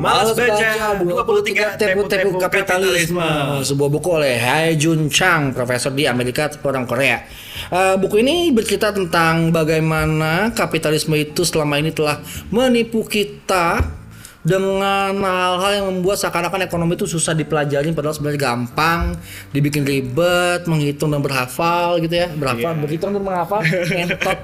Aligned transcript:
Malas 0.00 0.32
Baca 0.32 0.96
23 0.96 1.76
Tepu-Tepu 1.76 2.40
Kapitalisme. 2.40 3.28
Sebuah 3.60 3.88
buku 3.92 4.08
oleh 4.16 4.40
Hai 4.40 4.80
Jun 4.80 5.12
Chang 5.12 5.52
Profesor 5.52 5.92
di 5.92 6.08
Amerika 6.08 6.48
orang 6.64 6.88
Korea. 6.88 7.20
Eh, 7.68 7.94
Buku 8.00 8.24
ini 8.24 8.48
bercerita 8.48 8.96
tentang 8.96 9.52
bagaimana 9.52 10.56
kapitalisme 10.56 11.20
itu 11.20 11.44
selama 11.44 11.76
ini 11.76 11.92
telah 11.92 12.16
menipu 12.48 13.04
kita 13.04 13.99
dengan 14.40 15.12
hal-hal 15.20 15.72
yang 15.84 15.86
membuat 15.92 16.16
seakan-akan 16.16 16.64
ekonomi 16.64 16.96
itu 16.96 17.04
susah 17.04 17.36
dipelajari 17.36 17.92
padahal 17.92 18.16
sebenarnya 18.16 18.40
gampang 18.40 19.12
dibikin 19.52 19.84
ribet 19.84 20.64
menghitung 20.64 21.12
dan 21.12 21.20
berhafal 21.20 22.00
gitu 22.00 22.14
ya. 22.16 22.32
Berhafal 22.32 22.72
berhitung 22.80 23.10
dan 23.12 23.22
menghafal 23.22 23.60
ngentot. 23.64 24.38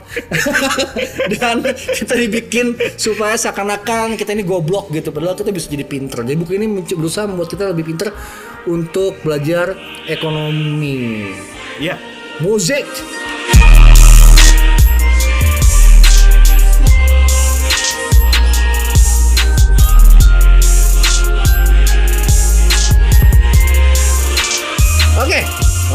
Dan 1.36 1.64
kita 1.72 2.14
dibikin 2.16 2.76
supaya 2.96 3.36
seakan-akan 3.36 4.20
kita 4.20 4.36
ini 4.36 4.44
goblok 4.44 4.92
gitu 4.92 5.10
padahal 5.10 5.36
kita 5.36 5.52
bisa 5.52 5.72
jadi 5.72 5.84
pinter. 5.88 6.22
Jadi 6.22 6.36
buku 6.36 6.52
ini 6.60 6.66
berusaha 6.84 7.24
membuat 7.24 7.48
kita 7.48 7.72
lebih 7.72 7.88
pinter 7.88 8.12
untuk 8.68 9.16
belajar 9.24 9.72
ekonomi. 10.08 11.32
Ya 11.80 11.96
musik 12.40 12.84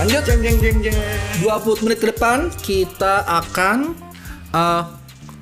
lanjut. 0.01 0.21
Jeng 0.25 0.41
jeng 0.41 0.57
jeng 0.57 0.77
jeng 0.81 0.97
20 1.45 1.85
menit 1.85 1.97
ke 2.01 2.07
depan 2.09 2.49
kita 2.57 3.21
akan 3.21 3.93
eh 4.49 4.83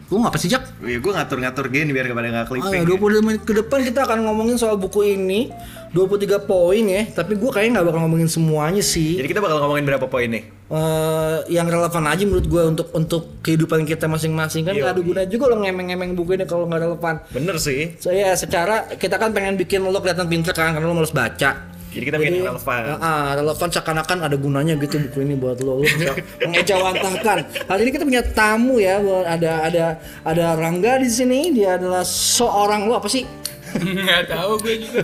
lu 0.10 0.26
ngapa 0.26 0.42
sih 0.42 0.50
Jak? 0.50 0.82
Ya 0.82 0.98
gue 0.98 1.12
ngatur-ngatur 1.14 1.70
gini 1.70 1.94
biar 1.94 2.10
kepada 2.10 2.28
nggak 2.34 2.44
Ah, 2.44 2.50
clipping 2.50 2.82
20 2.98 3.22
menit 3.22 3.42
ke 3.46 3.54
depan 3.54 3.86
kita 3.86 4.10
akan 4.10 4.26
ngomongin 4.26 4.58
soal 4.58 4.74
buku 4.76 5.06
ini 5.06 5.54
23 5.94 6.50
poin 6.50 6.82
ya, 6.86 7.06
tapi 7.14 7.38
gue 7.38 7.50
kayaknya 7.50 7.82
nggak 7.82 7.88
bakal 7.94 8.02
ngomongin 8.06 8.30
semuanya 8.30 8.82
sih. 8.82 9.18
Jadi 9.18 9.26
kita 9.26 9.42
bakal 9.42 9.62
ngomongin 9.62 9.86
berapa 9.86 10.06
poin 10.10 10.30
nih? 10.30 10.44
eh 10.70 11.38
yang 11.50 11.66
relevan 11.66 12.06
aja 12.06 12.22
menurut 12.30 12.46
gue 12.46 12.62
untuk 12.62 12.88
untuk 12.94 13.42
kehidupan 13.42 13.90
kita 13.90 14.06
masing-masing 14.06 14.70
kan 14.70 14.78
nggak 14.78 14.94
ada 14.94 15.02
guna 15.02 15.22
juga 15.26 15.50
lo 15.50 15.66
ngemeng-ngemeng 15.66 16.14
buku 16.14 16.38
ini 16.38 16.46
kalau 16.46 16.70
nggak 16.70 16.82
relevan. 16.90 17.16
Bener 17.34 17.58
sih 17.58 17.98
Saya 17.98 18.38
secara 18.38 18.86
kita 18.98 19.18
kan 19.18 19.34
pengen 19.34 19.58
bikin 19.58 19.82
lo 19.82 19.98
kelihatan 19.98 20.30
pinter 20.30 20.54
kan 20.54 20.74
karena 20.78 20.86
lo 20.90 20.94
males 20.94 21.10
baca. 21.10 21.79
Jadi 21.90 22.04
kita 22.06 22.18
bikin 22.18 22.46
relevan 22.46 22.82
Ah, 22.86 22.98
ah, 23.02 23.28
relevan 23.34 23.68
seakan-akan 23.68 24.18
ada 24.22 24.38
gunanya 24.38 24.78
gitu 24.78 25.02
buku 25.10 25.26
ini 25.26 25.34
buat 25.34 25.58
lo. 25.60 25.82
Lo 25.82 25.84
bisa 25.84 26.14
mengejawantahkan. 26.40 27.38
Hari 27.66 27.82
ini 27.82 27.92
kita 27.92 28.06
punya 28.06 28.22
tamu 28.22 28.78
ya, 28.78 29.02
buat- 29.02 29.26
ada 29.26 29.52
ada 29.66 29.86
ada 30.22 30.46
Rangga 30.54 31.02
di 31.02 31.10
sini. 31.10 31.50
Dia 31.50 31.76
adalah 31.76 32.06
seorang 32.06 32.86
lo 32.86 32.94
apa 32.94 33.10
sih? 33.10 33.26
Nggak 33.70 34.30
tahu 34.30 34.52
gue 34.62 34.74
juga. 34.82 35.02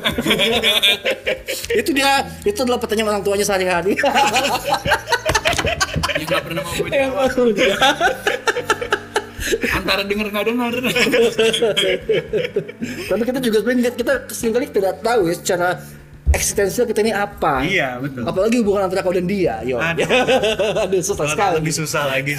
itu 1.81 1.89
dia 1.89 2.25
itu 2.42 2.58
adalah 2.58 2.77
pertanyaan 2.77 3.14
orang 3.14 3.22
tuanya 3.22 3.45
sehari-hari. 3.45 3.94
Ya 6.16 6.23
nggak 6.23 6.42
pernah 6.45 6.61
mau 6.61 6.73
gue 6.73 6.89
jawab. 6.89 7.30
Dia. 7.53 7.77
Antara 9.70 10.02
denger 10.02 10.27
nggak 10.33 10.45
denger. 10.49 10.73
Tapi 13.09 13.22
kita 13.22 13.39
juga 13.42 13.58
sebenarnya 13.61 13.92
kita 13.94 14.14
sering 14.30 14.53
kali 14.53 14.66
tidak 14.70 15.02
tahu 15.02 15.30
ya 15.30 15.36
secara 15.38 15.67
eksistensial 16.36 16.86
kita 16.86 17.00
ini 17.02 17.16
apa. 17.16 17.64
Iya 17.64 17.97
betul 18.03 18.28
Apalagi 18.28 18.55
hubungan 18.59 18.86
antara 18.86 19.02
kau 19.02 19.16
dan 19.16 19.25
dia, 19.25 19.64
yo. 19.64 19.80
Aduh. 19.80 20.03
Aduh, 20.86 21.02
susah 21.02 21.25
sekali. 21.31 21.64
Lebih 21.64 21.73
susah 21.73 22.03
lagi 22.11 22.36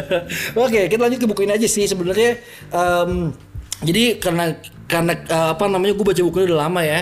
Oke, 0.64 0.80
kita 0.86 1.00
lanjut 1.00 1.18
ke 1.18 1.26
buku 1.26 1.48
ini 1.48 1.56
aja 1.56 1.66
sih. 1.66 1.88
Sebenarnya, 1.88 2.38
em, 2.70 3.32
jadi 3.80 4.20
karena 4.20 4.60
karena 4.84 5.12
eh, 5.16 5.48
apa 5.56 5.64
namanya, 5.66 5.96
gue 5.96 6.06
baca 6.06 6.20
buku 6.20 6.36
ini 6.44 6.46
udah 6.52 6.60
lama 6.68 6.80
ya. 6.84 7.00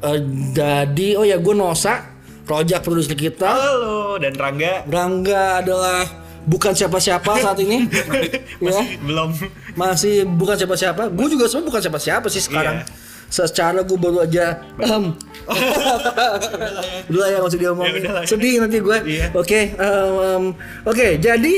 Eh, 0.00 0.18
jadi, 0.54 1.08
oh 1.18 1.26
ya, 1.26 1.36
gue 1.42 1.54
Nosa, 1.58 2.14
Rojak 2.46 2.80
produser 2.86 3.18
kita. 3.18 3.50
Halo 3.50 4.18
dan 4.18 4.34
Rangga 4.34 4.82
Rangga 4.86 5.62
adalah 5.62 6.02
bukan 6.46 6.72
siapa-siapa 6.72 7.30
saat 7.38 7.58
ini, 7.62 7.86
ya. 8.64 8.80
Belum 9.02 9.30
Masih 9.76 10.26
bukan 10.26 10.56
siapa-siapa. 10.56 11.10
Gue 11.14 11.30
juga 11.30 11.46
sebenarnya 11.46 11.68
bukan 11.70 11.82
siapa-siapa 11.82 12.26
sih 12.32 12.42
sekarang. 12.42 12.82
Iya. 12.82 12.99
Secara 13.30 13.86
gue 13.86 13.94
baru 13.94 14.26
aja 14.26 14.58
em, 14.82 15.14
Udah 17.10 17.20
lah 17.22 17.28
ya 17.30 17.38
udah 17.46 17.70
lah 17.72 18.22
ya. 18.22 18.26
Sedih 18.26 18.58
nanti 18.58 18.82
gue. 18.82 18.98
Iya. 19.06 19.30
Oke, 19.32 19.70
em, 19.74 20.12
em, 20.18 20.44
oke. 20.82 21.06
Jadi 21.22 21.54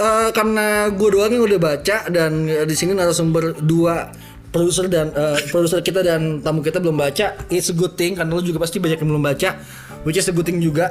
eh, 0.00 0.28
karena 0.32 0.88
gue 0.88 1.08
doang 1.12 1.32
yang 1.32 1.44
udah 1.44 1.60
baca 1.60 1.96
dan 2.08 2.48
eh, 2.48 2.64
di 2.64 2.72
sini 2.72 2.96
narasumber 2.96 3.60
dua 3.60 4.08
produser 4.50 4.90
dan 4.90 5.14
eh, 5.14 5.38
produser 5.52 5.78
kita 5.84 6.02
dan 6.02 6.42
tamu 6.42 6.64
kita 6.64 6.82
belum 6.82 6.96
baca. 6.98 7.36
It's 7.52 7.70
a 7.70 7.76
good 7.76 7.94
thing 7.94 8.18
karena 8.18 8.32
lo 8.32 8.42
juga 8.42 8.64
pasti 8.64 8.82
banyak 8.82 8.98
yang 8.98 9.10
belum 9.16 9.24
baca. 9.24 9.50
Which 10.02 10.16
is 10.16 10.26
a 10.28 10.34
good 10.34 10.48
thing 10.48 10.64
juga. 10.64 10.88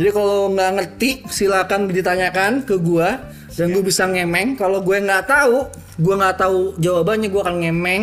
Jadi 0.00 0.10
kalau 0.16 0.48
nggak 0.52 0.70
ngerti 0.80 1.28
silakan 1.28 1.92
ditanyakan 1.92 2.64
ke 2.64 2.80
gue 2.80 3.08
dan 3.56 3.66
gue 3.72 3.82
bisa 3.84 4.08
ngemeng. 4.08 4.56
Kalau 4.56 4.80
gue 4.80 4.96
nggak 4.96 5.28
tahu, 5.28 5.68
gue 6.00 6.14
nggak 6.16 6.36
tahu 6.40 6.76
jawabannya 6.80 7.28
gue 7.28 7.42
akan 7.44 7.56
ngemeng. 7.60 8.02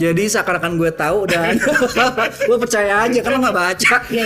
Jadi 0.00 0.32
seakan-akan 0.32 0.80
gue 0.80 0.90
tahu 0.96 1.28
dan 1.28 1.60
lo 2.48 2.56
percaya 2.56 3.04
aja 3.04 3.20
karena 3.20 3.36
nggak 3.44 3.56
baca. 3.56 3.96
Ya 4.08 4.24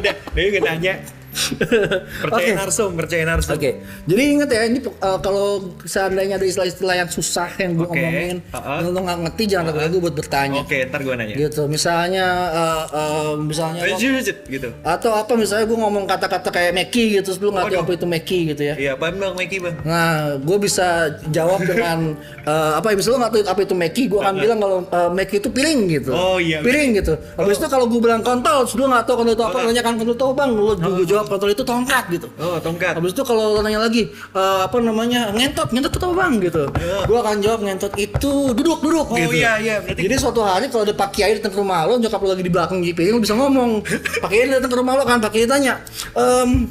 udah 0.00 0.14
gue 0.32 0.60
nanya 0.64 0.94
Percaya 1.34 2.54
Oke. 2.54 2.54
narsum 2.54 2.90
Percaya 2.94 3.24
narsum 3.26 3.58
Oke, 3.58 3.70
jadi 4.06 4.22
ingat 4.30 4.48
ya 4.50 4.62
ini 4.66 4.78
uh, 4.80 5.18
kalau 5.18 5.74
seandainya 5.82 6.38
ada 6.38 6.46
istilah-istilah 6.46 6.94
yang 6.94 7.10
susah 7.10 7.50
yang 7.58 7.74
gue 7.74 7.86
Oke, 7.86 7.98
ngomongin, 7.98 8.36
uh-uh. 8.54 8.78
lo 8.86 9.00
nggak 9.02 9.18
ngerti 9.28 9.42
jangan 9.50 9.64
ragu-ragu 9.74 9.96
buat 10.00 10.14
bertanya. 10.14 10.60
Oke 10.62 10.78
ntar 10.86 11.00
gue 11.02 11.14
nanya 11.14 11.34
Gitu, 11.34 11.62
misalnya, 11.66 12.26
uh, 12.54 12.84
uh, 12.88 13.30
misalnya 13.36 13.82
lo- 13.84 13.98
gitu 14.24 14.68
atau 14.84 15.10
apa 15.14 15.32
misalnya 15.34 15.66
gue 15.66 15.78
ngomong 15.78 16.04
kata-kata 16.06 16.48
kayak 16.50 16.72
Meki 16.74 17.18
gitu, 17.18 17.30
terus 17.30 17.38
lu 17.42 17.50
nggak 17.50 17.66
tahu 17.66 17.74
Waduh. 17.74 17.86
apa 17.86 17.92
itu 17.98 18.06
Meki 18.06 18.38
gitu 18.54 18.62
ya. 18.62 18.74
Iya 18.78 18.92
bang 18.94 19.16
bang 19.18 19.34
Mikey 19.34 19.58
bang 19.58 19.74
Nah, 19.84 20.38
gue 20.38 20.58
bisa 20.62 21.18
jawab 21.28 21.60
dengan 21.66 22.14
uh, 22.46 22.72
apa 22.78 22.92
ya? 22.92 22.94
Misalnya 22.94 23.14
lo 23.14 23.20
nggak 23.26 23.32
tahu 23.32 23.42
apa 23.50 23.60
itu 23.64 23.74
Meki, 23.74 24.02
gue 24.08 24.20
akan 24.22 24.34
bilang 24.38 24.58
kalau 24.62 24.78
uh, 24.86 25.10
Meki 25.10 25.36
itu 25.42 25.48
piring 25.50 25.80
gitu. 25.90 26.10
Oh, 26.14 26.38
iya, 26.38 26.62
Piring 26.62 26.90
gitu. 26.98 27.14
Habis 27.36 27.56
itu 27.58 27.66
kalau 27.68 27.86
gue 27.90 28.00
bilang 28.00 28.22
kontol, 28.22 28.64
terus 28.64 28.74
lu 28.78 28.86
nggak 28.86 29.04
tahu 29.04 29.22
kontol 29.22 29.34
itu 29.34 29.44
apa, 29.44 29.56
Oh, 29.58 29.62
nanya 29.66 29.82
kan 29.82 29.94
kontol 29.96 30.30
bang, 30.36 30.50
lu 30.52 30.74
gue 30.76 31.06
jawab 31.06 31.23
kontol 31.26 31.48
itu 31.48 31.60
tongkat 31.60 32.04
gitu. 32.08 32.26
Oh 32.36 32.56
tongkat 32.56 32.94
Habis 32.94 33.12
itu 33.12 33.22
kalau 33.22 33.54
lo 33.54 33.60
nanya 33.60 33.80
lagi 33.80 34.06
eh, 34.10 34.60
apa 34.62 34.76
namanya 34.78 35.30
ngentot, 35.30 35.68
ngentot 35.68 35.92
itu 35.92 36.04
apa 36.04 36.14
bang 36.14 36.34
gitu. 36.40 36.62
Gua 37.04 37.18
akan 37.20 37.36
jawab 37.40 37.60
ngentot 37.62 37.92
itu 37.94 38.32
duduk 38.50 38.78
duduk 38.80 39.06
Oh, 39.06 39.16
gitu. 39.16 39.34
iya, 39.34 39.58
iya, 39.58 39.76
berarti- 39.78 40.04
Jadi 40.04 40.14
suatu 40.16 40.40
hari 40.40 40.66
kalau 40.66 40.82
ada 40.82 40.92
Pak 40.92 41.10
Kiai 41.10 41.36
datang 41.36 41.50
ke 41.50 41.58
rumah 41.58 41.84
lo, 41.84 41.96
nyokap 41.96 42.18
lo 42.18 42.28
lagi 42.30 42.42
di 42.42 42.52
belakang 42.52 42.78
GP, 42.80 42.98
lo 43.08 43.18
bisa 43.18 43.32
ngomong. 43.32 43.80
Pak 44.22 44.28
Kiai 44.28 44.46
datang 44.48 44.68
ke 44.68 44.76
rumah 44.76 44.94
lo 44.94 45.02
kan, 45.02 45.18
Pak 45.18 45.30
Kiai 45.30 45.44
tanya, 45.44 45.80
ehm, 46.12 46.68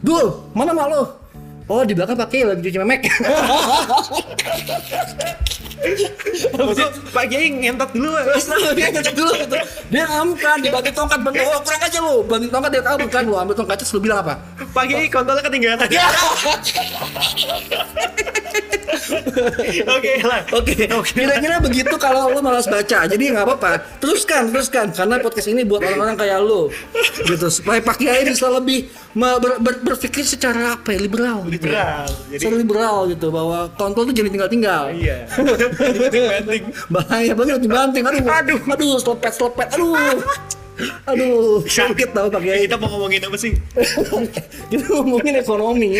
Dul, 0.00 0.32
mana 0.52 0.72
mak 0.72 0.88
lo? 0.88 1.19
Oh 1.70 1.86
di 1.86 1.94
belakang 1.94 2.18
Pak 2.18 2.34
Kiai 2.34 2.42
lagi 2.42 2.66
cuci 2.66 2.82
memek. 2.82 3.06
Maksudnya 6.50 6.90
Pak 7.14 7.24
Kiai 7.30 7.46
ngentot 7.46 7.94
dulu 7.94 8.10
dia 8.74 8.90
ngecek 8.90 9.14
dulu 9.14 9.30
gitu. 9.38 9.54
Dia 9.94 10.02
ngamuk 10.10 10.42
kan, 10.42 10.58
dibanting 10.58 10.98
tongkat, 10.98 11.22
banting, 11.22 11.46
oh 11.46 11.62
kurang 11.62 11.82
aja 11.86 12.02
lo, 12.02 12.26
banting 12.26 12.50
tongkat 12.50 12.74
dia 12.74 12.82
tahu 12.82 13.06
kan, 13.06 13.22
lo 13.22 13.38
ambil 13.38 13.54
tongkatnya 13.54 13.86
terus 13.86 13.94
lo 13.94 14.02
bilang 14.02 14.26
apa? 14.26 14.42
Pak 14.74 14.84
Kiai 14.90 15.06
kontolnya 15.06 15.46
ketinggalan 15.46 15.86
Ya. 15.94 16.10
Oke 19.90 20.12
lah 20.22 20.40
Oke, 20.50 20.74
kira-kira 21.12 21.56
begitu 21.58 21.94
kalau 21.96 22.28
lo 22.28 22.40
malas 22.40 22.66
baca. 22.66 23.06
Jadi 23.06 23.24
nggak 23.30 23.44
apa-apa. 23.44 23.70
Teruskan, 23.98 24.50
teruskan. 24.50 24.90
Karena 24.90 25.18
podcast 25.18 25.48
ini 25.48 25.62
buat 25.62 25.80
orang-orang 25.80 26.16
kayak 26.16 26.38
lo, 26.40 26.68
gitu. 27.22 27.46
Supaya 27.48 27.80
Pak 27.80 27.96
Kiai 27.96 28.24
bisa 28.24 28.48
lebih 28.48 28.90
ber- 29.12 29.58
ber- 29.58 29.82
berpikir 29.84 30.22
secara 30.22 30.74
apa 30.74 30.90
ya 30.90 30.98
liberal. 30.98 31.46
gitu. 31.46 31.66
Liberal 31.66 32.06
Jadi 32.28 32.38
Secara 32.38 32.56
liberal 32.56 32.96
gitu 33.08 33.26
bahwa 33.28 33.58
kontrol 33.74 34.08
tuh 34.08 34.14
jadi 34.14 34.28
tinggal-tinggal. 34.28 34.82
Iya 34.92 35.26
Dibanting-banting 35.30 36.62
Bahaya 36.88 37.32
banget 37.32 37.60
dibanting. 37.60 38.02
Aduh, 38.04 38.24
aduh, 38.26 38.58
aduh, 38.66 38.92
selepet, 38.98 39.32
selepet. 39.32 39.68
Aduh, 39.74 39.94
aduh, 41.04 41.62
sakit 41.62 42.12
tau 42.12 42.28
Pak 42.28 42.40
Kiai. 42.40 42.64
Kita 42.64 42.76
mau 42.76 42.88
ngomongin 42.90 43.20
apa 43.24 43.36
sih? 43.36 43.52
kita 44.72 44.84
ngomongin 44.90 45.34
ekonomi 45.40 45.98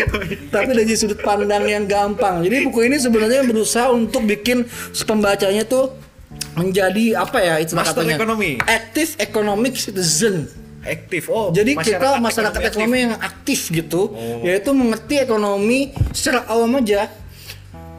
tapi 0.49 0.71
dari 0.71 0.93
sudut 0.95 1.19
pandang 1.19 1.67
yang 1.67 1.83
gampang 1.85 2.41
jadi 2.41 2.63
buku 2.67 2.87
ini 2.87 2.97
sebenarnya 2.97 3.43
berusaha 3.43 3.91
untuk 3.91 4.23
bikin 4.23 4.63
pembacanya 5.03 5.67
tuh 5.67 5.91
menjadi 6.55 7.19
apa 7.19 7.37
ya 7.39 7.55
itu 7.59 7.75
Master 7.75 8.03
katanya 8.03 8.15
ekonomi. 8.19 8.51
active 8.63 9.11
economic 9.19 9.73
citizen 9.75 10.47
Aktif 10.81 11.29
Oh 11.29 11.53
jadi 11.53 11.77
kita 11.77 12.17
masyarakat 12.17 12.57
aktif. 12.57 12.71
ekonomi 12.73 12.97
yang 13.05 13.13
aktif 13.21 13.59
gitu 13.69 14.17
yaitu 14.41 14.73
mengerti 14.73 15.21
ekonomi 15.21 15.79
secara 16.09 16.41
awam 16.49 16.81
aja 16.81 17.05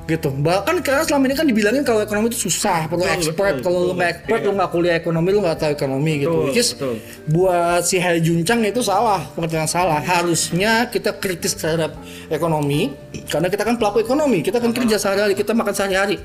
gitu. 0.03 0.29
Bahkan 0.35 0.83
karena 0.83 1.03
selama 1.07 1.31
ini 1.31 1.35
kan 1.39 1.47
dibilangin 1.47 1.83
kalau 1.83 2.03
ekonomi 2.03 2.27
itu 2.29 2.51
susah 2.51 2.91
perlu 2.91 3.07
Betul, 3.07 3.17
expert. 3.17 3.55
betul, 3.59 3.65
kalau 3.65 3.79
lu 3.79 3.85
betul. 3.85 3.97
nggak 3.97 4.11
expert 4.11 4.41
Iya. 4.41 4.47
lu 4.47 4.53
nggak 4.59 4.71
kuliah 4.71 4.95
ekonomi 4.99 5.29
lu 5.31 5.39
nggak 5.41 5.59
tahu 5.59 5.71
ekonomi 5.73 6.13
gitu. 6.19 6.31
Betul, 6.31 6.45
which 6.51 6.59
is 6.59 6.69
betul. 6.75 6.95
buat 7.31 7.81
si 7.83 7.97
Hai 7.97 8.19
Juncang 8.19 8.61
itu 8.63 8.81
salah 8.83 9.21
pengertian 9.33 9.67
salah. 9.67 10.03
Harusnya 10.03 10.91
kita 10.91 11.15
kritis 11.15 11.55
terhadap 11.55 11.95
ekonomi 12.29 12.91
karena 13.31 13.47
kita 13.47 13.63
kan 13.63 13.79
pelaku 13.79 14.03
ekonomi. 14.03 14.43
Kita 14.43 14.59
kan 14.59 14.75
kerja 14.75 14.99
sehari-hari 14.99 15.33
kita 15.33 15.55
makan 15.55 15.71
sehari-hari. 15.71 16.19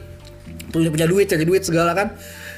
Punya 0.67 0.91
punya 0.91 1.07
duit 1.07 1.29
cari 1.29 1.45
duit 1.45 1.63
segala 1.63 1.95
kan 1.95 2.11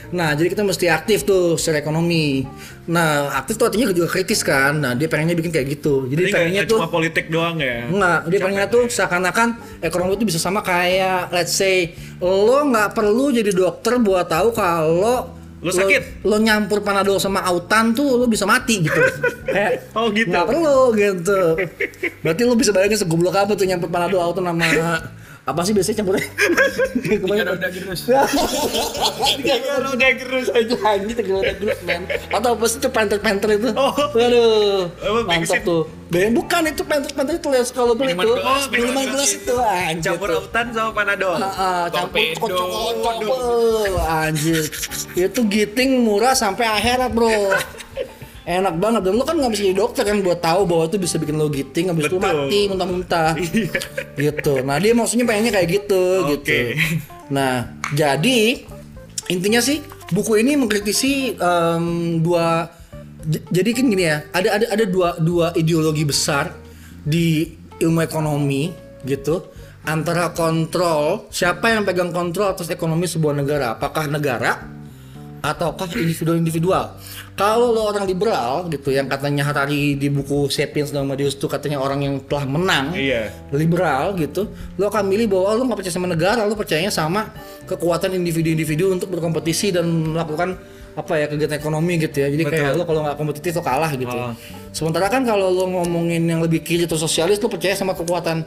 Nah, 0.10 0.34
jadi 0.34 0.50
kita 0.50 0.66
mesti 0.66 0.90
aktif 0.90 1.22
tuh 1.22 1.54
secara 1.54 1.80
ekonomi. 1.80 2.42
Nah, 2.90 3.30
aktif 3.38 3.62
tuh 3.62 3.70
artinya 3.70 3.94
juga 3.94 4.10
kritis 4.10 4.42
kan. 4.42 4.74
Nah, 4.74 4.98
dia 4.98 5.06
pengennya 5.06 5.38
bikin 5.38 5.54
kayak 5.54 5.78
gitu. 5.78 6.10
Jadi 6.10 6.22
Jadi 6.26 6.34
pengennya 6.34 6.64
tuh 6.66 6.78
cuma 6.82 6.90
politik 6.90 7.30
doang 7.30 7.62
ya. 7.62 7.86
Enggak, 7.86 8.20
dia 8.26 8.40
pengennya 8.42 8.68
tuh 8.68 8.84
seakan-akan 8.90 9.48
ekonomi 9.80 10.18
itu 10.18 10.26
bisa 10.26 10.42
sama 10.42 10.60
kayak 10.60 11.30
let's 11.30 11.54
say 11.54 11.94
lo 12.18 12.66
nggak 12.66 12.98
perlu 12.98 13.30
jadi 13.30 13.54
dokter 13.54 14.02
buat 14.02 14.26
tahu 14.26 14.50
kalau 14.52 15.38
Lo 15.60 15.76
sakit? 15.76 16.24
lo, 16.24 16.40
nyampur 16.40 16.80
panadol 16.80 17.20
sama 17.20 17.44
autan 17.44 17.92
tuh 17.92 18.16
lo 18.16 18.32
bisa 18.32 18.48
mati 18.48 18.80
gitu. 18.80 18.96
Kayak 19.46 19.92
Oh, 19.92 20.08
gitu. 20.08 20.32
Nggak 20.32 20.48
perlu 20.48 20.80
gitu. 20.96 21.42
Berarti 22.24 22.42
lo 22.48 22.56
bisa 22.56 22.72
bayangin 22.72 22.96
segoblok 22.96 23.36
apa 23.36 23.60
tuh 23.60 23.68
nyampur 23.68 23.92
panadol 23.92 24.24
autan 24.24 24.48
sama 24.48 24.64
apa 25.50 25.62
sih 25.66 25.74
biasanya 25.74 25.98
campurnya? 26.01 26.25
Tiga 27.06 27.44
roda 27.50 27.68
gerus. 27.74 28.01
Tiga 28.06 29.75
roda 29.81 30.07
gerus 30.13 30.48
aja 30.54 30.75
anjing 30.86 31.16
tiga 31.18 31.31
roda 31.42 31.54
gerus 31.57 31.80
men. 31.84 32.01
Atau 32.30 32.50
apa 32.54 32.66
sih 32.69 32.78
itu 32.78 32.90
penter-penter 32.94 33.50
itu? 33.57 33.69
Oh. 33.74 33.94
Waduh. 34.13 34.94
Apa, 35.01 35.19
Mantap 35.25 35.62
tuh. 35.66 35.84
Ben, 36.10 36.34
bukan 36.34 36.62
itu 36.69 36.81
penter-penter 36.86 37.34
itu 37.38 37.48
lihat 37.54 37.69
kalau 37.74 37.94
beli 37.94 38.13
tuh. 38.18 38.38
gelas, 38.38 38.66
minuman 38.69 39.06
gelas 39.10 39.31
itu 39.34 39.56
anjir. 39.57 40.13
Campur 40.13 40.28
tuh. 40.30 40.42
autan 40.46 40.66
sama 40.74 40.92
panadol. 40.94 41.38
Ah, 41.38 41.86
campur 41.90 42.22
Torpedo. 42.38 42.57
kocok 43.01 44.01
anjir. 44.06 44.63
Itu 45.13 45.46
giting 45.50 46.01
murah 46.06 46.34
sampai 46.34 46.66
akhirat, 46.66 47.10
Bro. 47.13 47.30
Enak 48.50 48.81
banget 48.81 49.01
dan 49.06 49.13
lu 49.13 49.22
kan 49.22 49.38
nggak 49.38 49.54
bisa 49.54 49.62
jadi 49.69 49.78
dokter 49.78 50.04
kan 50.10 50.25
buat 50.25 50.42
tahu 50.42 50.66
bahwa 50.66 50.90
itu 50.90 50.98
bisa 50.98 51.22
bikin 51.22 51.38
lo 51.38 51.54
giting 51.54 51.94
habis 51.94 52.10
itu 52.10 52.18
Betul. 52.18 52.25
mati 52.25 52.60
muntah-muntah. 52.66 53.31
gitu. 54.25 54.54
Nah, 54.66 54.81
dia 54.81 54.94
maksudnya 54.98 55.25
pengennya 55.30 55.54
kayak 55.54 55.69
gitu 55.69 56.04
Oke. 56.25 56.34
gitu. 56.34 56.57
Nah, 57.30 57.78
jadi 57.94 58.66
intinya 59.30 59.62
sih 59.62 59.86
buku 60.10 60.42
ini 60.42 60.57
mengkritisi 60.57 61.38
em, 61.38 61.86
dua 62.25 62.74
jadi 63.30 63.69
kan 63.78 63.86
gini 63.86 64.04
ya, 64.10 64.25
ada 64.34 64.50
ada 64.57 64.66
ada 64.74 64.86
dua 64.90 65.22
dua 65.22 65.54
ideologi 65.54 66.01
besar 66.10 66.50
di 67.06 67.54
ilmu 67.78 68.01
ekonomi 68.01 68.74
gitu 69.06 69.46
antara 69.88 70.34
kontrol 70.36 71.31
siapa 71.31 71.72
yang 71.72 71.88
pegang 71.88 72.12
kontrol 72.12 72.51
atas 72.51 72.68
ekonomi 72.68 73.07
sebuah 73.07 73.34
negara 73.40 73.78
apakah 73.80 74.12
negara 74.12 74.60
ataukah 75.39 75.88
individu-individual 75.89 76.95
kalau 77.33 77.71
lo 77.71 77.88
orang 77.88 78.03
liberal 78.03 78.68
gitu 78.68 78.89
yang 78.89 79.07
katanya 79.07 79.44
Harari 79.44 79.95
di 79.95 80.07
buku 80.07 80.47
Sapiens 80.47 80.89
dan 80.89 81.03
Medius 81.03 81.33
itu 81.33 81.45
katanya 81.45 81.80
orang 81.80 82.00
yang 82.01 82.19
telah 82.21 82.44
menang 82.44 82.91
Iya. 82.91 83.31
liberal 83.50 84.13
gitu 84.13 84.47
lo 84.75 84.88
akan 84.88 85.06
milih 85.06 85.30
bahwa 85.30 85.50
lo 85.53 85.62
nggak 85.65 85.80
percaya 85.80 85.95
sama 85.95 86.07
negara 86.07 86.44
lo 86.44 86.53
percayanya 86.53 86.89
sama 86.89 87.31
kekuatan 87.63 88.12
individu-individu 88.13 88.91
untuk 88.91 89.07
berkompetisi 89.09 89.71
dan 89.71 89.88
melakukan 89.88 90.59
apa 90.89 91.15
ya 91.15 91.25
kegiatan 91.25 91.56
ekonomi 91.56 91.95
gitu 91.97 92.18
ya 92.18 92.27
jadi 92.27 92.44
kayak 92.44 92.71
lo 92.75 92.83
kalau 92.83 93.01
nggak 93.01 93.15
kompetitif 93.15 93.56
lo 93.56 93.63
kalah 93.63 93.91
gitu 93.94 94.12
Oh. 94.12 94.36
sementara 94.69 95.07
kan 95.07 95.24
kalau 95.24 95.47
lo 95.47 95.63
ngomongin 95.69 96.27
yang 96.27 96.44
lebih 96.44 96.59
kiri 96.59 96.83
atau 96.83 97.00
sosialis 97.00 97.39
lo 97.39 97.47
percaya 97.47 97.71
sama 97.71 97.95
kekuatan 97.95 98.44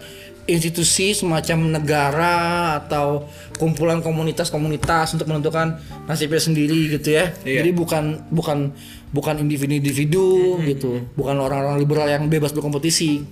institusi 0.47 1.15
semacam 1.15 1.79
negara 1.79 2.37
atau 2.83 3.29
kumpulan 3.57 4.03
komunitas-komunitas 4.03 5.15
untuk 5.15 5.31
menentukan 5.31 5.79
nasibnya 6.05 6.43
sendiri 6.43 6.91
gitu 6.91 7.15
ya 7.15 7.31
Iya. 7.43 7.63
jadi 7.63 7.71
bukan 7.71 8.05
bukan 8.35 8.75
bukan 9.13 9.35
individu-individu 9.39 10.59
gitu 10.67 11.05
bukan 11.15 11.37
orang-orang 11.39 11.79
liberal 11.79 12.09
yang 12.09 12.27
bebas 12.27 12.51
berkompetisi 12.51 13.23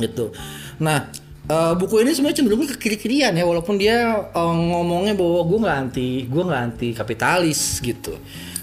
gitu. 0.00 0.32
Nah, 0.80 1.04
eh, 1.44 1.72
buku 1.76 2.00
ini 2.00 2.16
sebenarnya 2.16 2.40
cenderung 2.40 2.64
ke 2.64 2.80
kiri-kirian 2.80 3.36
ya, 3.36 3.44
walaupun 3.44 3.76
dia 3.76 4.24
eh, 4.24 4.54
ngomongnya 4.56 5.12
bahwa 5.12 5.40
gue 5.44 5.58
nggak 5.60 5.76
anti, 5.84 6.08
gue 6.24 6.42
nggak 6.42 6.62
anti 6.64 6.88
kapitalis 6.96 7.76
gitu. 7.84 8.16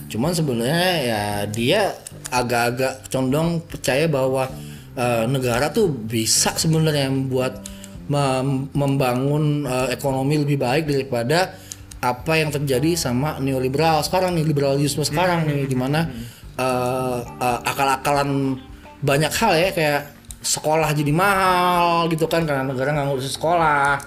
Cuman 0.09 0.33
sebenarnya 0.33 0.89
ya 1.05 1.23
dia 1.45 1.93
agak-agak 2.33 3.13
condong 3.13 3.61
percaya 3.61 4.09
bahwa 4.09 4.49
eh, 4.97 5.25
negara 5.29 5.69
tuh 5.69 5.85
bisa 5.85 6.57
sebenarnya 6.57 7.13
membuat 7.13 7.61
mem- 8.09 8.67
membangun 8.73 9.63
eh, 9.63 9.87
ekonomi 9.93 10.41
lebih 10.41 10.57
baik 10.57 10.89
daripada 10.89 11.55
apa 11.99 12.33
yang 12.39 12.49
terjadi 12.49 12.95
sama 12.95 13.37
neoliberal 13.43 13.99
sekarang 14.01 14.35
nih 14.35 14.47
liberalisme 14.47 15.03
sekarang 15.03 15.45
nih 15.45 15.67
di 15.67 15.77
mana 15.77 16.09
eh, 16.57 17.19
eh, 17.23 17.59
akal-akalan 17.69 18.59
banyak 18.99 19.31
hal 19.31 19.53
ya 19.55 19.69
kayak 19.71 20.01
sekolah 20.39 20.95
jadi 20.95 21.11
mahal 21.11 22.07
gitu 22.11 22.27
kan 22.27 22.47
karena 22.47 22.63
negara 22.63 22.95
nggak 22.95 23.07
ngurusin 23.11 23.33
sekolah. 23.35 23.99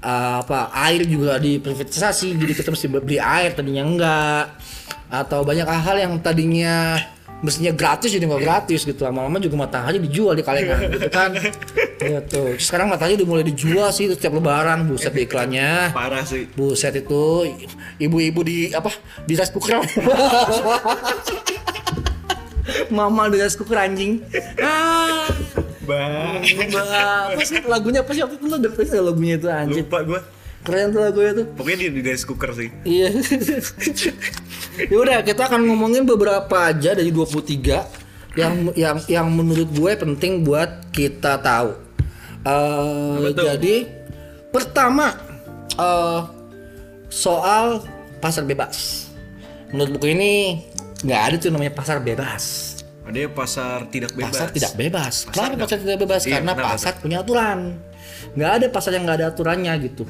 Eh, 0.00 0.36
apa 0.40 0.72
air 0.88 1.04
juga 1.04 1.36
diprivatisasi 1.36 2.32
jadi 2.32 2.52
kita 2.56 2.72
mesti 2.72 2.86
beli 2.88 3.20
air 3.20 3.52
tadinya 3.52 3.84
enggak. 3.84 4.44
Atau 5.10 5.42
banyak 5.42 5.66
hal 5.66 5.96
yang 5.98 6.14
tadinya 6.22 6.96
mestinya 7.40 7.72
gratis 7.72 8.12
jadi 8.12 8.24
nggak 8.28 8.42
gratis 8.44 8.84
gitu 8.84 9.00
lama-lama 9.04 9.40
juga 9.40 9.56
matahari 9.56 9.96
dijual 9.96 10.36
di 10.36 10.44
kalengan 10.44 10.92
gitu 10.92 11.08
kan 11.08 11.30
gitu 12.00 12.42
sekarang 12.60 12.92
matahari 12.92 13.16
udah 13.16 13.28
mulai 13.28 13.44
dijual 13.44 13.88
sih 13.92 14.12
setiap 14.12 14.36
lebaran 14.36 14.84
buset 14.88 15.12
di 15.16 15.24
iklannya 15.24 15.92
Parah 15.92 16.24
sih. 16.24 16.46
Buset 16.52 16.96
itu 16.96 17.48
ibu-ibu 18.00 18.40
di 18.44 18.72
apa 18.72 18.90
di 19.24 19.34
rice 19.36 19.52
cooker. 19.52 19.80
Mama 22.94 23.28
di 23.28 23.36
rice 23.40 23.56
cooker 23.58 23.76
anjing. 23.78 24.22
Ah, 24.60 25.26
Bang. 25.84 26.40
Mbak, 26.44 27.36
apa 27.36 27.42
sih 27.44 27.60
lagunya 27.66 28.00
apa 28.04 28.10
sih 28.14 28.22
waktu 28.22 28.36
itu 28.38 28.46
lo 28.46 28.56
tahu 28.60 29.02
lagunya 29.02 29.34
itu 29.36 29.48
anjing. 29.50 29.84
Lupa 29.86 29.98
gua. 30.06 30.20
Keren 30.60 30.92
tuh 30.92 31.00
lagunya 31.00 31.32
tuh. 31.40 31.46
Pokoknya 31.56 31.78
di, 31.88 31.88
di 31.96 32.00
rice 32.04 32.24
cooker 32.28 32.50
sih. 32.52 32.68
Iya. 32.84 33.08
ya 34.92 34.96
udah 34.96 35.24
kita 35.24 35.48
akan 35.48 35.64
ngomongin 35.64 36.04
beberapa 36.04 36.68
aja 36.68 36.92
dari 36.92 37.08
23 37.08 38.36
yang 38.38 38.70
yang 38.78 38.96
yang 39.10 39.26
menurut 39.32 39.68
gue 39.72 39.92
penting 39.96 40.44
buat 40.44 40.92
kita 40.92 41.40
tahu. 41.40 41.74
Eh, 42.44 43.16
Betul. 43.32 43.44
jadi 43.56 43.76
pertama 44.52 45.16
eh, 45.80 46.20
soal 47.08 47.82
pasar 48.20 48.44
bebas. 48.44 49.08
Menurut 49.72 49.96
buku 49.96 50.12
ini 50.12 50.62
nggak 51.00 51.20
ada 51.24 51.36
tuh 51.40 51.50
namanya 51.50 51.72
pasar 51.72 51.98
bebas. 52.04 52.76
Ada 53.08 53.26
pasar 53.32 53.90
tidak 53.90 54.12
bebas. 54.14 54.30
Pasar 54.30 54.48
tidak 54.54 54.72
bebas. 54.78 55.14
Pasar 55.26 55.34
Kenapa 55.50 55.62
pasar 55.66 55.78
tidak 55.82 55.98
bebas? 55.98 56.20
Iya, 56.22 56.32
Karena 56.38 56.52
pasar 56.54 56.92
punya 57.00 57.18
aturan. 57.24 57.58
Nggak 58.36 58.50
ada 58.60 58.66
pasar 58.70 58.90
yang 58.94 59.04
nggak 59.08 59.18
ada 59.18 59.26
aturannya 59.34 59.72
gitu. 59.82 60.04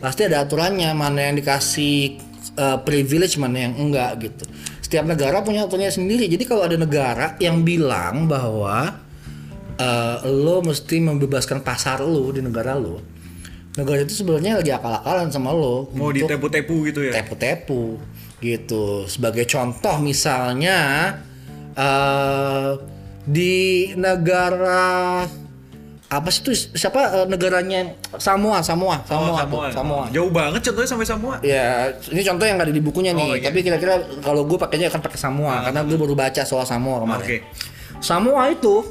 Pasti 0.00 0.24
ada 0.24 0.48
aturannya 0.48 0.90
mana 0.96 1.28
yang 1.28 1.36
dikasih 1.36 2.16
uh, 2.56 2.78
privilege 2.80 3.36
mana 3.36 3.68
yang 3.68 3.74
enggak 3.76 4.16
gitu. 4.24 4.44
Setiap 4.80 5.04
negara 5.06 5.44
punya 5.44 5.68
aturannya 5.68 5.92
sendiri. 5.92 6.26
Jadi 6.26 6.48
kalau 6.48 6.64
ada 6.64 6.74
negara 6.74 7.36
yang 7.38 7.62
bilang 7.62 8.26
bahwa 8.26 8.96
uh, 9.76 10.16
lo 10.24 10.64
mesti 10.64 10.98
membebaskan 10.98 11.60
pasar 11.60 12.00
lo 12.00 12.32
di 12.32 12.40
negara 12.40 12.74
lo, 12.74 12.98
negara 13.76 14.02
itu 14.02 14.24
sebenarnya 14.24 14.58
lagi 14.64 14.72
akal-akalan 14.72 15.28
sama 15.28 15.52
lo. 15.52 15.92
Mau 15.94 16.10
ditepu-tepu 16.10 16.76
gitu 16.90 17.00
ya. 17.06 17.12
tepu-tepu 17.20 18.00
gitu. 18.40 19.04
Sebagai 19.04 19.44
contoh 19.46 20.00
misalnya 20.00 20.78
eh 21.76 22.72
di 23.30 23.92
negara 23.94 25.22
apa 26.10 26.26
sih 26.26 26.42
itu 26.42 26.50
siapa 26.74 27.22
eh, 27.22 27.26
negaranya 27.30 27.94
Samoa 28.18 28.58
Samoa 28.66 28.98
Oh, 28.98 29.06
Samoa 29.06 29.38
Samoa. 29.38 29.62
tuh, 29.70 29.74
Samoa. 29.78 30.04
Jauh 30.10 30.30
banget 30.34 30.60
contohnya 30.66 30.88
sampai 30.90 31.06
Samoa. 31.06 31.36
Ya, 31.40 31.86
ini 32.10 32.26
contoh 32.26 32.44
yang 32.44 32.58
nggak 32.58 32.66
ada 32.66 32.74
di 32.74 32.82
bukunya 32.82 33.14
nih. 33.14 33.28
Oh, 33.30 33.34
iya. 33.38 33.46
Tapi 33.46 33.62
kira-kira 33.62 33.94
kalau 34.18 34.42
gue 34.42 34.58
pakainya 34.58 34.90
akan 34.90 35.00
pakai 35.00 35.18
Samoa 35.22 35.62
karena 35.62 35.80
gue 35.86 35.94
baru 35.94 36.18
baca 36.18 36.42
soal 36.42 36.66
Samoa 36.66 37.06
kemarin. 37.06 37.22
Oke. 37.22 37.36
Samoa 38.02 38.50
itu 38.50 38.82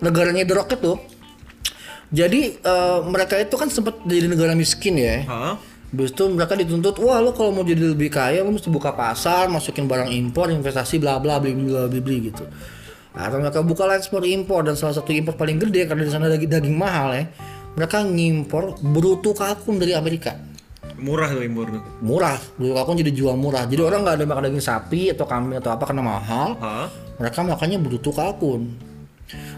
negaranya 0.00 0.48
The 0.48 0.54
Rock 0.56 0.72
itu. 0.74 0.92
Jadi 2.08 2.40
eh, 2.56 2.98
mereka 3.04 3.36
itu 3.36 3.54
kan 3.56 3.68
sempat 3.68 4.00
jadi 4.04 4.28
negara 4.28 4.52
miskin 4.52 4.96
ya. 4.96 5.24
Hah? 5.28 5.54
Habis 5.92 6.16
itu 6.16 6.24
mereka 6.24 6.56
dituntut, 6.56 6.96
wah 7.04 7.20
lo 7.20 7.36
kalau 7.36 7.52
mau 7.52 7.60
jadi 7.60 7.92
lebih 7.92 8.08
kaya 8.08 8.40
lo 8.40 8.48
mesti 8.48 8.72
buka 8.72 8.96
pasar, 8.96 9.52
masukin 9.52 9.84
barang 9.84 10.08
impor, 10.08 10.48
investasi 10.48 10.96
bla 10.96 11.20
bla 11.20 11.36
beli 11.36 11.52
bla 11.68 11.84
beli 11.84 12.00
beli 12.00 12.18
gitu. 12.32 12.48
Atau 13.12 13.44
mereka 13.44 13.60
buka 13.60 13.84
lah 13.84 14.00
ekspor 14.00 14.24
impor 14.24 14.64
dan 14.64 14.72
salah 14.72 14.96
satu 14.96 15.12
impor 15.12 15.36
paling 15.36 15.60
gede 15.60 15.84
karena 15.84 16.02
di 16.08 16.12
sana 16.12 16.32
daging, 16.32 16.48
daging 16.48 16.76
mahal 16.76 17.12
ya. 17.12 17.28
Mereka 17.76 18.04
ngimpor 18.04 18.80
bruto 18.80 19.32
kalkun 19.36 19.80
dari 19.80 19.92
Amerika. 19.96 20.36
Murah 20.96 21.28
tuh 21.32 21.44
impor 21.44 21.66
tuh. 21.72 21.82
Murah, 22.04 22.40
bruto 22.56 22.72
kalkun 22.76 22.96
jadi 23.00 23.12
jual 23.12 23.36
murah. 23.36 23.68
Jadi 23.68 23.80
orang 23.84 24.04
nggak 24.04 24.16
ada 24.20 24.24
makan 24.28 24.42
daging 24.48 24.64
sapi 24.64 25.12
atau 25.12 25.24
kambing 25.28 25.60
atau 25.60 25.72
apa 25.76 25.84
karena 25.88 26.02
mahal. 26.04 26.56
Hah? 26.60 26.88
Mereka 27.20 27.44
makannya 27.44 27.78
bruto 27.80 28.12
kalkun. 28.12 28.92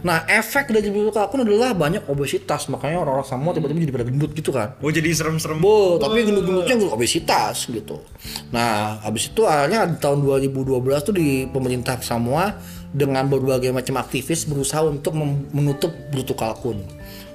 Nah, 0.06 0.22
efek 0.30 0.70
dari 0.70 0.86
bruto 0.92 1.10
kalkun 1.10 1.42
adalah 1.42 1.74
banyak 1.74 2.06
obesitas. 2.06 2.70
Makanya 2.70 3.02
orang-orang 3.02 3.26
Samoa 3.26 3.52
tiba-tiba 3.56 3.80
jadi 3.82 3.94
pada 3.94 4.06
gendut 4.06 4.30
gitu 4.36 4.50
kan. 4.54 4.78
Oh 4.78 4.90
jadi 4.92 5.10
serem-serem. 5.10 5.58
Bo, 5.58 5.98
tapi 5.98 6.22
gendut-gendutnya 6.22 6.74
gendut 6.78 6.94
obesitas 6.94 7.66
gitu. 7.66 7.98
Nah, 8.54 9.02
habis 9.02 9.32
itu 9.32 9.42
akhirnya 9.42 9.88
di 9.90 9.98
tahun 9.98 10.22
2012 10.22 11.06
tuh 11.08 11.14
di 11.16 11.48
pemerintah 11.50 11.98
Samoa 12.04 12.54
dengan 12.94 13.26
berbagai 13.26 13.74
macam 13.74 13.98
aktivis 13.98 14.46
berusaha 14.46 14.86
untuk 14.86 15.18
menutup 15.50 15.90
bruto 16.14 16.38
kalkun. 16.38 16.78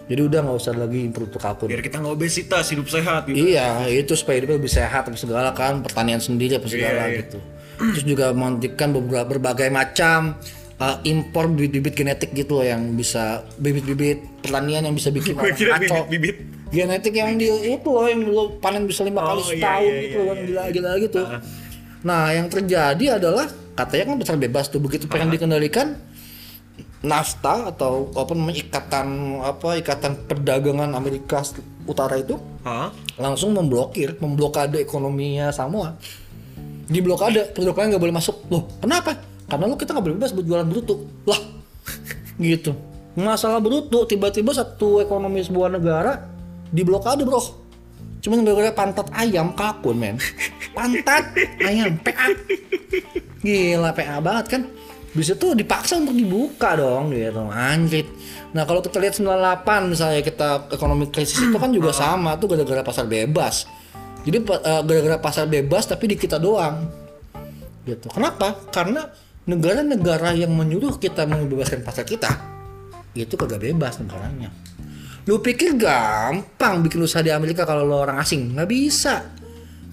Jadi 0.09 0.21
udah 0.25 0.41
nggak 0.41 0.57
usah 0.57 0.73
lagi 0.73 1.05
untuk 1.05 1.29
kapur. 1.37 1.69
Biar 1.69 1.85
kita 1.85 2.01
nggak 2.01 2.15
obesitas, 2.17 2.65
hidup 2.73 2.89
sehat 2.89 3.29
gitu. 3.29 3.53
Iya, 3.53 3.85
itu 3.93 4.17
supaya 4.17 4.41
hidupnya 4.41 4.57
lebih 4.57 4.73
sehat 4.73 5.05
apa 5.05 5.13
segala 5.13 5.53
kan, 5.53 5.85
pertanian 5.85 6.17
sendiri 6.17 6.57
apa 6.57 6.65
segala 6.65 7.05
Iya, 7.05 7.13
iya. 7.13 7.19
gitu. 7.21 7.37
Terus 7.77 8.03
juga 8.09 8.33
menghentikan 8.33 8.89
beberapa 8.89 9.37
berbagai 9.37 9.69
macam 9.69 10.33
uh, 10.81 10.97
impor 11.05 11.53
bibit-bibit 11.53 11.93
genetik 11.93 12.33
gitu 12.33 12.57
loh 12.57 12.65
yang 12.65 12.97
bisa 12.97 13.45
bibit-bibit 13.61 14.41
pertanian 14.41 14.89
yang 14.89 14.97
bisa 14.97 15.13
bikin 15.13 15.35
orang 15.37 15.53
kira 15.53 15.77
ngaco. 15.77 16.09
bibit-bibit. 16.09 16.57
Genetik 16.73 17.13
yang 17.13 17.37
di 17.37 17.45
itu 17.77 17.89
loh 17.89 18.05
yang 18.09 18.21
lo 18.33 18.57
panen 18.57 18.89
bisa 18.89 19.05
lima 19.05 19.21
kali 19.21 19.41
Oh, 19.41 19.45
iya, 19.45 19.53
setahun 19.61 19.85
iya, 19.93 20.01
gitu 20.01 20.17
iya, 20.17 20.25
yang 20.25 20.39
gila-gila 20.41 20.91
gitu. 21.05 21.21
Nah, 21.99 22.23
yang 22.33 22.47
terjadi 22.49 23.05
adalah 23.21 23.45
katanya 23.79 24.03
kan 24.11 24.15
pasar 24.19 24.35
bebas 24.35 24.65
tuh 24.67 24.83
begitu 24.83 25.07
pengen 25.07 25.31
dikendalikan 25.31 25.95
NAFTA 26.99 27.71
atau 27.71 28.11
apa 28.11 28.35
namanya 28.35 28.59
ikatan 28.59 29.39
apa 29.39 29.79
ikatan 29.79 30.27
perdagangan 30.27 30.91
Amerika 30.91 31.39
Utara 31.87 32.19
itu 32.19 32.35
Hah? 32.67 32.91
langsung 33.15 33.55
memblokir, 33.55 34.19
memblokade 34.19 34.83
ekonominya 34.83 35.49
Samoa. 35.55 35.95
Di 36.89 36.99
blokade, 36.99 37.55
produknya 37.55 37.95
nggak 37.95 38.03
boleh 38.03 38.15
masuk. 38.19 38.35
Loh, 38.51 38.67
kenapa? 38.83 39.15
Karena 39.47 39.65
lo 39.71 39.79
kita 39.79 39.95
nggak 39.95 40.05
boleh 40.05 40.17
bebas 40.19 40.31
buat 40.35 40.45
jualan 40.45 40.67
bruto. 40.67 40.95
Lah, 41.23 41.39
gitu. 42.41 42.75
Masalah 43.15 43.63
bruto, 43.63 44.03
tiba-tiba 44.03 44.51
satu 44.51 44.99
ekonomi 44.99 45.39
sebuah 45.39 45.71
negara 45.71 46.29
diblokade 46.69 47.23
bro. 47.23 47.68
Cuman 48.19 48.43
gara-gara 48.43 48.71
pantat 48.75 49.07
ayam 49.15 49.55
kalkun 49.55 49.95
men. 49.95 50.15
Pantat 50.75 51.31
ayam, 51.63 51.95
PA. 52.03 52.27
Gila 53.39 53.91
PA 53.95 54.17
banget 54.19 54.45
kan. 54.51 54.61
Bisa 55.09 55.33
tuh 55.33 55.57
dipaksa 55.57 55.97
untuk 55.97 56.13
dibuka 56.13 56.77
dong 56.77 57.15
gitu. 57.15 57.41
Anjrit. 57.49 58.05
Nah 58.53 58.67
kalau 58.67 58.83
kita 58.83 59.01
lihat 59.01 59.17
98 59.17 59.91
misalnya 59.91 60.21
kita 60.21 60.49
ekonomi 60.69 61.09
krisis 61.09 61.49
itu 61.49 61.57
kan 61.57 61.73
juga 61.73 61.95
sama 61.95 62.37
tuh 62.37 62.53
gara-gara 62.53 62.85
pasar 62.85 63.09
bebas. 63.09 63.65
Jadi 64.27 64.37
eh, 64.45 64.81
gara-gara 64.85 65.17
pasar 65.17 65.49
bebas 65.49 65.89
tapi 65.89 66.13
di 66.13 66.15
kita 66.19 66.37
doang. 66.37 66.85
Gitu. 67.87 68.05
Kenapa? 68.13 68.53
Karena 68.69 69.09
negara-negara 69.49 70.37
yang 70.37 70.53
menyuruh 70.53 71.01
kita 71.01 71.25
membebaskan 71.25 71.81
pasar 71.81 72.05
kita 72.05 72.29
itu 73.17 73.33
kagak 73.33 73.65
bebas 73.65 73.97
negaranya. 73.97 74.53
Lu 75.29 75.37
pikir 75.37 75.77
gampang 75.77 76.81
bikin 76.81 77.05
usaha 77.05 77.21
di 77.21 77.29
Amerika 77.29 77.61
kalau 77.61 77.85
lo 77.85 78.01
orang 78.01 78.17
asing? 78.17 78.57
Nggak 78.57 78.65
bisa. 78.65 79.29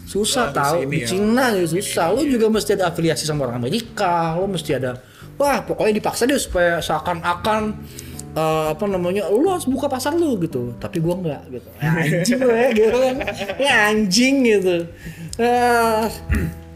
Susah 0.09 0.49
tahu 0.49 0.89
di 0.89 1.05
ya. 1.05 1.09
Cina 1.13 1.53
ya 1.53 1.69
susah. 1.69 2.09
Lu 2.17 2.25
juga 2.25 2.49
mesti 2.49 2.73
ada 2.73 2.89
afiliasi 2.89 3.29
sama 3.29 3.45
orang 3.45 3.61
Amerika. 3.61 4.33
Lu 4.41 4.49
mesti 4.49 4.73
ada 4.73 4.97
wah 5.37 5.61
pokoknya 5.61 6.01
dipaksa 6.01 6.25
deh 6.25 6.41
supaya 6.41 6.81
seakan-akan 6.81 7.77
eh, 8.33 8.67
apa 8.73 8.85
namanya 8.89 9.29
lu 9.29 9.53
harus 9.53 9.69
buka 9.69 9.85
pasar 9.85 10.17
lu 10.17 10.41
gitu 10.41 10.73
tapi 10.81 10.97
gua 10.97 11.13
nggak 11.21 11.43
gitu 11.53 11.69
ya, 11.77 11.91
anjing 11.93 12.41
gue 12.41 12.63
gitu 12.73 12.97
kan 12.97 13.17
ya 13.61 13.75
anjing 13.93 14.35
gitu 14.49 14.77
Ah, 15.37 16.09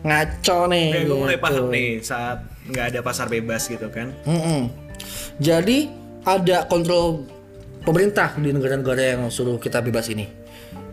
ngaco 0.04 0.68
nih 0.68 0.92
Oke, 0.92 1.00
gue 1.08 1.16
mulai 1.16 1.36
gitu. 1.40 1.44
paham 1.48 1.64
nih 1.72 1.88
saat 2.04 2.44
nggak 2.68 2.84
ada 2.92 3.00
pasar 3.00 3.32
bebas 3.32 3.64
gitu 3.64 3.88
kan. 3.88 4.12
Mm-mm. 4.28 4.68
Jadi 5.40 5.88
ada 6.28 6.68
kontrol 6.68 7.24
pemerintah 7.84 8.36
di 8.36 8.52
negara-negara 8.52 9.16
yang 9.16 9.22
suruh 9.32 9.56
kita 9.56 9.80
bebas 9.80 10.08
ini. 10.12 10.28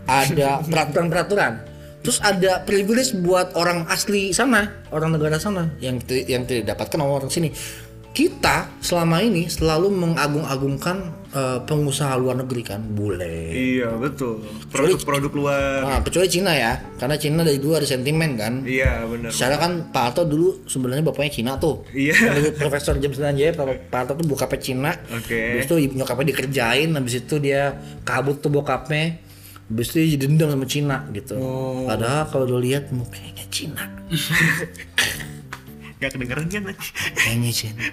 Ada 0.08 0.62
peraturan-peraturan. 0.72 1.78
Terus 2.06 2.24
ada 2.24 2.64
privilege 2.64 3.12
buat 3.20 3.52
orang 3.60 3.84
asli 3.92 4.32
sana, 4.32 4.86
orang 4.96 5.18
negara 5.18 5.36
sana 5.42 5.76
yang 5.84 6.00
yang 6.08 6.48
tidak 6.48 6.72
didapatkan 6.72 7.00
orang 7.04 7.28
sini. 7.28 7.52
Kita 8.18 8.82
selama 8.82 9.22
ini 9.22 9.46
selalu 9.46 9.94
mengagung-agungkan 9.94 10.98
eh, 11.38 11.60
pengusaha 11.70 12.18
luar 12.18 12.42
negeri 12.42 12.66
kan, 12.66 12.82
bule. 12.82 13.54
Iya 13.54 13.94
betul. 13.94 14.42
Produk-produk 14.74 15.30
luar. 15.38 15.86
Nah, 15.86 16.00
kecuali 16.02 16.26
Cina 16.26 16.50
ya, 16.58 16.82
karena 16.98 17.14
Cina 17.22 17.46
dari 17.46 17.62
dulu 17.62 17.78
ada 17.78 17.86
sentimen 17.86 18.34
kan. 18.34 18.66
Iya 18.66 19.06
benar. 19.06 19.30
Secara 19.30 19.62
kan 19.62 19.94
Pak 19.94 20.02
Harto 20.02 20.26
dulu 20.26 20.66
sebenarnya 20.66 21.06
bapaknya 21.06 21.30
Cina 21.30 21.62
tuh. 21.62 21.86
Iya. 21.94 22.18
Menurut 22.34 22.58
Profesor 22.58 22.98
James 22.98 23.22
Danjaya, 23.22 23.54
Pak 23.54 23.94
Harto 23.94 24.18
tuh 24.18 24.26
bokapnya 24.26 24.60
Cina. 24.66 24.92
Oke. 25.14 25.62
Habis 25.62 25.70
itu 25.70 25.76
nyokapnya 25.94 26.26
dikerjain, 26.34 26.90
habis 26.98 27.22
itu 27.22 27.38
dia 27.38 27.78
kabut 28.02 28.42
tuh 28.42 28.50
bokapnya. 28.50 29.22
Habis 29.70 29.94
itu 29.94 30.18
dia 30.18 30.26
dendam 30.26 30.50
sama 30.50 30.66
Cina 30.66 31.06
gitu. 31.14 31.38
Oh. 31.38 31.86
Padahal 31.86 32.26
kalau 32.34 32.50
lo 32.50 32.58
lihat 32.58 32.90
mukanya 32.90 33.46
Cina. 33.54 33.86
Gak 35.98 36.14
kedengeran 36.14 36.46
kan? 36.46 36.78
Kayaknya 37.18 37.50
Cina. 37.50 37.84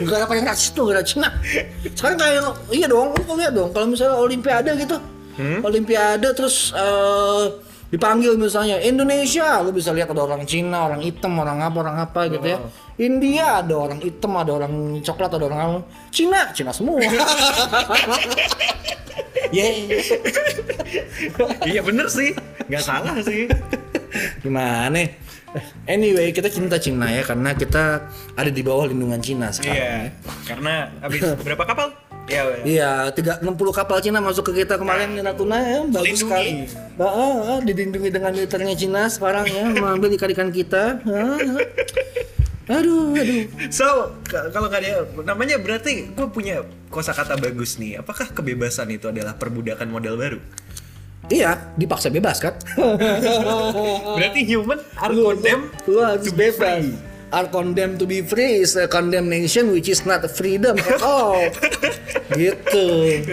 Negara 0.00 0.24
paling 0.24 0.44
rasis 0.48 0.72
tuh 0.72 0.88
negara 0.88 1.04
Cina. 1.04 1.28
Sekarang 1.92 2.16
kayak 2.16 2.40
iya 2.72 2.88
dong, 2.88 3.12
lu 3.12 3.36
lihat 3.36 3.52
dong 3.52 3.68
kalau 3.76 3.86
misalnya 3.92 4.16
Olimpiade 4.16 4.72
gitu. 4.80 4.96
Hmm? 5.36 5.60
Olimpiade 5.60 6.28
terus 6.32 6.72
eh, 6.72 7.44
dipanggil 7.92 8.40
misalnya 8.40 8.80
Indonesia, 8.80 9.60
lu 9.60 9.76
bisa 9.76 9.92
lihat 9.92 10.08
ada 10.08 10.24
orang 10.24 10.48
Cina, 10.48 10.88
orang 10.88 11.04
hitam, 11.04 11.36
orang 11.36 11.60
apa, 11.60 11.76
orang 11.84 11.96
apa 12.00 12.20
gitu 12.32 12.46
ya. 12.48 12.56
Oh. 12.56 12.72
India 12.96 13.60
ada 13.60 13.74
orang 13.76 14.00
hitam, 14.00 14.32
ada 14.32 14.52
orang 14.56 15.04
coklat, 15.04 15.36
ada 15.36 15.44
orang 15.44 15.60
apa. 15.60 15.84
Cina, 16.08 16.48
Cina 16.56 16.72
semua. 16.72 16.96
Yeay. 19.52 20.00
iya 21.68 21.84
bener 21.84 22.08
sih. 22.08 22.32
Nggak 22.72 22.84
salah 22.88 23.20
sih. 23.20 23.52
Gimana? 24.40 25.04
Anyway, 25.84 26.32
kita 26.32 26.48
cinta 26.48 26.80
Cina 26.80 27.12
ya 27.12 27.22
karena 27.22 27.52
kita 27.52 28.08
ada 28.32 28.50
di 28.50 28.62
bawah 28.64 28.88
lindungan 28.88 29.20
Cina 29.20 29.52
sekarang. 29.52 29.76
Iya. 29.76 29.94
Karena 30.48 30.88
habis 31.04 31.20
berapa 31.46 31.64
kapal? 31.68 31.88
Iya. 32.30 32.42
Iya, 32.62 32.90
tiga 33.12 33.42
enam 33.42 33.58
puluh 33.58 33.74
kapal 33.74 33.98
Cina 34.00 34.22
masuk 34.22 34.54
ke 34.54 34.64
kita 34.64 34.78
kemarin 34.78 35.12
di 35.12 35.20
Natuna 35.20 35.58
ya, 35.58 35.80
bagus 35.90 36.22
Lindungi. 36.22 36.22
sekali. 36.22 36.50
Ah, 36.96 37.04
ah, 37.04 37.34
ah, 37.56 37.58
dilindungi 37.60 38.08
dengan 38.14 38.30
militernya 38.32 38.76
Cina 38.78 39.10
sekarang 39.10 39.44
ya, 39.50 39.64
mengambil 39.82 40.14
ikan-ikan 40.14 40.48
kita. 40.54 41.02
Ah, 41.02 41.36
ah. 41.36 41.58
Aduh, 42.78 43.10
aduh. 43.18 43.42
So 43.74 44.16
kalau 44.30 44.70
nggak 44.70 44.80
ada 44.86 45.02
namanya 45.26 45.58
berarti 45.58 46.14
gue 46.14 46.26
punya 46.30 46.62
kosakata 46.94 47.34
bagus 47.34 47.76
nih. 47.76 47.98
Apakah 47.98 48.30
kebebasan 48.30 48.86
itu 48.94 49.10
adalah 49.10 49.34
perbudakan 49.34 49.90
model 49.90 50.14
baru? 50.14 50.38
Iya, 51.30 51.54
dipaksa 51.78 52.10
bebas 52.10 52.42
kan? 52.42 52.58
Berarti 54.18 54.42
human 54.42 54.82
are 54.98 55.14
Lu, 55.14 55.30
condemned 55.32 55.70
lu 55.86 56.02
harus 56.02 56.26
to 56.26 56.34
be 56.34 56.50
bebas. 56.50 56.82
free. 56.82 57.10
Are 57.32 57.48
condemned 57.48 57.96
to 57.96 58.04
be 58.04 58.20
free 58.20 58.60
is 58.60 58.76
a 58.76 58.84
condemnation 58.84 59.72
which 59.72 59.88
is 59.88 60.04
not 60.04 60.20
freedom 60.28 60.76
at 60.76 61.00
all. 61.06 61.40
gitu. 62.36 62.84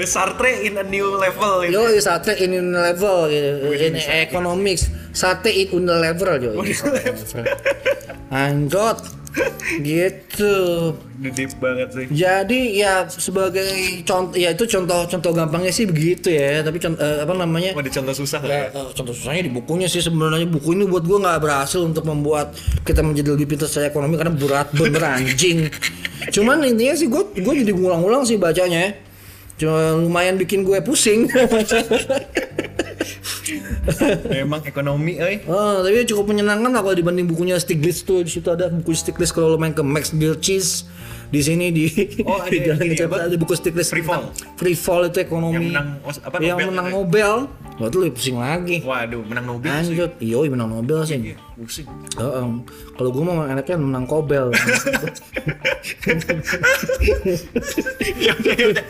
Sartre 0.08 0.64
in 0.64 0.80
a 0.80 0.86
new 0.88 1.20
level 1.20 1.68
itu. 1.68 1.76
Yo, 1.76 2.00
sate 2.00 2.40
in 2.40 2.72
level 2.72 3.28
in 3.28 4.00
economics. 4.00 4.88
Sate 5.12 5.52
in 5.52 5.84
unilever 5.84 6.40
yo. 6.40 6.56
Anjot. 8.32 9.19
Gitu. 9.80 10.56
Deep 11.20 11.52
banget 11.62 11.88
sih. 11.94 12.06
Jadi 12.10 12.82
ya 12.82 13.06
sebagai 13.06 13.70
contoh 14.08 14.40
ya 14.40 14.56
itu 14.56 14.66
contoh-contoh 14.66 15.32
gampangnya 15.36 15.70
sih 15.70 15.86
begitu 15.86 16.34
ya. 16.34 16.66
Tapi 16.66 16.82
contoh 16.82 17.00
apa 17.00 17.34
namanya? 17.38 17.78
Ada 17.78 17.92
contoh 18.02 18.16
susah 18.18 18.42
Ya, 18.44 18.50
ya? 18.50 18.64
eh, 18.74 18.90
contoh 18.96 19.14
susahnya 19.14 19.46
di 19.46 19.52
bukunya 19.54 19.86
sih 19.86 20.02
sebenarnya 20.02 20.50
buku 20.50 20.74
ini 20.74 20.90
buat 20.90 21.06
gua 21.06 21.22
nggak 21.22 21.40
berhasil 21.44 21.86
untuk 21.86 22.08
membuat 22.08 22.56
kita 22.82 23.06
menjadi 23.06 23.38
lebih 23.38 23.56
pintar 23.56 23.70
secara 23.70 23.94
ekonomi 23.94 24.18
karena 24.18 24.34
berat 24.34 24.74
bener 24.74 25.04
anjing. 25.06 25.70
Cuman 26.36 26.66
intinya 26.66 26.96
sih 26.98 27.06
gua 27.06 27.30
gua 27.30 27.54
jadi 27.54 27.72
ngulang-ngulang 27.76 28.26
sih 28.26 28.42
bacanya. 28.42 28.98
Cuma 29.60 29.92
lumayan 30.00 30.40
bikin 30.40 30.64
gue 30.64 30.80
pusing. 30.80 31.28
Memang 34.30 34.62
ekonomi, 34.66 35.18
eh. 35.18 35.46
Oh, 35.50 35.82
tapi 35.82 36.06
cukup 36.06 36.32
menyenangkan 36.32 36.70
lah 36.70 36.82
kalau 36.82 36.96
dibanding 36.96 37.28
bukunya 37.30 37.58
Stiglitz 37.58 38.06
tuh 38.06 38.22
di 38.24 38.32
situ 38.32 38.48
ada 38.50 38.70
buku 38.70 38.94
Stiglitz 38.94 39.34
kalau 39.34 39.54
lo 39.54 39.58
main 39.58 39.74
ke 39.74 39.82
Max 39.82 40.14
Birchis 40.14 40.86
di 41.30 41.42
sini 41.46 41.70
di 41.70 41.86
Oh, 42.26 42.38
ada 42.44 42.50
di 42.50 42.60
Jalan 42.66 42.82
ini 42.90 42.98
ada 42.98 43.38
buku 43.38 43.54
Stiglitz 43.54 43.94
Free 43.94 44.02
Fall. 44.02 44.34
Free 44.58 44.74
Fall 44.74 45.14
itu 45.14 45.22
ekonomi 45.22 45.70
Yang 45.70 45.70
menang 45.70 45.88
apa, 46.26 46.36
yang 46.42 46.58
Nobel 46.58 46.70
menang 46.74 46.86
itu 46.86 46.90
ya? 46.90 46.98
Nobel 46.98 47.34
Wah 47.80 47.88
itu 47.88 47.98
lebih 48.02 48.14
pusing 48.18 48.38
lagi 48.42 48.78
Waduh, 48.84 49.22
menang 49.24 49.46
Nobel 49.46 49.72
sih. 49.72 49.94
Anjot, 49.94 50.12
iya 50.20 50.38
menang 50.50 50.70
Nobel 50.74 51.00
sih 51.06 51.16
Iya, 51.22 51.38
pusing. 51.56 51.88
Heeh. 52.18 52.46
Kalau 52.98 53.10
gue 53.14 53.24
mau 53.24 53.46
enaknya 53.46 53.78
menang 53.78 54.06
Kobel 54.10 54.50
ya 58.20 58.34
udah, 58.36 58.54
ya 58.54 58.66
udah. 58.74 58.84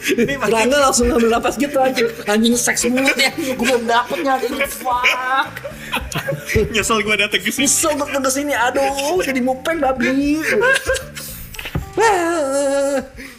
Rangga 0.47 0.77
langsung 0.79 1.05
ngambil 1.11 1.29
napas 1.29 1.55
gitu 1.55 1.77
anjing 1.77 2.07
Anjing 2.25 2.55
seks 2.55 2.87
mulut 2.87 3.13
ya 3.13 3.29
Gue 3.35 3.65
belum 3.67 3.83
dapet 3.85 4.17
nyari 4.23 4.47
Fuck 4.65 5.53
nyesel 6.73 7.05
gue 7.05 7.13
datang 7.13 7.39
ke 7.41 7.49
sini. 7.53 7.65
Nyesel 7.65 7.93
gue 7.93 8.07
ke 8.09 8.31
sini 8.31 8.53
Aduh 8.57 9.21
jadi 9.21 9.39
mupeng 9.43 9.77
babi 9.77 10.39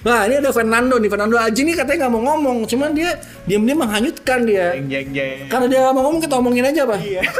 Nah 0.01 0.25
ini 0.25 0.35
ada 0.37 0.51
Fernando 0.51 0.97
nih 0.97 1.09
Fernando 1.09 1.37
Aji 1.37 1.61
nih 1.63 1.75
katanya 1.75 2.07
nggak 2.07 2.13
mau 2.13 2.23
ngomong 2.27 2.57
Cuman 2.65 2.91
dia 2.93 3.13
diam-diam 3.45 3.79
menghanyutkan 3.79 4.45
dia 4.45 4.73
Jeng 4.73 4.89
jeng 4.89 5.09
jeng. 5.13 5.39
Karena 5.47 5.67
dia 5.67 5.79
nggak 5.81 5.93
mau 5.93 6.03
ngomong 6.05 6.21
kita 6.21 6.35
omongin 6.37 6.65
aja 6.65 6.83
pak 6.85 6.99
Iya. 6.99 7.23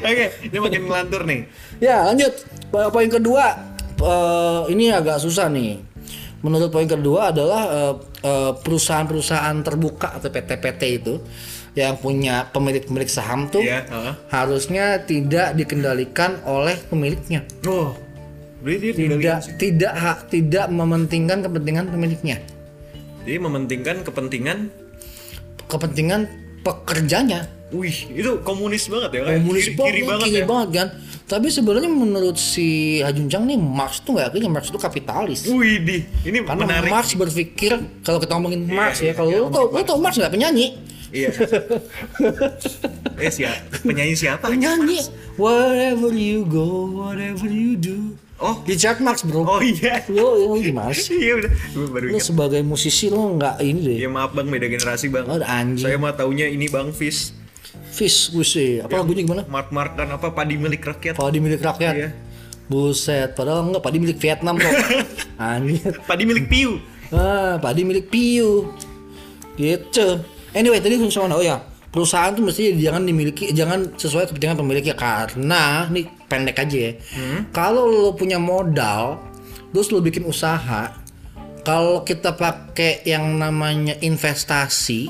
Oke, 0.00 0.26
ini 0.42 0.56
makin 0.56 0.80
ngelantur 0.84 1.22
nih. 1.24 1.40
Ya 1.76 2.02
lanjut 2.04 2.32
Po- 2.68 2.88
Poin 2.88 3.06
kedua 3.06 3.44
eh, 3.94 4.60
Ini 4.68 4.94
agak 4.94 5.18
susah 5.18 5.46
nih 5.48 5.94
menurut 6.40 6.68
poin 6.68 6.84
kedua 6.84 7.32
adalah 7.32 7.62
eh, 7.66 7.94
eh, 8.20 8.52
perusahaan-perusahaan 8.54 9.56
terbuka 9.64 10.12
atau 10.12 10.28
PT-PT 10.28 10.82
itu 10.94 11.16
yang 11.72 11.96
punya 11.96 12.46
pemilik-pemilik 12.46 13.08
saham 13.08 13.48
tuh 13.48 13.58
Iya, 13.58 13.80
heeh. 13.82 14.12
harusnya 14.28 15.00
tidak 15.00 15.56
dikendalikan 15.56 16.44
oleh 16.44 16.76
pemiliknya. 16.84 17.48
Oh. 17.64 17.96
Berarti 18.64 18.96
Tidak 18.96 19.38
tidak 19.60 19.92
hak 19.92 20.18
tidak 20.32 20.66
mementingkan 20.72 21.44
kepentingan 21.44 21.92
pemiliknya. 21.92 22.40
Jadi 23.28 23.36
mementingkan 23.36 23.96
kepentingan 24.08 24.58
Kepentingan 25.68 26.28
pekerjanya. 26.64 27.44
Wih, 27.74 27.96
itu 28.14 28.38
komunis 28.46 28.86
banget 28.86 29.18
ya 29.18 29.20
kan? 29.26 29.30
komunis 29.42 29.66
kiri, 29.66 29.74
banget, 29.74 29.90
kiri 29.90 30.02
banget 30.06 30.26
kiri 30.28 30.40
ya. 30.40 30.46
banget 30.46 30.68
kan. 30.70 30.88
Tapi 31.24 31.48
sebenarnya 31.48 31.90
menurut 31.90 32.36
si 32.36 33.00
Hajunjang 33.00 33.48
nih 33.48 33.58
Marx 33.58 34.04
tuh 34.04 34.14
nggak 34.14 34.30
yakin 34.32 34.52
Marx 34.52 34.68
itu 34.70 34.80
kapitalis. 34.80 35.40
Wih, 35.48 35.80
di 35.82 35.96
ini 36.24 36.44
Karena 36.44 36.64
menarik. 36.64 36.90
Marx 36.92 37.16
berpikir 37.16 37.72
kalau 38.04 38.20
kita 38.20 38.32
ngomongin 38.36 38.68
Marx 38.68 39.00
ya, 39.00 39.10
iya, 39.10 39.12
kalau 39.16 39.30
iya, 39.32 39.40
lu 39.42 39.48
tau, 39.50 39.64
lu 39.72 39.82
tau 39.82 39.98
Marx 39.98 40.14
nggak 40.20 40.32
penyanyi? 40.32 40.66
Iya. 41.10 41.30
eh 43.24 43.32
siapa? 43.32 43.74
Penyanyi 43.82 44.14
siapa? 44.14 44.44
Penyanyi. 44.46 45.00
Wherever 45.34 46.12
you 46.14 46.46
go, 46.46 46.86
whatever 46.94 47.48
you 47.50 47.74
do. 47.74 48.14
Oh, 48.44 48.60
Richard 48.68 49.00
Marx 49.00 49.24
bro. 49.24 49.40
oh 49.48 49.60
iya. 49.64 50.04
Lu, 50.12 50.52
lu 50.52 50.60
gimana 50.60 50.92
sih? 50.92 51.16
Iya 51.16 51.40
udah, 51.40 51.50
gue 51.72 51.86
baru 51.88 52.04
Lu 52.12 52.20
ingat. 52.20 52.28
sebagai 52.28 52.60
musisi 52.60 53.08
lu 53.08 53.40
nggak 53.40 53.56
ini 53.64 53.80
deh. 53.80 53.96
Ya 54.04 54.08
maaf 54.12 54.36
bang, 54.36 54.52
beda 54.52 54.68
generasi 54.68 55.08
bang. 55.08 55.24
Oh, 55.24 55.40
anjing. 55.40 55.80
Saya 55.88 55.96
mah 55.96 56.12
taunya 56.12 56.44
ini 56.44 56.68
bang 56.68 56.92
Fish. 56.92 57.32
Fish, 57.88 58.28
gue 58.36 58.44
sih. 58.44 58.84
Apa 58.84 59.00
lagunya 59.00 59.24
gimana? 59.24 59.48
Mark 59.48 59.72
Markan 59.72 60.12
apa 60.12 60.28
padi 60.36 60.60
milik 60.60 60.84
rakyat? 60.84 61.16
Padi 61.16 61.40
milik 61.40 61.64
rakyat. 61.64 61.94
Iya. 61.96 62.10
Buset, 62.68 63.32
padahal 63.32 63.64
enggak 63.64 63.80
padi 63.80 63.96
milik 63.96 64.20
Vietnam 64.20 64.60
kok. 64.60 64.72
Anjir. 65.40 66.04
Padi 66.04 66.24
milik 66.28 66.44
Piu. 66.52 66.76
Ah, 67.08 67.56
padi 67.56 67.80
milik 67.80 68.12
Piu. 68.12 68.68
Gitu. 69.56 70.20
Anyway, 70.52 70.82
tadi 70.84 71.00
soal 71.08 71.30
oh 71.32 71.42
ya, 71.42 71.62
perusahaan 71.94 72.34
tuh 72.34 72.42
mesti 72.42 72.74
jangan 72.74 73.06
dimiliki 73.06 73.54
jangan 73.54 73.94
sesuai 73.94 74.26
kepentingan 74.26 74.58
pemiliknya 74.58 74.98
karena 74.98 75.86
nih 75.94 76.10
pendek 76.34 76.58
aja 76.58 76.78
ya. 76.90 76.92
Kalau 77.54 77.86
lo 77.86 78.10
punya 78.18 78.42
modal, 78.42 79.22
terus 79.70 79.94
lo 79.94 80.02
bikin 80.02 80.26
usaha, 80.26 80.90
kalau 81.62 82.02
kita 82.02 82.34
pakai 82.34 83.06
yang 83.06 83.38
namanya 83.38 83.94
investasi 84.02 85.08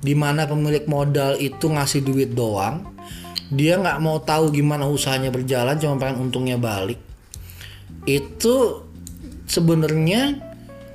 di 0.00 0.14
mana 0.16 0.48
pemilik 0.48 0.88
modal 0.88 1.36
itu 1.36 1.68
ngasih 1.68 2.00
duit 2.00 2.32
doang, 2.32 2.88
dia 3.52 3.76
nggak 3.76 4.00
mau 4.00 4.16
tahu 4.24 4.48
gimana 4.48 4.88
usahanya 4.88 5.28
berjalan, 5.28 5.76
cuma 5.76 6.00
pengen 6.00 6.24
untungnya 6.24 6.56
balik. 6.56 6.96
Itu 8.08 8.88
sebenarnya 9.44 10.40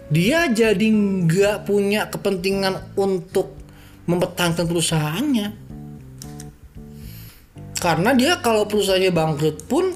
dia 0.10 0.50
jadi 0.50 0.88
nggak 0.90 1.70
punya 1.70 2.10
kepentingan 2.10 2.98
untuk 2.98 3.54
mempertahankan 4.06 4.66
perusahaannya 4.70 5.65
karena 7.80 8.12
dia 8.16 8.40
kalau 8.40 8.64
perusahaannya 8.66 9.12
bangkrut 9.12 9.58
pun 9.68 9.92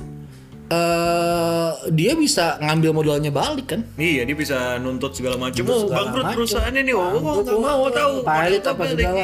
eh 0.69 1.71
dia 1.89 2.13
bisa 2.13 2.61
ngambil 2.61 2.93
modalnya 2.93 3.33
balik 3.33 3.73
kan 3.73 3.81
Iya, 3.97 4.21
dia 4.21 4.37
bisa 4.37 4.77
nuntut 4.77 5.17
segala 5.17 5.41
macam. 5.41 5.65
Oh, 5.65 5.89
bangkrut 5.89 6.25
macam. 6.29 6.37
perusahaannya 6.37 6.81
nih. 6.85 6.93
Oh, 6.93 7.09
oh, 7.17 7.41
nggak 7.41 7.57
mau 7.57 7.81
oh, 7.81 7.89
tahu. 7.89 8.13
pilot 8.21 8.61
Mau 8.61 8.71
apa 8.77 8.83
segala 8.93 9.21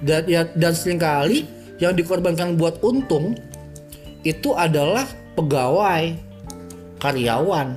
dan 0.00 0.22
ya 0.24 0.42
dan 0.56 0.72
sering 0.72 1.00
kali 1.00 1.44
yang 1.80 1.92
dikorbankan 1.92 2.56
buat 2.56 2.80
untung 2.80 3.36
itu 4.24 4.56
adalah 4.56 5.04
pegawai 5.36 6.16
karyawan 6.98 7.76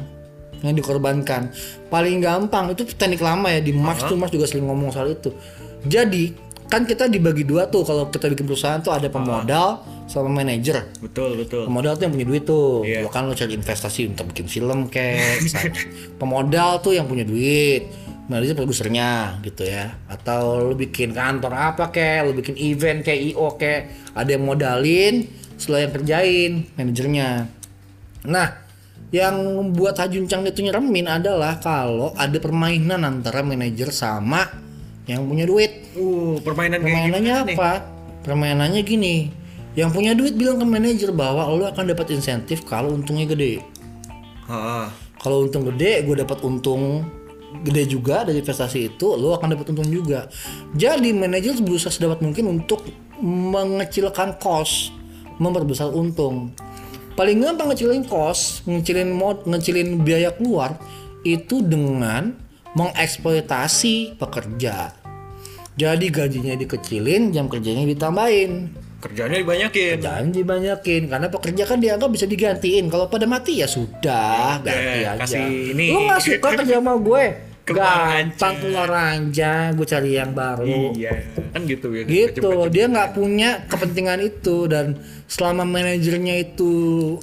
yang 0.63 0.75
dikorbankan 0.75 1.51
paling 1.87 2.19
gampang 2.19 2.71
itu 2.75 2.83
teknik 2.95 3.23
lama 3.23 3.47
ya 3.51 3.61
di 3.63 3.71
Marx 3.71 4.03
tuh 4.07 4.15
Marx 4.19 4.31
juga 4.31 4.47
sering 4.47 4.67
ngomong 4.67 4.91
soal 4.91 5.15
itu 5.15 5.31
jadi 5.87 6.35
kan 6.69 6.85
kita 6.85 7.09
dibagi 7.09 7.43
dua 7.43 7.65
tuh 7.65 7.81
kalau 7.81 8.13
kita 8.13 8.29
bikin 8.29 8.45
perusahaan 8.45 8.77
tuh 8.77 8.93
ada 8.93 9.09
pemodal 9.09 9.81
sama 10.05 10.29
manajer. 10.29 10.85
Betul, 11.01 11.41
betul. 11.41 11.65
pemodal 11.65 11.97
tuh 11.97 12.05
yang 12.05 12.13
punya 12.13 12.27
duit 12.29 12.43
tuh. 12.45 12.85
Iya. 12.85 13.01
lo 13.01 13.09
kan 13.09 13.25
lo 13.25 13.33
cari 13.33 13.57
investasi 13.57 14.13
untuk 14.13 14.29
bikin 14.29 14.45
film 14.45 14.85
kayak 14.85 15.41
pemodal 16.21 16.77
tuh 16.85 16.93
yang 16.93 17.09
punya 17.09 17.25
duit. 17.25 17.89
Manajer 18.29 18.53
produsernya 18.53 19.41
gitu 19.41 19.65
ya. 19.65 19.97
Atau 20.05 20.69
lo 20.69 20.77
bikin 20.77 21.17
kantor 21.17 21.53
apa 21.57 21.89
kayak 21.89 22.29
lo 22.29 22.31
bikin 22.37 22.53
event 22.61 23.01
kayak 23.01 23.21
io 23.33 23.49
kayak 23.57 24.13
ada 24.13 24.29
yang 24.29 24.45
modalin 24.45 25.25
setelah 25.57 25.89
yang 25.89 25.93
kerjain 25.97 26.51
manajernya. 26.77 27.29
Nah 28.29 28.49
yang 29.09 29.41
membuat 29.41 29.97
Hajuncang 29.97 30.45
itu 30.45 30.61
nyeremin 30.61 31.09
adalah 31.09 31.57
kalau 31.57 32.13
ada 32.13 32.37
permainan 32.37 33.01
antara 33.01 33.41
manajer 33.41 33.89
sama 33.89 34.45
yang 35.09 35.25
punya 35.25 35.49
duit 35.49 35.88
Uh, 35.99 36.39
permainan 36.39 36.79
kayak 36.79 36.95
Permainannya 36.95 37.35
nih? 37.43 37.55
apa? 37.59 37.71
Permainannya 38.23 38.81
gini. 38.87 39.15
Yang 39.75 39.89
punya 39.91 40.11
duit 40.15 40.33
bilang 40.39 40.57
ke 40.57 40.65
manajer 40.65 41.11
bahwa 41.11 41.45
lo 41.51 41.67
akan 41.67 41.91
dapat 41.91 42.15
insentif 42.15 42.63
kalau 42.63 42.95
untungnya 42.95 43.27
gede. 43.27 43.61
Kalau 45.19 45.45
untung 45.45 45.67
gede, 45.67 46.07
gue 46.07 46.15
dapat 46.17 46.39
untung 46.41 47.05
gede 47.61 47.85
juga 47.85 48.23
dari 48.23 48.41
investasi 48.41 48.95
itu, 48.95 49.07
lo 49.19 49.35
akan 49.37 49.53
dapat 49.53 49.75
untung 49.75 49.89
juga. 49.91 50.25
Jadi 50.73 51.11
manajer 51.13 51.59
berusaha 51.61 51.91
sedapat 51.91 52.23
mungkin 52.23 52.49
untuk 52.49 52.81
mengecilkan 53.21 54.39
cost, 54.41 54.95
memperbesar 55.37 55.91
untung. 55.91 56.55
Paling 57.19 57.43
gampang 57.43 57.75
ngecilin 57.75 58.07
cost, 58.07 58.63
ngecilin 58.63 59.11
mod, 59.11 59.43
ngecilin 59.43 60.01
biaya 60.07 60.31
keluar 60.31 60.79
itu 61.27 61.59
dengan 61.59 62.31
mengeksploitasi 62.79 64.15
pekerja. 64.15 64.95
Jadi 65.79 66.11
gajinya 66.11 66.59
dikecilin, 66.59 67.31
jam 67.31 67.47
kerjanya 67.47 67.87
ditambahin. 67.87 68.51
kerjanya 68.99 69.39
dibanyakin. 69.39 69.95
Jangan 70.03 70.27
dibanyakin 70.35 71.07
karena 71.07 71.27
pekerja 71.31 71.63
kan 71.63 71.79
dianggap 71.79 72.11
bisa 72.11 72.27
digantiin. 72.27 72.91
Kalau 72.91 73.07
pada 73.07 73.23
mati 73.23 73.63
ya 73.63 73.67
sudah, 73.71 74.59
ganti 74.59 74.75
udah, 74.75 75.15
aja. 75.15 75.23
kasih 75.23 75.71
ini. 75.71 75.87
Lu 75.95 76.03
nggak 76.03 76.19
suka 76.19 76.49
kerja 76.59 76.83
sama 76.83 76.99
gue? 76.99 77.23
Gampang 77.71 78.53
keluar 78.57 78.89
aja, 78.89 79.51
gue 79.71 79.85
cari 79.85 80.11
yang 80.15 80.31
baru. 80.31 80.93
Iya, 80.93 81.13
kan 81.53 81.61
gitu 81.63 81.87
ya. 81.91 82.03
Gitu, 82.05 82.49
dia 82.69 82.85
nggak 82.85 83.13
punya 83.13 83.63
kepentingan 83.65 84.19
itu 84.21 84.65
dan 84.65 84.97
selama 85.25 85.61
manajernya 85.61 86.35
itu 86.41 86.73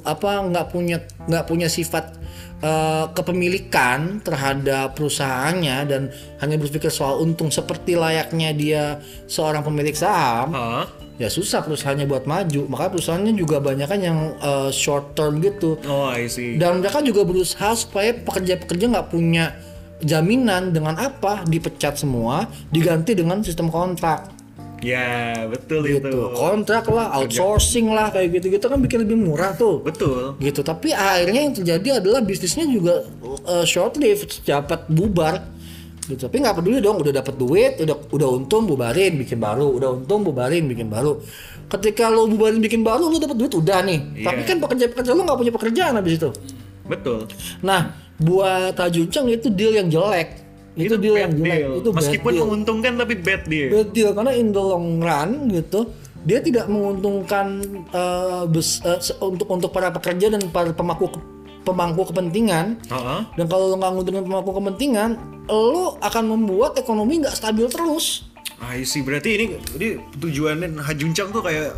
apa 0.01 0.39
nggak 0.47 0.71
punya 0.71 0.97
nggak 1.27 1.43
punya 1.43 1.67
sifat 1.67 2.15
eh, 2.59 3.05
kepemilikan 3.11 4.23
terhadap 4.23 4.95
perusahaannya 4.95 5.77
dan 5.85 6.01
hanya 6.39 6.55
berpikir 6.55 6.87
soal 6.87 7.19
untung 7.19 7.51
seperti 7.51 7.99
layaknya 7.99 8.49
dia 8.55 8.83
seorang 9.27 9.59
pemilik 9.61 9.91
saham 9.91 10.55
Hah? 10.55 10.85
ya 11.17 11.27
susah 11.27 11.65
perusahaannya 11.65 12.05
buat 12.05 12.23
maju 12.23 12.69
makanya 12.69 12.91
perusahaannya 12.93 13.33
juga 13.35 13.57
banyak 13.57 13.87
kan 13.89 13.99
yang 13.99 14.19
uh, 14.37 14.69
short 14.69 15.17
term 15.17 15.41
gitu 15.41 15.75
Oh, 15.83 16.07
I 16.07 16.29
see. 16.29 16.55
dan 16.55 16.79
mereka 16.79 17.01
juga 17.01 17.25
berusaha 17.25 17.73
supaya 17.73 18.13
pekerja-pekerja 18.13 18.85
nggak 18.87 19.09
punya 19.09 19.57
jaminan 20.01 20.73
dengan 20.73 20.97
apa 20.97 21.41
dipecat 21.47 21.97
semua 21.97 22.45
diganti 22.69 23.17
dengan 23.17 23.41
sistem 23.41 23.73
kontrak. 23.73 24.37
Ya, 24.77 25.49
betul 25.49 25.89
gitu. 25.89 26.05
itu. 26.05 26.21
kontrak 26.37 26.85
lah 26.93 27.09
outsourcing 27.17 27.89
lah 27.89 28.13
kayak 28.13 28.37
gitu-gitu 28.37 28.61
kan 28.69 28.77
bikin 28.77 29.01
lebih 29.01 29.17
murah 29.17 29.57
tuh. 29.57 29.81
Betul. 29.81 30.37
gitu. 30.37 30.61
Tapi 30.61 30.93
akhirnya 30.93 31.41
yang 31.49 31.55
terjadi 31.57 31.89
adalah 31.97 32.21
bisnisnya 32.21 32.69
juga 32.69 33.01
uh, 33.49 33.65
short 33.65 33.97
lived 33.97 34.45
dapat 34.45 34.85
bubar. 34.85 35.41
Gitu. 36.05 36.21
Tapi 36.21 36.35
nggak 36.39 36.61
peduli 36.61 36.77
dong 36.77 37.01
udah 37.01 37.09
dapat 37.09 37.35
duit 37.35 37.81
udah 37.81 37.97
udah 38.13 38.27
untung 38.37 38.69
bubarin 38.69 39.17
bikin 39.17 39.41
baru. 39.41 39.65
Udah 39.81 39.89
untung 39.97 40.21
bubarin 40.21 40.69
bikin 40.69 40.93
baru. 40.93 41.17
Ketika 41.67 42.13
lo 42.13 42.29
bubarin 42.29 42.61
bikin 42.61 42.85
baru 42.85 43.09
lo 43.09 43.17
dapat 43.17 43.33
duit 43.33 43.53
udah 43.57 43.81
nih. 43.81 43.99
Iya. 44.21 44.25
tapi 44.29 44.41
kan 44.45 44.57
pekerja 44.61 44.85
pekerja 44.93 45.11
lo 45.17 45.25
nggak 45.25 45.39
punya 45.41 45.53
pekerjaan 45.57 45.93
habis 45.97 46.21
itu. 46.21 46.29
Betul. 46.87 47.27
nah 47.59 48.06
buat 48.17 48.73
Tajuncang 48.73 49.25
itu 49.27 49.47
deal 49.49 49.71
yang 49.71 49.87
jelek 49.87 50.41
itu, 50.73 50.93
deal 50.95 51.15
yang 51.15 51.33
jelek 51.33 51.57
deal. 51.57 51.71
itu 51.79 51.89
Meskipun 51.89 52.31
deal. 52.31 52.41
menguntungkan 52.43 52.93
tapi 52.95 53.13
bad 53.15 53.45
deal. 53.45 53.69
Bad 53.71 53.89
deal 53.91 54.11
karena 54.11 54.31
in 54.31 54.49
the 54.49 54.59
long 54.59 54.97
run 54.97 55.29
gitu 55.49 55.89
dia 56.21 56.37
tidak 56.39 56.65
menguntungkan 56.67 57.61
eh, 57.87 58.43
bes- 58.47 58.81
se- 58.99 59.17
untuk 59.19 59.47
untuk 59.47 59.69
para 59.69 59.89
pekerja 59.89 60.29
dan 60.29 60.41
para 60.49 60.69
pemangku 60.69 61.07
pemangku 61.63 62.03
kepentingan 62.05 62.79
Heeh. 62.85 63.21
dan 63.33 63.45
kalau 63.45 63.67
lo 63.67 63.75
nggak 63.75 63.91
nguntungin 63.91 64.23
pemangku 64.23 64.51
kepentingan 64.51 65.09
lo 65.47 65.95
akan 65.99 66.23
membuat 66.29 66.75
ekonomi 66.75 67.21
nggak 67.21 67.33
stabil 67.33 67.67
terus 67.67 68.25
I 68.57 68.81
see. 68.81 69.01
Berarti 69.01 69.29
ini 69.31 69.45
ini 69.77 69.87
tujuannya 70.17 70.81
Hajuncang 70.81 71.29
tuh 71.29 71.41
kayak 71.41 71.77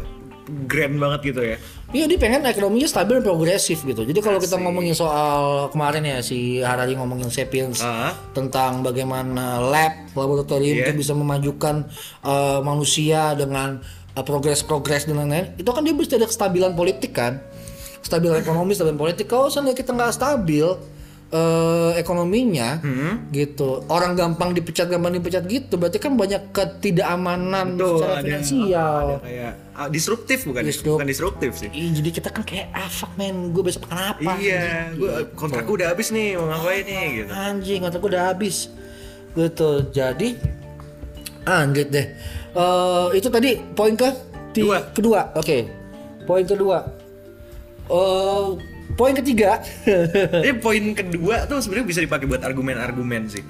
grand 0.66 0.96
banget 0.96 1.20
gitu 1.26 1.42
ya. 1.46 1.58
Iya 1.90 2.06
dia 2.06 2.22
pengen 2.22 2.46
ekonominya 2.46 2.86
stabil 2.86 3.18
dan 3.18 3.26
progresif 3.26 3.82
gitu. 3.82 4.06
Jadi 4.06 4.22
kalau 4.22 4.38
kita 4.38 4.62
ngomongin 4.62 4.94
soal 4.94 5.74
kemarin 5.74 6.06
ya 6.06 6.22
si 6.22 6.62
Harari 6.62 6.94
ngomongin 6.94 7.34
Sapiens 7.34 7.82
Ah. 7.82 8.14
tentang 8.30 8.86
bagaimana 8.86 9.58
lab 9.58 10.14
laboratorium 10.14 10.86
Iya. 10.86 10.86
itu 10.86 11.02
bisa 11.02 11.18
memajukan 11.18 11.90
uh, 12.22 12.62
manusia 12.62 13.34
dengan 13.34 13.82
uh, 14.14 14.22
progres-progres 14.22 15.10
dan 15.10 15.18
lain-lain. 15.18 15.58
Itu 15.58 15.74
kan 15.74 15.82
dia 15.82 15.98
mesti 15.98 16.14
ada 16.14 16.30
kestabilan 16.30 16.78
politik 16.78 17.18
kan, 17.18 17.42
stabilan 18.06 18.38
ekonomi, 18.38 18.78
stabilan 18.78 18.94
politik. 18.94 19.26
Kalau 19.26 19.50
misalnya 19.50 19.74
kita 19.74 19.90
nggak 19.90 20.14
stabil, 20.14 20.70
eh, 21.30 21.92
ekonominya 21.96 22.80
Hmm. 22.80 23.30
gitu. 23.30 23.86
Orang 23.86 24.14
gampang 24.14 24.50
dipecat 24.52 24.86
gampang 24.86 25.14
dipecat 25.14 25.46
gitu. 25.46 25.76
Berarti 25.76 25.98
kan 25.98 26.14
banyak 26.14 26.50
ketidakamanan 26.50 27.76
Tuh, 27.76 28.02
secara 28.02 28.14
ada, 28.16 28.26
finansial. 28.26 29.04
ada 29.06 29.16
kayak 29.22 29.52
ah, 29.72 29.88
disruptif 29.88 30.40
bukan? 30.44 30.62
Disrupt- 30.64 30.98
bukan 30.98 31.06
disruptif 31.08 31.52
sih. 31.56 31.70
Ih, 31.70 31.94
jadi 31.94 32.10
kita 32.12 32.30
kan 32.30 32.42
kayak 32.42 32.70
ah 32.72 32.88
fuck 32.88 33.14
man 33.14 33.50
gue 33.50 33.62
besok 33.62 33.86
makan 33.86 34.00
apa 34.12 34.32
Iya, 34.36 34.90
gua 34.94 35.12
kontrakku 35.32 35.72
udah 35.72 35.88
habis 35.90 36.10
nih, 36.10 36.34
mau 36.34 36.50
ngapain 36.50 36.82
nih 36.84 37.06
gitu. 37.16 37.30
anjing 37.32 37.80
otak 37.84 38.00
gue 38.00 38.10
udah 38.10 38.26
habis. 38.28 38.58
Gitu. 39.32 39.70
Jadi 39.92 40.34
anjir 41.46 41.88
deh. 41.88 42.08
Eh, 42.52 43.08
itu 43.14 43.28
tadi 43.28 43.62
poin 43.72 43.94
ke 43.94 44.10
Dua. 44.52 44.82
kedua 44.90 45.30
oke. 45.32 45.58
Poin 46.26 46.42
kedua. 46.44 46.90
Eh, 47.88 48.48
poin 48.98 49.14
ketiga 49.14 49.62
Jadi 50.46 50.54
poin 50.60 50.84
kedua 50.94 51.46
tuh 51.46 51.62
sebenarnya 51.62 51.88
bisa 51.88 52.02
dipakai 52.02 52.26
buat 52.26 52.42
argumen-argumen 52.42 53.30
sih. 53.30 53.44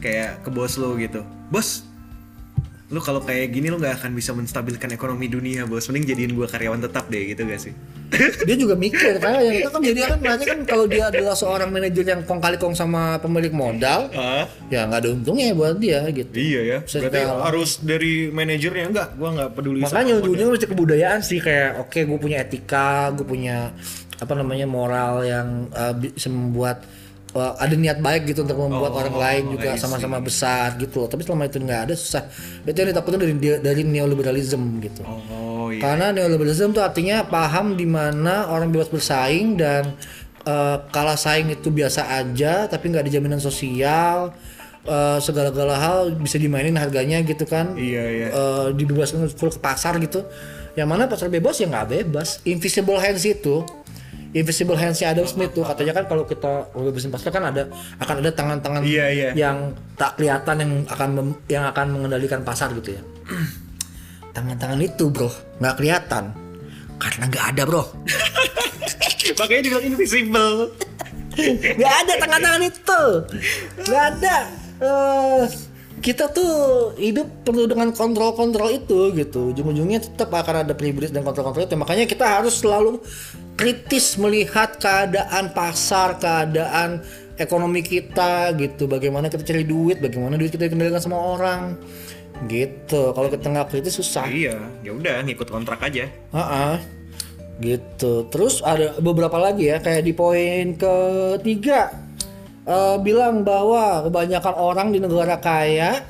Kayak 0.00 0.44
ke 0.44 0.50
bos 0.52 0.76
lo 0.76 0.94
gitu. 0.96 1.24
Bos, 1.48 1.82
lu 2.86 3.00
kalau 3.02 3.18
kayak 3.18 3.50
gini 3.50 3.72
lu 3.72 3.80
nggak 3.80 4.02
akan 4.02 4.14
bisa 4.14 4.30
menstabilkan 4.30 4.92
ekonomi 4.92 5.26
dunia, 5.26 5.66
bos. 5.66 5.88
Mending 5.90 6.14
jadiin 6.14 6.32
gua 6.36 6.46
karyawan 6.46 6.80
tetap 6.82 7.10
deh 7.10 7.22
gitu 7.34 7.42
gak 7.44 7.60
sih? 7.60 7.74
dia 8.46 8.54
juga 8.54 8.78
mikir 8.78 9.18
kayak 9.18 9.40
yang 9.42 9.56
itu 9.58 9.70
kan 9.74 9.82
jadi 9.82 10.00
kan 10.06 10.18
berarti 10.22 10.44
kan 10.46 10.58
kalau 10.62 10.86
dia 10.86 11.10
adalah 11.10 11.34
seorang 11.34 11.74
manajer 11.74 12.06
yang 12.06 12.22
kong 12.22 12.38
kali 12.38 12.54
kong 12.54 12.78
sama 12.78 13.18
pemilik 13.18 13.50
modal 13.50 14.06
Ah, 14.14 14.46
ya 14.70 14.86
nggak 14.86 15.00
ada 15.02 15.08
untungnya 15.10 15.50
buat 15.58 15.74
dia 15.82 16.06
gitu 16.14 16.30
iya 16.38 16.60
ya. 16.62 16.78
Berarti 16.86 17.20
harus 17.26 17.82
dari 17.82 18.30
manajernya 18.30 18.84
enggak, 18.94 19.08
gua 19.18 19.28
nggak 19.34 19.50
peduli 19.58 19.82
makanya 19.82 20.22
ujung-ujungnya 20.22 20.54
mesti 20.54 20.68
kebudayaan 20.70 21.20
sih 21.26 21.42
kayak 21.42 21.82
oke 21.82 21.98
gue 21.98 22.18
punya 22.22 22.36
etika 22.46 23.10
gue 23.10 23.26
punya 23.26 23.74
apa 24.16 24.32
namanya 24.32 24.64
moral 24.64 25.20
yang 25.22 25.48
uh, 25.70 25.92
bisa 25.92 26.26
membuat 26.26 26.80
uh, 27.32 27.52
ada 27.56 27.74
niat 27.74 27.98
baik 27.98 28.26
gitu 28.26 28.42
untuk 28.42 28.56
membuat 28.56 28.90
Oh, 28.90 28.98
orang 28.98 29.12
lain 29.14 29.44
juga 29.52 29.70
I 29.70 29.76
see. 29.76 29.82
sama-sama 29.82 30.18
besar 30.18 30.76
gitu 30.76 31.00
loh 31.00 31.08
tapi 31.08 31.20
selama 31.20 31.44
itu 31.44 31.58
nggak 31.58 31.80
ada 31.84 31.94
susah 31.94 32.24
itu 32.62 32.72
yang 32.74 32.90
ditakutin 32.90 33.18
dari 33.18 33.34
dari 33.58 33.82
neoliberalism 33.82 34.62
gitu 34.80 35.02
Oh 35.04 35.68
iya. 35.68 35.78
karena 35.78 36.12
neoliberalism 36.12 36.70
itu 36.70 36.80
artinya 36.80 37.22
paham 37.22 37.74
di 37.74 37.84
mana 37.84 38.48
orang 38.48 38.68
bebas 38.68 38.88
bersaing 38.88 39.54
dan 39.54 39.92
uh, 40.42 40.80
kalah 40.88 41.16
saing 41.16 41.50
itu 41.50 41.68
biasa 41.68 42.08
aja 42.16 42.64
tapi 42.64 42.88
nggak 42.88 43.04
ada 43.04 43.12
jaminan 43.12 43.36
sosial 43.38 44.32
uh, 44.84 45.18
segala-gala 45.18 45.76
hal 45.76 45.98
bisa 46.16 46.36
dimainin 46.36 46.74
harganya 46.74 47.20
gitu 47.20 47.44
kan 47.44 47.76
Iya 47.76 48.04
iya. 48.08 48.26
eh, 48.30 48.66
dibebaskan 48.72 49.28
full 49.28 49.50
ke 49.50 49.58
pasar 49.58 49.98
gitu 49.98 50.24
yang 50.72 50.86
mana 50.86 51.04
pasar 51.04 51.28
bebas 51.28 51.56
ya 51.56 51.66
nggak 51.66 51.88
bebas 51.90 52.40
invisible 52.44 52.96
hands 52.96 53.24
itu 53.24 53.64
invisible 54.36 54.76
hands 54.76 55.00
Adam 55.00 55.24
Smith 55.24 55.56
tuh. 55.56 55.64
Katanya 55.64 55.96
kan 55.96 56.04
kalau 56.04 56.28
kita 56.28 56.68
bebasin 56.76 57.08
pasar 57.08 57.32
kan 57.32 57.48
ada 57.48 57.72
akan 57.96 58.14
ada 58.20 58.30
tangan-tangan 58.36 58.84
Iya, 58.84 59.06
iya. 59.08 59.30
yang 59.32 59.72
tak 59.96 60.20
kelihatan 60.20 60.56
yang 60.60 60.72
akan 60.84 61.08
mem- 61.16 61.40
yang 61.48 61.64
akan 61.64 61.86
mengendalikan 61.96 62.44
pasar 62.44 62.76
gitu 62.76 63.00
ya. 63.00 63.02
Tangan-tangan 64.36 64.80
itu 64.84 65.08
bro 65.08 65.32
nggak 65.58 65.74
kelihatan. 65.80 66.36
Karena 67.00 67.24
nggak 67.32 67.46
ada 67.56 67.62
bro. 67.64 67.84
Makanya 69.40 69.62
dibilang 69.64 69.86
invisible. 69.88 70.56
nggak 71.80 71.94
ada 72.04 72.12
tangan-tangan 72.20 72.62
itu. 72.68 73.02
Nggak 73.88 74.04
ada. 74.16 74.36
Eh, 74.76 75.44
kita 76.04 76.28
tuh 76.28 76.92
hidup 77.00 77.24
perlu 77.42 77.64
dengan 77.64 77.88
kontrol-kontrol 77.90 78.68
itu 78.68 79.10
gitu. 79.16 79.56
Ujung-ujungnya 79.56 80.04
tetap 80.04 80.28
akan 80.28 80.68
ada 80.68 80.76
privilege 80.76 81.10
dan 81.12 81.24
kontrol-kontrol 81.24 81.64
itu. 81.64 81.76
Makanya 81.76 82.04
kita 82.04 82.24
harus 82.28 82.60
selalu 82.60 83.00
kritis 83.56 84.20
melihat 84.20 84.76
keadaan 84.76 85.50
pasar 85.56 86.20
keadaan 86.20 87.00
ekonomi 87.40 87.80
kita 87.80 88.52
gitu 88.56 88.88
bagaimana 88.88 89.32
kita 89.32 89.44
cari 89.44 89.64
duit 89.64 90.00
bagaimana 90.00 90.36
duit 90.36 90.52
kita 90.52 90.68
dikendalikan 90.68 91.00
sama 91.00 91.16
orang 91.16 91.76
gitu 92.44 93.16
kalau 93.16 93.32
kita 93.32 93.48
nggak 93.48 93.68
kritis 93.72 93.96
susah 93.96 94.28
iya, 94.28 94.56
ya 94.84 94.92
udah 94.92 95.24
ngikut 95.24 95.48
kontrak 95.48 95.80
aja. 95.80 96.04
Ah, 96.36 96.76
gitu. 97.64 98.28
Terus 98.28 98.60
ada 98.60 99.00
beberapa 99.00 99.40
lagi 99.40 99.72
ya, 99.72 99.80
kayak 99.80 100.04
di 100.04 100.12
poin 100.12 100.76
ketiga 100.76 101.96
eh, 102.68 102.96
bilang 103.00 103.40
bahwa 103.40 104.04
kebanyakan 104.04 104.54
orang 104.56 104.92
di 104.92 105.00
negara 105.00 105.40
kaya 105.40 106.04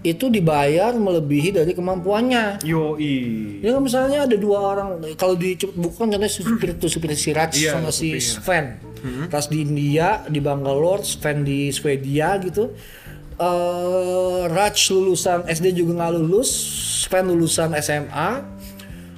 itu 0.00 0.26
dibayar 0.26 0.96
melebihi 0.96 1.52
dari 1.52 1.72
kemampuannya. 1.72 2.64
Yoi. 2.64 3.60
Ya 3.60 3.76
misalnya 3.76 4.24
ada 4.24 4.32
dua 4.32 4.72
orang, 4.72 4.88
kalau 5.14 5.36
di 5.36 5.54
buku 5.56 5.92
kan 5.94 6.08
contohnya 6.08 6.26
supir 6.26 6.72
itu 6.72 6.88
supir 6.88 7.12
si 7.12 7.30
Raj 7.30 7.52
Iya, 7.52 7.76
sama 7.76 7.92
si. 7.92 8.16
Sven. 8.16 8.80
Ras 9.28 9.48
di 9.48 9.60
India, 9.60 10.24
di 10.24 10.40
Bangalore, 10.40 11.00
Sven 11.00 11.40
di 11.40 11.68
Swedia 11.68 12.36
gitu. 12.38 12.72
eh 13.36 14.42
Raj 14.46 14.76
lulusan 14.90 15.44
SD 15.44 15.72
juga 15.74 15.96
nggak 15.96 16.12
lulus, 16.14 16.48
Sven 17.04 17.24
lulusan 17.26 17.72
SMA. 17.76 18.30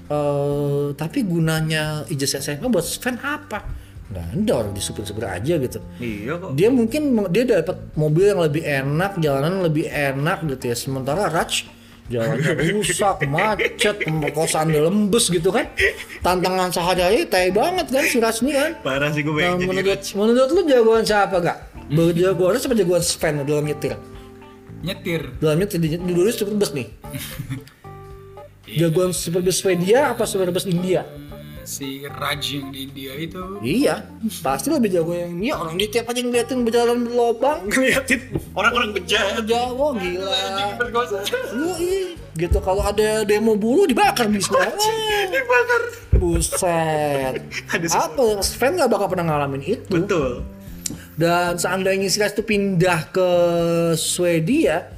eh 0.06 0.86
tapi 0.94 1.22
gunanya 1.22 2.04
ijazah 2.06 2.38
SMA 2.38 2.66
buat 2.66 2.84
Sven 2.84 3.18
apa? 3.18 3.81
Nggak 4.12 4.27
ada 4.37 4.53
orang 4.61 4.72
di 4.77 4.83
supir-supir 4.85 5.25
aja 5.25 5.55
gitu. 5.57 5.79
Iya 5.96 6.37
kok. 6.37 6.51
dia 6.53 6.68
mungkin 6.68 7.03
dia 7.33 7.44
dapat 7.48 7.96
mobil 7.96 8.25
yang 8.29 8.40
lebih 8.44 8.62
enak 8.62 9.16
jalanan 9.16 9.64
lebih 9.64 9.88
enak 9.88 10.44
gitu 10.53 10.68
ya. 10.68 10.77
Sementara 10.77 11.33
Raj 11.33 11.64
jalannya 12.12 12.53
rusak 12.77 13.25
macet 13.25 13.96
pemerkosaan 14.05 14.68
dalam 14.68 15.09
bus 15.09 15.33
gitu 15.33 15.48
kan. 15.48 15.64
Tantangan 16.20 16.68
sehari-hari 16.68 17.25
tai 17.25 17.48
banget 17.48 17.88
kan 17.88 18.05
si 18.05 18.20
Raj 18.20 18.37
ini 18.44 18.53
kan. 18.53 18.70
Parah 18.85 19.09
sih 19.09 19.25
gue 19.25 19.33
nah, 19.33 19.57
jadi 19.57 19.64
menurut 19.64 20.01
menurut 20.12 20.51
lu 20.53 20.61
jagoan 20.68 21.03
siapa 21.09 21.37
gak 21.40 21.59
jagoan 22.12 22.53
Raj 22.53 22.64
apa 22.68 22.75
jagoan 22.77 23.03
Sven 23.03 23.35
dalam 23.48 23.64
nyetir. 23.64 23.96
Nyetir. 24.83 25.22
dalam 25.40 25.57
nyetir 25.57 25.79
di, 25.81 25.88
di 25.96 26.12
dulu 26.12 26.29
super 26.29 26.53
bus 26.61 26.77
nih. 26.77 26.88
Jagoan 28.72 29.12
super 29.12 29.44
bus 29.44 29.61
Swedia 29.61 30.14
apa 30.14 30.25
super 30.25 30.48
bus 30.48 30.64
India 30.64 31.05
Si 31.62 32.03
Raj 32.11 32.42
yang 32.42 32.75
di 32.75 32.90
India 32.90 33.12
itu. 33.14 33.42
iya 33.62 34.03
pasti 34.42 34.66
lebih 34.66 34.90
jago 34.90 35.14
yang 35.14 35.38
India 35.38 35.55
orang 35.55 35.79
dia 35.79 35.88
tiap 35.94 36.11
aja 36.11 36.18
ngeliatin 36.18 36.66
berjalan 36.66 37.07
berlobang 37.07 37.59
ngeliatin 37.70 38.20
orang-orang 38.59 38.90
bejahat. 38.98 39.46
Jawa 39.46 39.94
gila. 39.94 40.42
Yoi. 41.55 42.18
gitu 42.35 42.59
kalau 42.59 42.83
ada 42.83 43.22
demo 43.22 43.55
buruh 43.55 43.87
dibakar 43.87 44.27
di 44.27 44.42
semua. 44.42 44.75
Dibakar. 45.35 45.83
Buset. 46.18 47.35
Apa 48.11 48.42
Sven 48.42 48.79
gak 48.79 48.90
bakal 48.90 49.07
pernah 49.12 49.27
ngalamin 49.31 49.62
itu. 49.62 50.03
Betul. 50.03 50.42
Dan 51.14 51.61
seandainya 51.61 52.09
si 52.11 52.18
Ras 52.18 52.35
itu 52.35 52.42
pindah 52.42 53.12
ke 53.12 53.29
Swedia, 53.94 54.88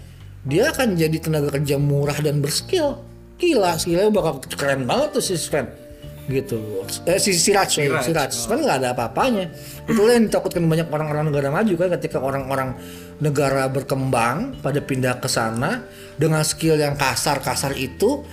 dia 0.47 0.71
akan 0.71 0.95
jadi 0.95 1.17
tenaga 1.19 1.53
kerja 1.53 1.77
murah 1.77 2.17
dan 2.23 2.39
berskill. 2.39 3.03
Gila, 3.37 3.77
skillnya 3.77 4.15
bakal 4.15 4.39
keren 4.55 4.87
banget 4.87 5.19
tuh 5.19 5.25
si 5.25 5.35
Sven 5.35 5.84
gitu. 6.25 6.57
Eh 7.05 7.21
si 7.21 7.37
si 7.37 7.53
Raj, 7.53 7.69
sorry, 7.69 7.93
si 8.01 8.13
Raj. 8.17 8.33
Sven 8.33 8.65
nggak 8.65 8.79
ada 8.81 8.89
apa-apanya. 8.97 9.53
Itulah 9.85 10.17
yang 10.17 10.33
ditakutkan 10.33 10.65
banyak 10.65 10.89
orang-orang 10.89 11.25
negara 11.29 11.49
maju 11.53 11.75
kan 11.77 11.89
ketika 12.01 12.17
orang-orang 12.17 12.81
negara 13.21 13.69
berkembang 13.69 14.57
pada 14.65 14.81
pindah 14.81 15.21
ke 15.21 15.29
sana 15.29 15.85
dengan 16.17 16.41
skill 16.41 16.81
yang 16.81 16.97
kasar-kasar 16.97 17.77
itu 17.77 18.25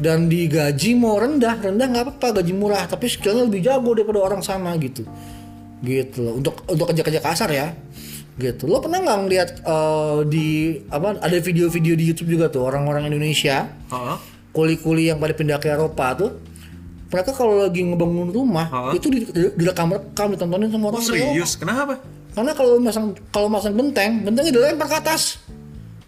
dan 0.00 0.32
digaji 0.32 0.96
mau 0.96 1.20
rendah 1.20 1.60
rendah 1.60 1.86
nggak 1.86 2.04
apa-apa 2.08 2.40
gaji 2.40 2.52
murah 2.56 2.88
tapi 2.88 3.12
skillnya 3.12 3.44
lebih 3.44 3.60
jago 3.60 3.92
daripada 3.92 4.20
orang 4.24 4.40
sana 4.40 4.72
gitu. 4.80 5.04
Gitu 5.84 6.24
loh. 6.24 6.40
Untuk 6.40 6.64
untuk 6.64 6.88
kerja-kerja 6.88 7.20
kasar 7.20 7.52
ya. 7.52 7.76
Gitu. 8.40 8.64
Lo 8.66 8.80
pernah 8.80 9.04
nggak 9.04 9.18
ngeliat 9.20 9.48
eh, 9.62 10.18
di 10.32 10.46
apa 10.88 11.20
ada 11.20 11.36
video-video 11.38 11.92
di 11.92 12.04
YouTube 12.08 12.32
juga 12.40 12.48
tuh 12.48 12.64
orang-orang 12.64 13.12
Indonesia? 13.12 13.68
Kuli-kuli 14.56 15.12
yang 15.12 15.20
pada 15.20 15.36
pindah 15.36 15.58
ke 15.60 15.68
Eropa 15.68 16.14
tuh 16.16 16.30
mereka 17.14 17.30
kalau 17.30 17.62
lagi 17.62 17.80
ngebangun 17.80 18.28
rumah 18.28 18.66
Hah? 18.66 18.90
itu 18.90 19.06
di, 19.06 19.22
di, 19.22 19.54
direkam 19.54 19.94
rekam 19.94 20.34
ditontonin 20.34 20.66
sama 20.66 20.84
Oh 20.84 20.90
orang 20.90 20.98
Eropa. 21.00 21.14
serius? 21.14 21.50
Kenapa? 21.54 21.94
karena 22.34 22.50
kalau 22.50 22.82
masang 22.82 23.06
kalau 23.30 23.46
masang 23.46 23.78
benteng 23.78 24.26
bentengnya 24.26 24.50
dilempar 24.50 24.90
ke 24.90 24.96
atas 24.98 25.38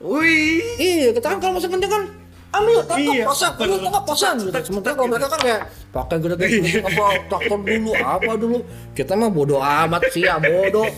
Wih. 0.02 0.58
iya 0.76 1.14
kita 1.14 1.22
kan 1.24 1.38
kalau 1.38 1.54
masang 1.56 1.70
benteng 1.70 1.86
kan 1.88 2.02
ambil 2.48 2.78
tangkap 2.82 3.12
Iya. 3.12 3.24
pasang 3.26 3.52
ambil 3.54 3.78
tangkap 3.80 4.04
pasang 4.04 4.34
gitu. 4.38 4.58
sementara 4.64 4.92
kalau 4.94 5.08
mereka 5.08 5.28
kan 5.28 5.40
kayak 5.40 5.62
pakai 5.88 6.16
gede 6.18 6.46
apa 6.78 7.04
traktor 7.26 7.58
dulu 7.58 7.92
apa 7.94 8.32
dulu 8.34 8.58
kita 8.92 9.12
mah 9.12 9.28
bodoh 9.28 9.60
amat 9.60 10.02
sih 10.08 10.22
ya 10.22 10.36
bodoh 10.36 10.88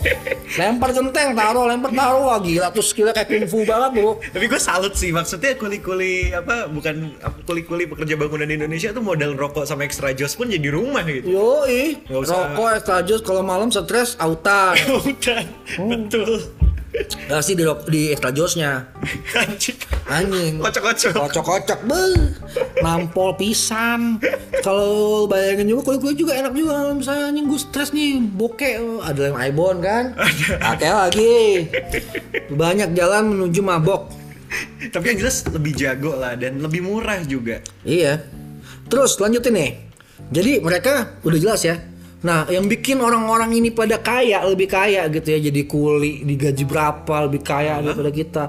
lempar 0.51 0.89
genteng 0.91 1.31
taruh 1.33 1.65
lempar 1.65 1.91
taruh 1.91 2.21
wah 2.25 2.39
gila 2.39 2.67
tuh 2.69 2.81
skillnya 2.81 3.11
kayak 3.11 3.27
kungfu 3.29 3.63
banget 3.63 3.91
bro 3.95 4.11
Tapi 4.21 4.45
gue 4.45 4.59
salut 4.59 4.93
sih 4.93 5.09
maksudnya 5.09 5.55
kuli-kuli 5.55 6.31
apa 6.31 6.67
bukan 6.67 7.15
kuli-kuli 7.43 7.87
pekerja 7.87 8.15
bangunan 8.15 8.45
di 8.45 8.55
Indonesia 8.55 8.91
tuh 8.91 9.01
modal 9.01 9.33
rokok 9.33 9.63
sama 9.63 9.83
extra 9.83 10.11
jos 10.11 10.33
pun 10.33 10.47
jadi 10.47 10.67
rumah 10.67 11.03
gitu. 11.03 11.31
Nggak 12.05 12.19
usah. 12.19 12.35
rokok 12.51 12.69
extra 12.73 12.97
jus 13.01 13.21
kalau 13.21 13.41
malam 13.41 13.67
stres 13.69 14.15
autan. 14.17 14.75
Udah, 14.99 15.43
betul. 15.77 16.39
Nah, 17.29 17.39
sih 17.39 17.55
di, 17.55 17.63
di 17.87 18.01
extra 18.11 18.33
josnya 18.33 18.89
Anjing. 19.37 19.77
anjing. 20.09 20.53
Kocok-kocok. 20.59 21.11
kocok-kocok 21.15 21.79
beuh. 21.85 22.33
Nampol 22.83 23.37
pisan. 23.39 24.17
Kalau 24.65 25.25
bayangin 25.29 25.71
juga 25.71 25.93
kulit 25.93 25.99
kulit 26.01 26.17
juga 26.19 26.33
enak 26.35 26.53
juga. 26.57 26.91
Misalnya 26.91 27.31
anjing 27.31 27.45
gue 27.47 27.59
stres 27.61 27.93
nih 27.95 28.19
bokeh. 28.19 29.01
Ada 29.05 29.31
yang 29.31 29.37
ibon 29.53 29.77
kan? 29.79 30.17
Pakai 30.59 30.91
lagi. 30.91 31.37
Banyak 32.51 32.97
jalan 32.97 33.37
menuju 33.37 33.61
mabok. 33.63 34.11
Tapi 34.89 35.05
yang 35.13 35.17
jelas 35.21 35.45
lebih 35.45 35.77
jago 35.77 36.17
lah 36.17 36.33
dan 36.33 36.57
lebih 36.57 36.81
murah 36.81 37.21
juga. 37.23 37.61
iya. 37.85 38.25
Terus 38.89 39.21
lanjutin 39.21 39.53
nih. 39.53 39.71
Jadi 40.33 40.51
mereka 40.65 41.21
udah 41.21 41.39
jelas 41.39 41.61
ya 41.61 41.77
nah 42.19 42.43
yang 42.51 42.67
bikin 42.67 42.99
orang-orang 42.99 43.55
ini 43.55 43.71
pada 43.71 43.95
kaya 44.03 44.43
lebih 44.43 44.67
kaya 44.67 45.07
gitu 45.07 45.27
ya 45.31 45.39
jadi 45.39 45.61
kuli 45.63 46.27
digaji 46.27 46.67
berapa 46.67 47.15
lebih 47.27 47.41
kaya 47.47 47.79
daripada 47.79 48.11
kita 48.11 48.43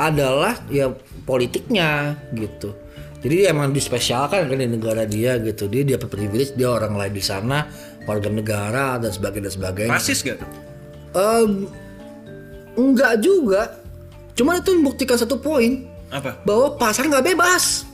adalah 0.00 0.56
ya 0.72 0.88
politiknya 1.28 2.16
gitu 2.32 2.72
jadi 3.20 3.34
dia 3.44 3.48
emang 3.52 3.76
dispesialkan 3.76 4.48
kan 4.48 4.56
di 4.56 4.68
negara 4.68 5.04
dia 5.04 5.36
gitu 5.36 5.68
dia 5.68 5.84
dapat 5.84 6.08
privilege 6.08 6.56
dia 6.56 6.72
orang 6.72 6.96
lain 6.96 7.12
di 7.12 7.24
sana 7.24 7.68
warga 8.08 8.28
negara 8.32 8.96
dan 9.00 9.12
sebagainya 9.12 9.48
dan 9.48 9.52
sebagainya 9.52 9.96
Rasis 9.96 10.20
gak 10.24 10.36
tuh? 10.40 10.48
Em, 11.14 11.50
enggak 12.76 13.20
juga 13.20 13.80
cuman 14.34 14.60
itu 14.60 14.70
membuktikan 14.76 15.16
satu 15.20 15.36
poin 15.40 15.86
Apa? 16.08 16.40
bahwa 16.46 16.78
pasar 16.78 17.06
nggak 17.10 17.34
bebas. 17.34 17.86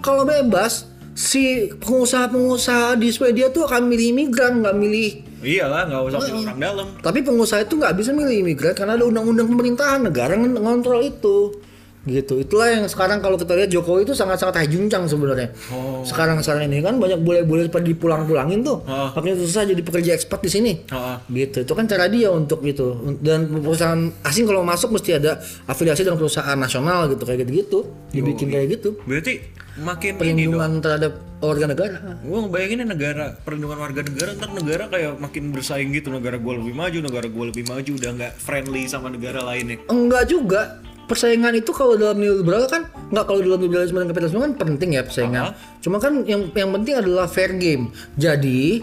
Kalau 0.00 0.24
bebas, 0.24 0.89
si 1.20 1.68
pengusaha-pengusaha 1.76 2.96
di 2.96 3.12
Swedia 3.12 3.52
tuh 3.52 3.68
akan 3.68 3.92
milih 3.92 4.16
imigran, 4.16 4.64
nggak 4.64 4.76
milih. 4.80 5.10
Iyalah, 5.44 5.84
nggak 5.84 6.00
usah 6.08 6.20
pilih 6.24 6.44
orang 6.48 6.60
dalam. 6.60 6.86
Tapi 7.04 7.18
pengusaha 7.20 7.60
itu 7.60 7.76
nggak 7.76 7.94
bisa 8.00 8.16
milih 8.16 8.40
imigran 8.40 8.72
karena 8.72 8.96
ada 8.96 9.04
undang-undang 9.04 9.44
pemerintahan 9.52 10.00
negara 10.08 10.32
ngontrol 10.40 11.04
itu. 11.04 11.60
Gitu. 12.00 12.40
Itulah 12.40 12.72
yang 12.72 12.88
sekarang 12.88 13.20
kalau 13.20 13.36
kita 13.36 13.52
lihat 13.52 13.68
Jokowi 13.68 14.08
itu 14.08 14.16
sangat-sangat 14.16 14.64
hajuncang 14.64 15.04
sebenarnya. 15.04 15.52
Oh. 15.68 16.00
Sekarang 16.00 16.40
sekarang 16.40 16.72
ini 16.72 16.80
kan 16.80 16.96
banyak 16.96 17.20
bule-bule 17.20 17.68
pada 17.68 17.84
dipulang-pulangin 17.84 18.64
tuh. 18.64 18.80
Oh. 18.88 19.12
Makanya 19.12 19.36
susah 19.36 19.68
jadi 19.68 19.84
pekerja 19.84 20.16
ekspat 20.16 20.40
di 20.40 20.48
sini. 20.48 20.72
Heeh. 20.88 21.16
Gitu. 21.28 21.68
Itu 21.68 21.76
kan 21.76 21.84
cara 21.84 22.08
dia 22.08 22.32
untuk 22.32 22.64
itu. 22.64 23.20
Dan 23.20 23.52
perusahaan 23.52 24.00
asing 24.24 24.48
kalau 24.48 24.64
masuk 24.64 24.96
mesti 24.96 25.20
ada 25.20 25.44
afiliasi 25.68 26.00
dengan 26.00 26.16
perusahaan 26.16 26.56
nasional 26.56 27.04
gitu 27.12 27.28
kayak 27.28 27.44
gitu-gitu. 27.44 27.84
Dibikin 28.16 28.48
kayak 28.48 28.80
gitu. 28.80 28.96
Berarti 29.04 29.59
makin 29.78 30.16
ini. 30.16 30.20
Perlindungan 30.20 30.72
terhadap 30.82 31.12
warga 31.40 31.64
negara. 31.70 31.96
Gue 32.20 32.38
ngebayanginnya 32.44 32.86
negara 32.90 33.24
perlindungan 33.40 33.78
warga 33.80 34.00
negara 34.04 34.30
ntar 34.36 34.50
negara 34.52 34.84
kayak 34.90 35.12
makin 35.22 35.44
bersaing 35.54 35.88
gitu 35.94 36.12
negara 36.12 36.36
gue 36.36 36.52
lebih 36.58 36.74
maju 36.76 36.98
negara 37.00 37.26
gue 37.30 37.44
lebih 37.54 37.64
maju 37.64 37.90
udah 37.96 38.10
nggak 38.12 38.32
friendly 38.36 38.84
sama 38.90 39.08
negara 39.08 39.40
lainnya 39.40 39.80
Enggak 39.88 40.28
juga. 40.28 40.62
Persaingan 41.10 41.58
itu 41.58 41.74
kalau 41.74 41.98
dalam 41.98 42.22
neoliberal 42.22 42.70
kan 42.70 42.86
enggak 43.10 43.26
kalau 43.26 43.40
dalam 43.42 43.58
liberalisme 43.66 43.98
dan 43.98 44.06
kapitalisme 44.14 44.38
kan 44.46 44.54
penting 44.54 44.94
ya 44.94 45.02
persaingan. 45.02 45.58
Cuma 45.82 45.98
kan 45.98 46.22
yang 46.22 46.54
yang 46.54 46.70
penting 46.70 46.94
adalah 47.02 47.26
fair 47.26 47.50
game. 47.58 47.90
Jadi 48.14 48.78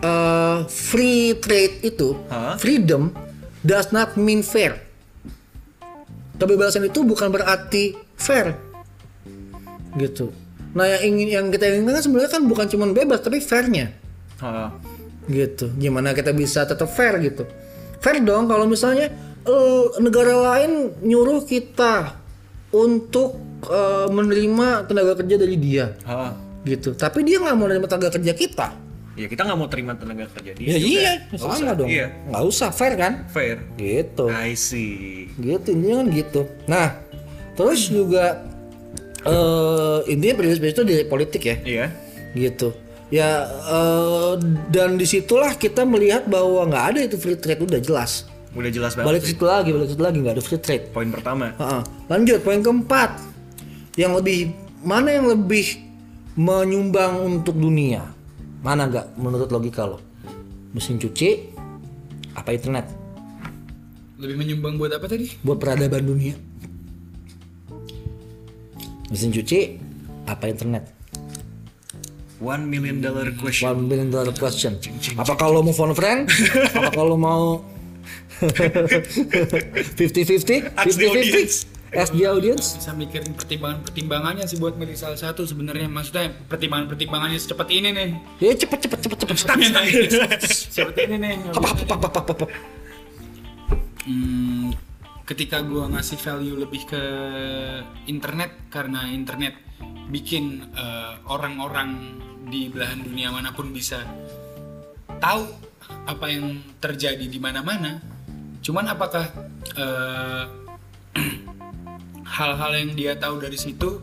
eh, 0.00 0.58
free 0.72 1.36
trade 1.36 1.84
itu 1.84 2.16
Hah? 2.32 2.56
freedom 2.56 3.12
does 3.60 3.92
not 3.92 4.16
mean 4.16 4.40
fair. 4.40 4.78
Kebebasan 6.36 6.88
itu 6.88 7.04
bukan 7.04 7.28
berarti 7.28 7.92
fair. 8.16 8.56
Gitu. 9.96 10.30
Nah, 10.72 10.84
yang 10.86 11.02
ingin 11.08 11.28
yang 11.30 11.46
kita 11.48 11.66
inginkan 11.66 11.96
kan 11.96 12.04
sebenarnya 12.04 12.30
kan 12.30 12.42
bukan 12.44 12.66
cuma 12.68 12.84
bebas 12.88 13.20
tapi 13.20 13.40
fairnya. 13.40 13.92
Heeh. 14.36 14.68
gitu. 15.26 15.72
Gimana 15.74 16.12
kita 16.12 16.30
bisa 16.30 16.62
tetap 16.62 16.86
fair 16.86 17.18
gitu? 17.18 17.48
Fair 17.98 18.20
dong 18.20 18.46
kalau 18.46 18.62
misalnya 18.62 19.10
eh, 19.42 19.84
negara 19.98 20.36
lain 20.54 20.94
nyuruh 21.00 21.42
kita 21.42 22.14
untuk 22.70 23.34
eh, 23.64 24.06
menerima 24.06 24.84
tenaga 24.84 25.16
kerja 25.16 25.36
dari 25.36 25.56
dia. 25.56 25.96
Heeh. 25.98 26.32
gitu. 26.66 26.92
Tapi 26.92 27.22
dia 27.22 27.38
nggak 27.38 27.54
mau 27.54 27.66
menerima 27.66 27.86
tenaga 27.86 28.10
kerja 28.12 28.32
kita. 28.32 28.68
Ya 29.16 29.26
kita 29.26 29.42
nggak 29.42 29.56
mau 29.56 29.66
terima 29.66 29.96
tenaga 29.96 30.28
kerja 30.28 30.52
dia 30.52 30.66
ya 30.66 30.76
juga. 30.76 30.90
iya 30.92 31.12
Nggak 31.26 31.40
sama 31.40 31.54
usah. 31.56 31.72
dong. 31.72 31.88
Iya. 31.88 32.06
Nggak 32.28 32.44
usah 32.44 32.68
fair 32.68 32.92
kan? 32.94 33.12
Fair. 33.26 33.56
Gitu. 33.74 34.24
I 34.28 34.52
see. 34.52 35.32
Gitu 35.34 35.68
intinya 35.72 36.04
kan 36.04 36.08
gitu. 36.12 36.40
Nah 36.68 36.86
terus 37.56 37.88
juga 37.88 38.44
eh 39.26 39.98
intinya 40.10 40.34
privilege 40.38 40.72
itu 40.72 40.82
di 40.86 40.94
politik 41.06 41.42
ya. 41.42 41.56
Iya. 41.62 41.86
Gitu. 42.32 42.68
Ya 43.10 43.46
eh, 43.46 44.34
dan 44.70 44.98
di 44.98 45.06
situlah 45.06 45.54
kita 45.54 45.86
melihat 45.86 46.26
bahwa 46.26 46.66
nggak 46.66 46.84
ada 46.94 47.00
itu 47.02 47.16
free 47.18 47.38
trade. 47.38 47.62
Udah 47.62 47.80
jelas. 47.82 48.26
Udah 48.56 48.72
jelas 48.72 48.96
banget 48.96 49.08
balik 49.12 49.20
ke 49.20 49.28
situ 49.36 49.44
lagi 49.44 49.68
balik 49.68 49.86
ke 49.86 49.92
situ 49.92 50.04
lagi 50.04 50.18
nggak 50.22 50.34
ada 50.38 50.44
free 50.44 50.62
trade. 50.62 50.84
Poin 50.90 51.08
pertama. 51.12 51.52
Ha-ha. 51.58 51.80
lanjut 52.08 52.40
poin 52.40 52.62
keempat. 52.62 53.20
Yang 53.98 54.12
lebih 54.22 54.38
mana 54.80 55.08
yang 55.12 55.26
lebih 55.28 55.82
menyumbang 56.38 57.20
untuk 57.20 57.56
dunia? 57.56 58.06
Mana 58.62 58.88
nggak 58.88 59.18
menurut 59.20 59.50
logika 59.52 59.84
lo? 59.86 59.98
Mesin 60.72 60.96
cuci 60.96 61.52
apa 62.36 62.52
internet? 62.52 62.88
Lebih 64.16 64.36
menyumbang 64.40 64.80
buat 64.80 64.96
apa 64.96 65.04
tadi? 65.08 65.28
buat 65.44 65.60
peradaban 65.60 66.04
dunia 66.04 66.45
mesin 69.10 69.30
cuci 69.32 69.78
apa 70.26 70.50
internet? 70.50 70.84
One 72.36 72.68
million 72.68 73.00
dollar 73.00 73.32
question. 73.40 73.64
One 73.64 73.88
billion 73.88 74.12
dollar 74.12 74.34
question. 74.36 74.76
Apakah 75.16 75.48
lo 75.48 75.64
mau 75.64 75.72
phone 75.72 75.96
friend? 75.96 76.28
Apakah 76.76 77.04
lo 77.08 77.16
mau 77.16 77.64
50-50 79.96 80.76
Ask 80.76 81.00
the 81.00 81.08
audience. 81.08 81.64
50-50 81.64 81.76
ask 81.96 82.12
the 82.12 82.26
audience. 82.28 82.76
Bisa 82.76 82.92
mikirin 82.92 83.32
pertimbangan-pertimbangannya 83.32 84.44
sih 84.44 84.60
buat 84.60 84.76
milih 84.76 84.92
salah 84.98 85.16
satu 85.16 85.48
sebenarnya. 85.48 85.88
Maksudnya 85.88 86.28
pertimbangan-pertimbangannya 86.50 87.38
secepat 87.40 87.68
ini 87.72 87.88
nih. 87.96 88.08
ya 88.42 88.52
cepet 88.52 88.78
cepet 88.84 88.98
cepet 89.06 89.18
cepet. 89.22 89.36
Seperti 90.50 91.00
ini 91.08 91.16
nih. 91.16 91.34
apa 91.56 91.68
apa 91.72 91.94
apa 91.96 92.08
apa 92.20 92.32
apa? 92.36 92.46
Hmm, 94.06 94.70
ketika 95.26 95.58
gua 95.66 95.90
ngasih 95.90 96.16
value 96.22 96.56
lebih 96.62 96.86
ke 96.86 97.02
internet 98.06 98.70
karena 98.70 99.10
internet 99.10 99.58
bikin 100.06 100.62
eh, 100.70 101.14
orang-orang 101.26 102.22
di 102.46 102.70
belahan 102.70 103.02
dunia 103.02 103.34
mana 103.34 103.50
pun 103.50 103.74
bisa 103.74 104.06
tahu 105.18 105.50
apa 106.06 106.26
yang 106.30 106.62
terjadi 106.78 107.26
di 107.26 107.42
mana-mana. 107.42 107.98
Cuman 108.62 108.86
apakah 108.86 109.26
eh, 109.74 110.44
hal-hal 112.38 112.72
yang 112.78 112.92
dia 112.94 113.12
tahu 113.18 113.42
dari 113.42 113.58
situ 113.58 113.98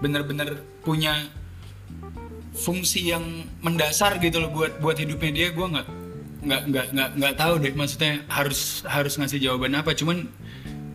benar-benar 0.00 0.56
punya 0.80 1.28
fungsi 2.54 3.12
yang 3.12 3.24
mendasar 3.60 4.16
gitu 4.22 4.40
loh 4.40 4.50
buat 4.52 4.78
buat 4.78 4.96
hidupnya 4.96 5.32
dia 5.34 5.48
gue 5.50 5.66
nggak 5.66 5.88
nggak 6.44 6.62
nggak 6.70 6.86
nggak 6.92 7.08
nggak 7.16 7.34
tahu 7.40 7.54
deh 7.60 7.72
maksudnya 7.72 8.12
harus 8.28 8.84
harus 8.86 9.16
ngasih 9.16 9.40
jawaban 9.40 9.74
apa. 9.74 9.96
Cuman 9.96 10.28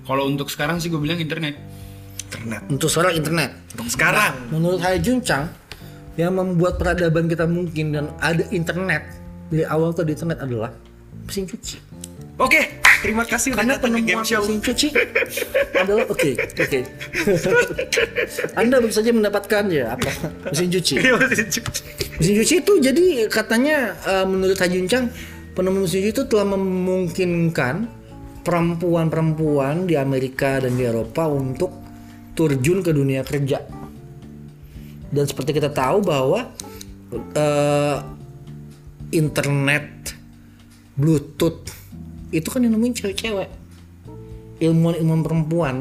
kalau 0.05 0.25
untuk 0.29 0.49
sekarang 0.49 0.77
sih 0.77 0.89
gue 0.89 1.01
bilang 1.01 1.17
internet. 1.17 1.57
Internet. 2.29 2.61
Untuk 2.69 2.89
seorang 2.89 3.13
internet. 3.17 3.51
Untuk 3.73 3.89
sekarang. 3.89 4.33
Menurut 4.53 4.79
Hai 4.81 5.01
Juncang 5.01 5.49
yang 6.17 6.35
membuat 6.35 6.77
peradaban 6.77 7.25
kita 7.25 7.49
mungkin 7.49 7.95
dan 7.95 8.05
ada 8.19 8.43
internet 8.53 9.07
dari 9.49 9.65
awal 9.65 9.95
tuh 9.95 10.05
di 10.05 10.13
internet 10.13 10.39
adalah 10.43 10.71
mesin 11.25 11.45
cuci. 11.49 11.77
Oke 12.39 12.79
terima 12.99 13.23
kasih 13.23 13.55
karena 13.55 13.79
penemuan 13.79 14.23
mesin 14.23 14.59
cuci 14.59 14.87
adalah 15.75 16.05
oke 16.11 16.31
oke. 16.35 16.79
Anda 18.59 18.75
baru 18.83 18.91
saja 18.91 19.11
mendapatkan 19.15 19.63
ya 19.71 19.95
apa? 19.95 20.11
Mesin 20.51 20.67
cuci. 20.71 20.93
Iya, 20.99 21.13
mesin 21.15 21.47
cuci. 21.47 21.81
Mesin 22.19 22.33
cuci 22.43 22.53
itu 22.59 22.73
jadi 22.83 23.05
katanya 23.31 23.95
eh, 24.03 24.25
menurut 24.27 24.59
Hajuncang 24.59 25.07
penemu 25.59 25.83
cuci 25.83 26.15
itu 26.15 26.23
telah 26.23 26.55
memungkinkan 26.55 27.75
perempuan-perempuan 28.47 29.91
di 29.91 29.99
Amerika 29.99 30.63
dan 30.63 30.79
di 30.79 30.87
Eropa 30.87 31.27
untuk 31.27 31.75
terjun 32.31 32.79
ke 32.79 32.95
dunia 32.95 33.27
kerja. 33.27 33.59
Dan 35.11 35.27
seperti 35.27 35.59
kita 35.59 35.67
tahu 35.75 35.99
bahwa 35.99 36.47
eh, 37.11 37.97
internet, 39.11 40.15
Bluetooth 40.95 41.67
itu 42.31 42.47
kan 42.47 42.63
yang 42.63 42.79
nemuin 42.79 42.95
cewek-cewek, 42.95 43.51
ilmuwan-ilmuwan 44.63 45.23
perempuan 45.27 45.75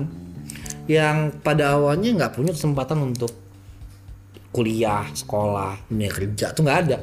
yang 0.90 1.38
pada 1.38 1.78
awalnya 1.78 2.18
nggak 2.18 2.34
punya 2.34 2.50
kesempatan 2.50 2.98
untuk 3.14 3.30
kuliah, 4.50 5.06
sekolah, 5.14 5.86
dunia 5.86 6.10
kerja 6.10 6.50
tuh 6.50 6.66
nggak 6.66 6.80
ada. 6.82 6.98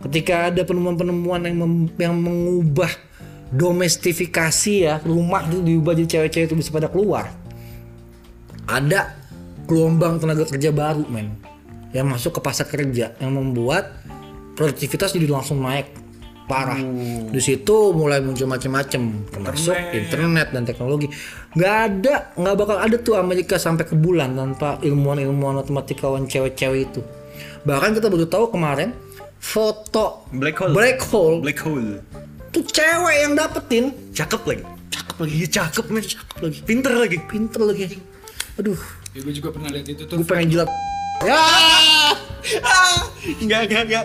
Ketika 0.00 0.48
ada 0.48 0.64
penemuan-penemuan 0.64 1.44
yang 1.44 1.56
mem- 1.60 1.92
yang 2.00 2.16
mengubah 2.16 2.88
domestifikasi 3.50 4.74
ya 4.86 4.94
rumah 5.02 5.44
itu 5.50 5.60
diubah 5.60 5.92
jadi 5.98 6.08
cewek-cewek 6.08 6.46
itu 6.48 6.56
bisa 6.56 6.70
pada 6.72 6.88
keluar. 6.88 7.28
Ada 8.64 9.12
gelombang 9.68 10.22
tenaga 10.22 10.46
kerja 10.46 10.70
baru 10.70 11.04
men 11.10 11.36
yang 11.90 12.06
masuk 12.06 12.38
ke 12.38 12.40
pasar 12.40 12.70
kerja 12.70 13.18
yang 13.18 13.34
membuat 13.34 13.98
produktivitas 14.54 15.12
jadi 15.12 15.26
langsung 15.26 15.60
naik 15.60 15.90
parah. 16.50 16.78
Di 17.30 17.38
situ 17.38 17.94
mulai 17.94 18.18
muncul 18.18 18.50
macam-macam, 18.50 19.02
termasuk 19.30 19.76
internet. 19.94 20.50
dan 20.50 20.66
teknologi. 20.66 21.06
Nggak 21.54 21.74
ada, 21.86 22.14
nggak 22.34 22.54
bakal 22.58 22.76
ada 22.82 22.96
tuh 22.98 23.14
Amerika 23.14 23.54
sampai 23.54 23.86
ke 23.86 23.94
bulan 23.94 24.34
tanpa 24.34 24.82
ilmuwan-ilmuwan 24.82 25.62
matematikawan 25.62 26.26
cewek-cewek 26.26 26.90
itu. 26.90 27.00
Bahkan 27.62 27.94
kita 27.94 28.10
baru 28.10 28.26
tahu 28.26 28.50
kemarin 28.50 28.90
foto 29.40 30.24
Black 30.30 30.56
hole. 30.56 30.70
black 30.70 30.98
hole 31.02 31.40
Black 31.40 31.58
hole. 31.58 31.98
tuh 32.50 32.62
cewek 32.62 33.16
yang 33.20 33.32
dapetin. 33.32 33.84
Cakep 34.10 34.42
lagi. 34.44 34.62
Cakep 34.90 35.16
lagi, 35.18 35.34
Iya 35.36 35.46
cakep 35.50 35.84
men. 35.88 36.02
cakep 36.02 36.38
lagi, 36.40 36.58
Pinter 36.62 36.92
lagi. 36.94 37.16
pinter 37.24 37.60
lagi. 37.62 37.84
Aduh, 38.56 38.78
Ya, 39.10 39.20
gue 39.20 39.32
juga 39.32 39.48
pernah 39.50 39.68
lihat 39.68 39.86
itu 39.86 40.02
tuh. 40.04 40.16
gue 40.16 40.24
pengen 40.24 40.48
jilat. 40.52 40.68
Ya, 41.20 41.36
Enggak, 43.38 43.60
enggak, 43.66 43.82
enggak. 43.86 44.04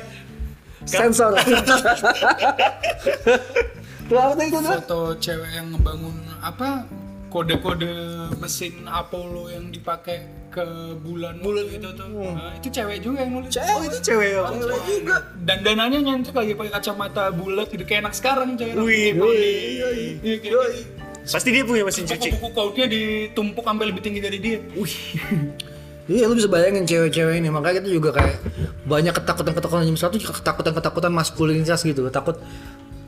sensor. 0.83 1.31
Tuh 4.05 4.15
apa 4.15 4.33
tadi 4.35 4.51
tuh? 4.51 4.61
foto 4.61 4.99
cewek 5.17 5.49
yang 5.51 5.67
ngebangun 5.71 6.15
apa 6.37 6.85
kode-kode 7.29 7.91
mesin 8.39 8.85
Apollo 8.87 9.51
yang 9.51 9.69
dipakai 9.69 10.47
ke 10.49 10.63
bulan 11.03 11.43
bulan 11.43 11.67
itu 11.67 11.89
tuh. 11.91 12.07
Nah, 12.07 12.55
itu 12.55 12.67
cewek 12.71 13.03
juga 13.03 13.27
yang 13.27 13.31
nulis. 13.35 13.51
Oh, 13.59 13.81
itu 13.83 13.99
cewek 13.99 14.39
ya. 14.39 14.43
cewek 14.47 14.79
juga. 14.87 15.17
dan 15.43 15.57
dananya 15.67 15.99
nyentrik 15.99 16.31
lagi 16.31 16.55
pakai 16.55 16.71
kacamata 16.79 17.23
bulat 17.35 17.67
gitu 17.67 17.83
kayak 17.83 18.07
anak 18.07 18.15
sekarang 18.15 18.55
cewek 18.55 18.73
Wih, 18.79 19.11
Iya, 19.11 19.87
kayak 20.23 20.37
gitu. 20.39 20.57
Pasti 21.25 21.49
dia 21.51 21.65
punya 21.65 21.83
mesin 21.83 22.05
cuci. 22.05 22.29
buku-buku 22.37 22.49
code-nya 22.53 22.85
ditumpuk 22.87 23.65
sampai 23.65 23.85
lebih 23.89 24.01
tinggi 24.05 24.21
dari 24.23 24.37
dia. 24.39 24.59
Iya 26.05 26.29
lu 26.29 26.37
bisa 26.37 26.45
bayangin 26.45 26.85
cewek-cewek 26.85 27.41
ini. 27.41 27.49
Makanya 27.49 27.81
kita 27.81 27.89
juga 27.89 28.13
kayak 28.13 28.37
banyak 28.85 29.09
ketakutan-ketakutan. 29.09 29.89
Jam 29.89 29.97
satu 29.97 30.21
ketakutan-ketakutan 30.21 31.09
maskulinitas 31.09 31.81
gitu. 31.81 32.05
Takut 32.13 32.37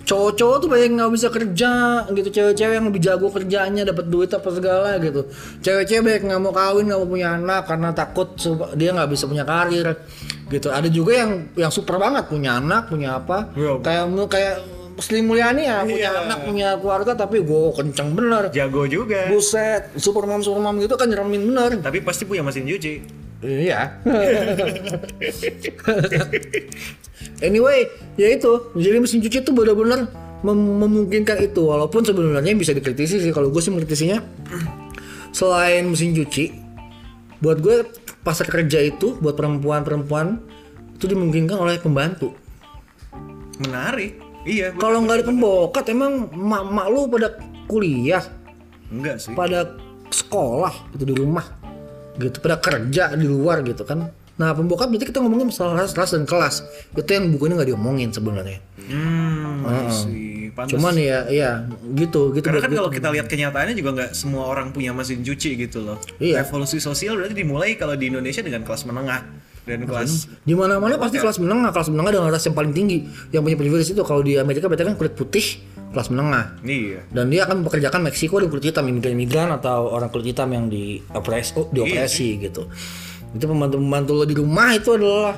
cowok-cowok 0.07 0.57
tuh 0.63 0.69
banyak 0.71 0.89
nggak 0.95 1.11
bisa 1.11 1.27
kerja 1.27 1.71
gitu 2.09 2.29
cewek-cewek 2.31 2.73
yang 2.79 2.87
lebih 2.87 3.01
jago 3.03 3.27
kerjanya 3.27 3.83
dapat 3.83 4.07
duit 4.07 4.31
apa 4.31 4.49
segala 4.49 4.95
gitu 4.97 5.27
cewek-cewek 5.59 6.01
banyak 6.01 6.21
nggak 6.23 6.41
mau 6.41 6.53
kawin 6.55 6.87
nggak 6.87 6.99
mau 7.03 7.09
punya 7.11 7.35
anak 7.35 7.67
karena 7.67 7.89
takut 7.91 8.31
dia 8.73 8.95
nggak 8.95 9.09
bisa 9.11 9.27
punya 9.27 9.43
karir 9.43 9.99
gitu 10.47 10.71
ada 10.71 10.87
juga 10.87 11.11
yang 11.11 11.31
yang 11.59 11.67
super 11.67 11.99
banget 11.99 12.23
punya 12.25 12.55
anak 12.55 12.87
punya 12.87 13.19
apa 13.19 13.51
Iya. 13.51 13.83
kayak 13.83 14.03
kayak 14.31 14.55
Sri 14.97 15.21
Mulyani 15.21 15.67
ya 15.67 15.83
punya 15.83 16.09
Iya. 16.09 16.23
anak 16.25 16.39
punya 16.41 16.69
keluarga 16.79 17.11
tapi 17.13 17.43
gue 17.43 17.69
kenceng 17.69 18.15
bener 18.15 18.49
Jago 18.49 18.87
juga. 18.87 19.27
buset 19.29 19.93
supermom 19.93 20.41
supermom 20.41 20.79
gitu 20.79 20.95
kan 20.95 21.05
nyeremin 21.05 21.51
bener 21.51 21.71
Tapi 21.83 21.99
pasti 22.01 22.23
punya 22.23 22.41
mesin 22.41 22.65
cuci. 22.65 23.16
Iya. 23.37 24.01
anyway, 27.45 27.85
ya 28.17 28.33
itu. 28.33 28.73
Jadi 28.73 28.97
mesin 28.97 29.21
cuci 29.21 29.45
itu 29.45 29.51
benar-benar 29.53 30.09
mem- 30.41 30.77
memungkinkan 30.81 31.45
itu. 31.45 31.61
Walaupun 31.61 32.01
sebenarnya 32.01 32.57
bisa 32.57 32.73
dikritisi 32.73 33.21
sih. 33.21 33.29
Kalau 33.29 33.53
gue 33.53 33.61
sih 33.61 33.69
mengkritisinya, 33.69 34.25
selain 35.29 35.85
mesin 35.85 36.17
cuci, 36.17 36.49
buat 37.37 37.61
gue 37.61 37.85
pasar 38.25 38.49
kerja 38.49 38.81
itu 38.81 39.21
buat 39.21 39.37
perempuan-perempuan 39.37 40.41
itu 40.97 41.05
dimungkinkan 41.05 41.61
oleh 41.61 41.77
pembantu. 41.77 42.33
Menarik. 43.61 44.17
Iya. 44.47 44.73
Kalau 44.73 45.05
nggak 45.05 45.21
ada 45.21 45.25
pembokat, 45.29 45.85
emang 45.93 46.33
mak-mak 46.33 46.87
lu 46.89 47.05
pada 47.11 47.37
kuliah, 47.67 48.23
Enggak 48.89 49.19
sih. 49.19 49.35
pada 49.35 49.75
sekolah 50.07 50.71
gitu 50.95 51.03
di 51.03 51.15
rumah 51.19 51.43
gitu 52.19 52.37
pada 52.37 52.57
kerja 52.57 53.13
di 53.13 53.25
luar 53.25 53.61
gitu 53.61 53.81
kan 53.81 54.09
nah 54.33 54.53
pembokap 54.53 54.85
berarti 54.87 55.07
kita 55.07 55.17
ngomongin 55.17 55.49
masalah 55.49 55.81
ras, 55.81 55.93
ras 55.93 56.13
dan 56.13 56.23
kelas 56.23 56.61
itu 56.91 57.09
yang 57.09 57.29
buku 57.29 57.47
ini 57.47 57.53
nggak 57.55 57.69
diomongin 57.69 58.09
sebenarnya 58.09 58.59
Hmm, 58.87 59.67
see. 59.91 60.49
Pantes. 60.49 60.73
cuman 60.73 60.95
ya 60.95 61.27
ya 61.27 61.49
gitu 61.93 62.31
gitu 62.31 62.41
Karena 62.41 62.63
kan 62.63 62.71
gue. 62.71 62.79
kalau 62.79 62.89
kita 62.89 63.07
lihat 63.11 63.27
kenyataannya 63.27 63.75
juga 63.75 63.89
nggak 63.93 64.11
semua 64.15 64.47
orang 64.47 64.71
punya 64.71 64.89
mesin 64.89 65.21
cuci 65.21 65.53
gitu 65.59 65.83
loh. 65.83 66.01
Iya. 66.17 66.41
Revolusi 66.41 66.79
sosial 66.79 67.13
berarti 67.13 67.35
dimulai 67.35 67.75
kalau 67.75 67.93
di 67.93 68.07
Indonesia 68.07 68.41
dengan 68.41 68.63
kelas 68.63 68.87
menengah 68.87 69.21
dan 69.67 69.83
kelas 69.83 70.31
di 70.41 70.55
mana 70.55 70.79
mana 70.79 70.95
pasti 70.95 71.19
kelas 71.19 71.37
menengah 71.37 71.69
kelas 71.69 71.91
menengah 71.91 72.11
dengan 72.15 72.29
ras 72.31 72.41
yang 72.41 72.55
paling 72.55 72.71
tinggi 72.71 73.03
yang 73.29 73.43
punya 73.43 73.53
privilege 73.53 73.91
itu 73.91 74.01
kalau 74.01 74.23
di 74.23 74.33
Amerika 74.33 74.65
berarti 74.65 74.87
kan 74.87 74.95
kulit 74.95 75.13
putih 75.13 75.59
kelas 75.91 76.07
menengah. 76.11 76.59
Iya. 76.63 77.07
dan 77.11 77.31
dia 77.31 77.47
akan 77.47 77.63
mempekerjakan 77.63 78.01
Meksiko 78.07 78.43
dan 78.43 78.47
kulit 78.51 78.71
hitam 78.71 78.85
imigran-imigran 78.87 79.49
atau 79.55 79.91
orang 79.91 80.11
kulit 80.11 80.35
hitam 80.35 80.51
yang 80.51 80.67
di 80.67 80.99
operasi 81.11 81.55
oh, 81.57 81.67
dioperasi 81.71 82.27
gitu. 82.43 82.67
Itu 83.33 83.45
pembantu-pembantu 83.47 84.11
lo 84.15 84.25
di 84.27 84.35
rumah 84.35 84.75
itu 84.75 84.95
adalah 84.95 85.35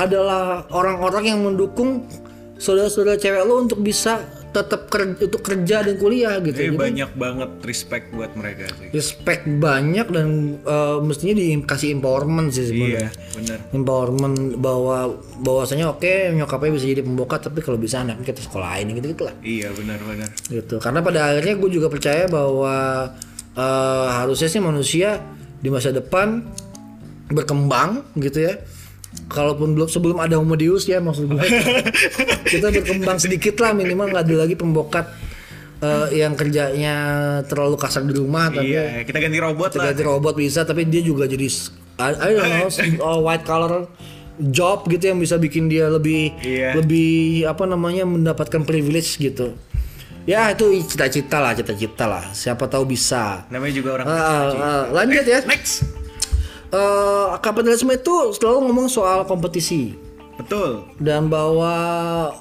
adalah 0.00 0.64
orang-orang 0.72 1.24
yang 1.36 1.40
mendukung 1.44 2.08
saudara-saudara 2.56 3.20
cewek 3.20 3.44
lo 3.44 3.60
untuk 3.60 3.84
bisa 3.84 4.41
tetap 4.52 4.86
kerja 4.86 5.16
untuk 5.18 5.40
kerja 5.40 5.80
dan 5.80 5.96
kuliah 5.96 6.36
gitu 6.38 6.52
Jadi 6.54 6.68
Jadi 6.68 6.76
banyak 6.78 7.10
banget 7.12 7.50
respect 7.62 8.06
buat 8.10 8.32
mereka 8.32 8.68
sih. 8.70 8.88
respect 8.90 9.48
banyak 9.48 10.06
dan 10.06 10.28
eh, 10.58 10.98
mestinya 11.00 11.34
dikasih 11.34 11.88
empowerment 11.90 12.48
sih 12.50 12.64
sebenarnya 12.66 13.08
Iya, 13.08 13.32
benar. 13.34 13.58
empowerment 13.72 14.36
bahwa 14.56 15.16
bahwasanya 15.38 15.88
oke 15.90 16.06
nyokapnya 16.32 16.70
bisa 16.70 16.86
jadi 16.86 17.00
pembokat 17.00 17.40
tapi 17.42 17.58
kalau 17.58 17.76
bisa 17.76 18.00
anak 18.00 18.20
kita 18.20 18.38
sekolahin 18.40 18.92
gitu 18.92 19.10
gitu 19.10 19.22
lah 19.24 19.34
Iya, 19.40 19.72
benar-benar. 19.72 20.28
gitu 20.44 20.76
karena 20.76 21.00
pada 21.00 21.20
akhirnya 21.30 21.54
gue 21.56 21.70
juga 21.72 21.88
percaya 21.88 22.24
bahwa 22.26 22.76
eh, 23.54 24.06
harusnya 24.14 24.46
sih 24.46 24.60
manusia 24.60 25.16
di 25.56 25.68
masa 25.68 25.88
depan 25.90 26.44
berkembang 27.26 28.04
gitu 28.14 28.44
ya 28.44 28.54
kalaupun 29.26 29.74
belum 29.74 29.86
sebelum 29.86 30.18
ada 30.18 30.36
homo 30.36 30.54
deus 30.54 30.84
ya 30.84 30.98
maksud 30.98 31.26
gue 31.26 31.38
kita 32.52 32.70
berkembang 32.70 33.18
sedikit 33.18 33.58
lah 33.58 33.72
minimal 33.72 34.08
nggak 34.08 34.24
ada 34.24 34.36
lagi 34.42 34.54
pembokat 34.54 35.06
eh, 35.78 36.18
yang 36.18 36.34
kerjanya 36.34 36.94
terlalu 37.46 37.76
kasar 37.76 38.02
di 38.02 38.12
rumah 38.12 38.48
tapi 38.48 38.72
Iya, 38.72 39.02
kita 39.02 39.18
ganti 39.18 39.38
robot 39.38 39.70
lah. 39.74 39.90
ganti 39.90 40.02
robot 40.02 40.34
bisa 40.34 40.62
tapi 40.62 40.84
dia 40.84 41.00
juga 41.00 41.24
jadi 41.24 41.46
I, 41.98 42.10
I 42.12 42.30
don't 42.32 42.50
know 42.50 42.68
uh, 43.00 43.18
white 43.26 43.44
collar 43.44 43.86
job 44.40 44.88
gitu 44.88 45.12
yang 45.12 45.20
bisa 45.20 45.36
bikin 45.36 45.68
dia 45.68 45.86
lebih 45.86 46.32
Iya. 46.40 46.74
lebih 46.76 47.44
apa 47.46 47.64
namanya 47.64 48.02
mendapatkan 48.02 48.64
privilege 48.64 49.16
gitu 49.16 49.54
ya 50.22 50.50
itu 50.50 50.66
cita-cita 50.86 51.38
lah 51.38 51.52
cita-cita 51.52 52.06
lah 52.06 52.24
siapa 52.30 52.66
tahu 52.66 52.86
bisa 52.86 53.42
Namanya 53.50 53.74
juga 53.74 53.88
orang. 53.98 54.06
Ah, 54.06 54.42
ah, 54.54 54.82
lanjut 54.94 55.26
ya 55.26 55.42
Next. 55.44 56.01
Eh, 56.72 57.28
kapitalisme 57.44 57.92
itu 57.92 58.32
selalu 58.32 58.64
ngomong 58.64 58.88
soal 58.88 59.28
kompetisi 59.28 59.92
Betul. 60.40 60.88
dan 60.96 61.28
bahwa 61.28 61.74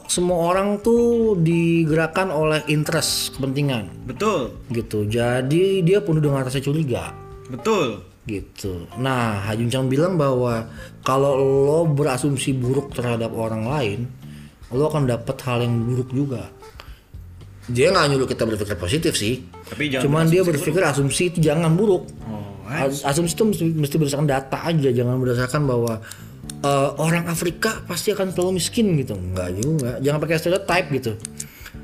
semua 0.08 0.56
orang 0.56 0.80
tuh 0.80 1.36
digerakkan 1.36 2.32
oleh 2.32 2.64
interest 2.72 3.36
kepentingan 3.36 3.92
Betul. 4.08 4.56
gitu 4.72 5.04
jadi 5.04 5.84
dia 5.84 6.00
penuh 6.00 6.24
dengan 6.24 6.48
rasa 6.48 6.64
curiga 6.64 7.12
Betul. 7.52 8.08
gitu. 8.24 8.88
Nah, 8.96 9.44
Hajun 9.52 9.68
Chang 9.68 9.92
bilang 9.92 10.16
bahwa 10.16 10.64
kalau 11.04 11.36
lo 11.36 11.80
berasumsi 11.92 12.56
buruk 12.56 12.96
terhadap 12.96 13.36
orang 13.36 13.68
lain, 13.68 14.00
lo 14.72 14.88
akan 14.88 15.12
dapat 15.12 15.36
hal 15.44 15.60
yang 15.60 15.76
buruk 15.84 16.16
juga. 16.16 16.48
Dia 17.68 17.92
nggak 17.92 18.16
nyuruh 18.16 18.30
kita 18.32 18.48
berpikir 18.48 18.80
positif 18.80 19.20
sih, 19.20 19.44
Tapi 19.68 19.92
jangan 19.92 20.08
cuman 20.08 20.26
dia 20.32 20.48
berpikir 20.48 20.80
asumsi 20.80 21.36
itu 21.36 21.44
jangan 21.44 21.76
buruk. 21.76 22.08
Oh, 22.24 22.41
Asumsi 23.04 23.34
itu 23.36 23.44
mesti, 23.44 23.66
mesti 23.76 23.96
berdasarkan 24.00 24.30
data 24.30 24.58
aja, 24.64 24.90
jangan 24.90 25.20
berdasarkan 25.20 25.62
bahwa 25.68 25.94
eh, 26.64 26.90
orang 26.98 27.28
Afrika 27.28 27.84
pasti 27.86 28.16
akan 28.16 28.32
selalu 28.32 28.58
miskin 28.58 28.96
gitu. 28.96 29.18
Enggak 29.18 29.50
juga, 29.60 29.92
jangan 30.00 30.20
pakai 30.24 30.38
stereotype 30.40 30.88
gitu. 30.96 31.14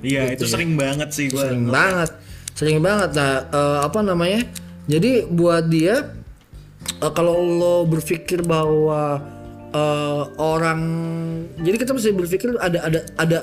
Iya, 0.05 0.37
itu 0.37 0.45
sering 0.45 0.77
banget 0.77 1.09
sih 1.13 1.25
gua. 1.31 1.49
sering 1.49 1.65
banget. 1.69 2.09
Sering 2.53 2.79
banget. 2.81 3.09
Nah 3.17 3.33
eh, 3.49 3.79
apa 3.85 3.99
namanya? 4.01 4.41
Jadi 4.87 5.27
buat 5.27 5.67
dia 5.67 6.15
eh, 7.01 7.11
kalau 7.13 7.35
lo 7.41 7.75
berpikir 7.89 8.45
bahwa 8.45 9.21
eh, 9.73 10.23
orang 10.37 10.81
jadi 11.57 11.75
kita 11.81 11.91
mesti 11.93 12.13
berpikir 12.13 12.49
ada 12.61 12.79
ada 12.85 12.99
ada 13.17 13.39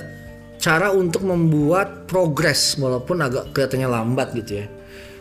cara 0.58 0.94
untuk 0.94 1.26
membuat 1.26 2.08
progres 2.08 2.78
walaupun 2.80 3.20
agak 3.20 3.52
kelihatannya 3.52 3.88
lambat 3.90 4.32
gitu 4.32 4.64
ya. 4.64 4.66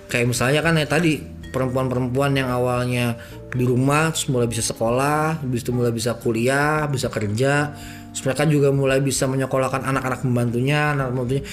Kayak 0.07 0.29
misalnya 0.29 0.61
kan 0.61 0.77
ya 0.77 0.85
tadi 0.85 1.42
perempuan-perempuan 1.53 2.33
yang 2.33 2.49
awalnya 2.49 3.21
di 3.53 3.61
rumah 3.61 4.09
terus 4.09 4.25
mulai 4.33 4.49
bisa 4.49 4.65
sekolah 4.65 5.45
habis 5.45 5.61
itu 5.61 5.69
mulai 5.69 5.93
bisa 5.93 6.17
kuliah 6.17 6.89
bisa 6.89 7.13
kerja 7.13 7.77
terus 8.09 8.21
mereka 8.25 8.49
juga 8.49 8.73
mulai 8.73 8.97
bisa 8.99 9.29
menyekolahkan 9.29 9.85
anak-anak 9.85 10.25
pembantunya 10.25 10.97
anak 10.97 11.13
pembantunya. 11.13 11.43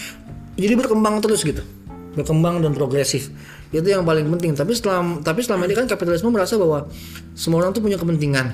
Jadi 0.60 0.74
berkembang 0.76 1.24
terus 1.24 1.40
gitu. 1.40 1.64
Berkembang 2.12 2.60
dan 2.60 2.76
progresif. 2.76 3.32
Itu 3.72 3.86
yang 3.86 4.04
paling 4.04 4.28
penting. 4.36 4.52
Tapi 4.52 4.76
setelah 4.76 5.00
tapi 5.24 5.40
selama 5.40 5.64
ini 5.64 5.74
kan 5.78 5.86
kapitalisme 5.88 6.28
merasa 6.28 6.60
bahwa 6.60 6.90
semua 7.32 7.64
orang 7.64 7.72
tuh 7.72 7.80
punya 7.80 7.96
kepentingan. 7.96 8.52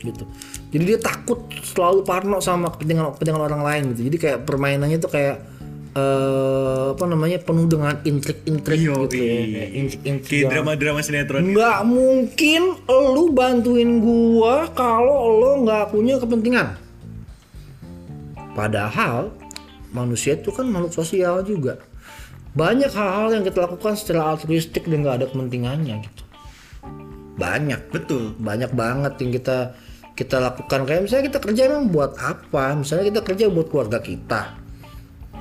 Gitu. 0.00 0.24
Jadi 0.70 0.82
dia 0.86 0.98
takut 1.02 1.50
selalu 1.66 2.06
parno 2.06 2.38
sama 2.40 2.72
kepentingan 2.72 3.12
kepentingan 3.18 3.42
orang 3.44 3.60
lain 3.60 3.82
gitu. 3.92 4.08
Jadi 4.08 4.16
kayak 4.16 4.38
permainannya 4.48 4.96
tuh 5.02 5.10
kayak 5.12 5.59
eh 5.90 6.94
apa 6.94 7.02
namanya 7.02 7.42
penuh 7.42 7.66
dengan 7.66 7.98
intrik-intrik 7.98 8.78
Iya, 8.78 8.94
gitu. 9.10 9.14
ya 9.18 9.34
Kayak 9.42 9.70
intrik-intrik 9.74 10.38
Kayak 10.38 10.50
drama-drama 10.54 11.00
sinetron. 11.02 11.42
nggak 11.50 11.78
mungkin 11.82 12.62
lu 12.86 13.24
bantuin 13.34 13.90
gua 13.98 14.70
kalau 14.70 15.34
lo 15.34 15.50
nggak 15.66 15.90
punya 15.90 16.22
kepentingan. 16.22 16.78
Padahal 18.54 19.34
manusia 19.90 20.38
itu 20.38 20.54
kan 20.54 20.70
makhluk 20.70 20.94
sosial 20.94 21.42
juga. 21.42 21.82
Banyak 22.54 22.90
hal-hal 22.90 23.34
yang 23.34 23.44
kita 23.46 23.66
lakukan 23.66 23.94
secara 23.98 24.34
altruistik 24.34 24.86
dan 24.86 25.02
nggak 25.02 25.16
ada 25.22 25.26
kepentingannya 25.30 26.06
gitu. 26.06 26.22
Banyak. 27.34 27.90
Betul. 27.90 28.38
banyak 28.38 28.70
banget 28.74 29.18
yang 29.22 29.30
kita 29.34 29.58
kita 30.14 30.36
lakukan. 30.38 30.86
Kayak 30.86 31.02
misalnya 31.02 31.24
kita 31.34 31.38
kerja 31.42 31.62
emang 31.66 31.90
buat 31.90 32.14
apa? 32.18 32.78
Misalnya 32.78 33.10
kita 33.10 33.20
kerja 33.26 33.44
buat 33.50 33.66
keluarga 33.70 33.98
kita 33.98 34.69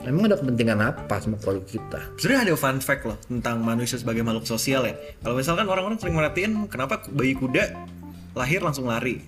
emang 0.08 0.32
ada 0.32 0.38
kepentingan 0.38 0.80
apa 0.80 1.16
sama 1.20 1.36
keluarga 1.38 1.66
kita 1.66 2.00
Sebenarnya 2.16 2.52
ada 2.52 2.54
fun 2.56 2.80
fact 2.80 3.04
loh 3.04 3.18
tentang 3.26 3.60
manusia 3.60 3.96
sebagai 3.96 4.24
makhluk 4.24 4.46
sosial 4.46 4.88
ya. 4.88 4.96
Kalau 5.20 5.36
misalkan 5.36 5.66
orang-orang 5.66 6.00
sering 6.00 6.16
merhatiin 6.16 6.68
kenapa 6.68 7.04
bayi 7.10 7.36
kuda 7.36 7.76
lahir 8.34 8.64
langsung 8.64 8.88
lari. 8.88 9.20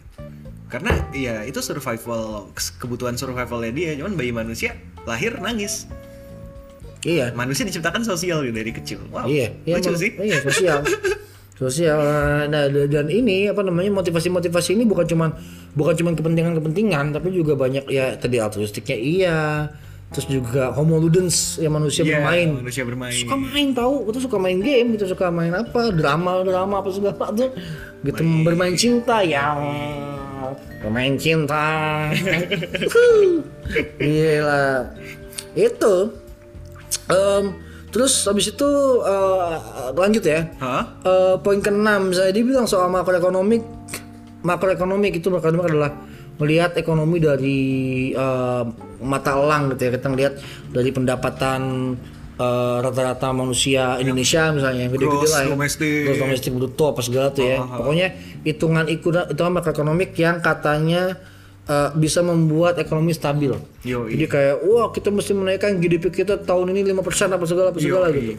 Karena 0.71 0.95
ya 1.11 1.43
itu 1.43 1.59
survival 1.59 2.47
kebutuhan 2.79 3.19
survivalnya 3.19 3.71
dia. 3.71 3.91
Cuman 3.99 4.15
bayi 4.15 4.31
manusia 4.31 4.77
lahir 5.03 5.35
nangis. 5.39 5.89
iya 7.01 7.33
Manusia 7.33 7.65
diciptakan 7.65 8.05
sosial 8.05 8.45
gitu 8.45 8.53
dari 8.55 8.71
kecil. 8.71 8.99
Wow. 9.09 9.25
iya 9.25 9.51
iya 9.65 9.81
lucu 9.81 9.91
sih. 9.97 10.13
iya 10.21 10.37
sosial 10.39 10.85
sosial 11.61 11.97
nah 12.49 12.65
da- 12.65 12.89
dan 12.89 13.05
ini 13.05 13.45
apa 13.45 13.61
namanya 13.61 13.93
motivasi-motivasi 13.93 14.73
ini 14.73 14.81
bukan 14.81 15.05
cuman 15.05 15.29
bukan 15.77 15.93
cuman 15.93 16.13
kepentingan-kepentingan 16.17 17.13
tapi 17.13 17.29
juga 17.29 17.53
banyak 17.53 17.85
ya 17.85 18.17
tadi 18.17 18.41
altruistiknya 18.41 18.97
iya 18.97 19.37
terus 20.11 20.27
juga 20.27 20.75
homo 20.75 20.99
ludens 20.99 21.55
ya 21.55 21.71
manusia 21.71 22.03
Iya, 22.03 22.19
bermain. 22.19 22.47
manusia 22.59 22.83
bermain. 22.83 23.15
suka 23.15 23.31
main 23.33 23.71
tahu 23.71 23.93
itu 24.05 24.19
suka 24.19 24.37
main 24.37 24.59
game 24.59 24.87
gitu 24.93 25.07
suka 25.07 25.31
main 25.31 25.55
apa 25.55 25.87
drama 25.89 26.43
drama 26.43 26.83
apa 26.83 26.89
segala 26.91 27.31
tuh. 27.31 27.47
Gitu 28.03 28.19
bermain 28.43 28.75
cinta 28.75 29.23
ya. 29.23 29.55
Bermain 30.83 31.15
cinta. 31.15 31.63
Gila. 33.97 34.63
Itu 35.53 35.95
Em, 37.07 37.43
terus 37.87 38.23
habis 38.23 38.47
itu 38.47 38.69
eh, 39.01 39.55
lanjut 39.91 40.23
ya. 40.23 40.47
Hah? 40.59 40.83
Eh, 41.03 41.35
poin 41.39 41.59
keenam 41.59 42.11
saya 42.11 42.31
dia 42.31 42.39
bilang 42.41 42.63
soal 42.63 42.87
makroekonomik. 42.87 43.63
Makroekonomik 44.41 45.19
itu 45.19 45.27
makroekonomik 45.27 45.71
adalah 45.71 45.91
melihat 46.41 46.73
ekonomi 46.73 47.21
dari 47.21 47.59
eh, 48.11 48.63
mata 49.05 49.37
elang 49.37 49.69
gitu 49.73 49.81
ya 49.85 49.91
kita 49.93 50.07
lihat 50.09 50.33
dari 50.73 50.89
pendapatan 50.89 51.61
eh, 52.41 52.77
rata-rata 52.81 53.29
manusia 53.29 54.01
Indonesia 54.01 54.49
misalnya 54.49 54.89
yang 54.89 54.93
gede-gede 54.97 55.27
lah 55.29 55.41
ya. 55.45 55.49
domestic. 55.53 56.01
Gross 56.09 56.19
domestic 56.19 56.51
bruto 56.57 56.85
apa 56.89 57.01
segala 57.05 57.27
tuh 57.29 57.45
ya 57.45 57.61
pokoknya 57.61 58.07
hitungan 58.41 58.85
hitungan 58.89 59.29
hitungan 59.29 59.53
makroekonomik 59.61 60.17
yang 60.17 60.41
katanya 60.41 61.21
eh, 61.69 61.89
bisa 61.93 62.25
membuat 62.25 62.81
ekonomi 62.81 63.13
stabil 63.13 63.53
Yoi. 63.85 64.17
jadi 64.17 64.25
kayak 64.25 64.55
wah 64.65 64.89
kita 64.89 65.13
mesti 65.13 65.37
menaikkan 65.37 65.77
GDP 65.77 66.09
kita 66.09 66.41
tahun 66.41 66.73
ini 66.73 66.89
5% 66.97 67.37
apa 67.37 67.45
segala 67.45 67.69
apa 67.69 67.79
segala 67.79 68.09
Yoi. 68.09 68.17
gitu 68.17 68.33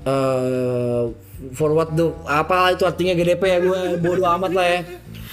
eh 0.00 1.29
for 1.56 1.72
what 1.72 1.92
the 1.96 2.12
apa 2.28 2.76
itu 2.76 2.84
artinya 2.84 3.16
GDP 3.16 3.42
ya 3.56 3.58
gue 3.64 3.80
bodoh 3.96 4.28
amat 4.36 4.52
lah 4.52 4.66
ya. 4.66 4.80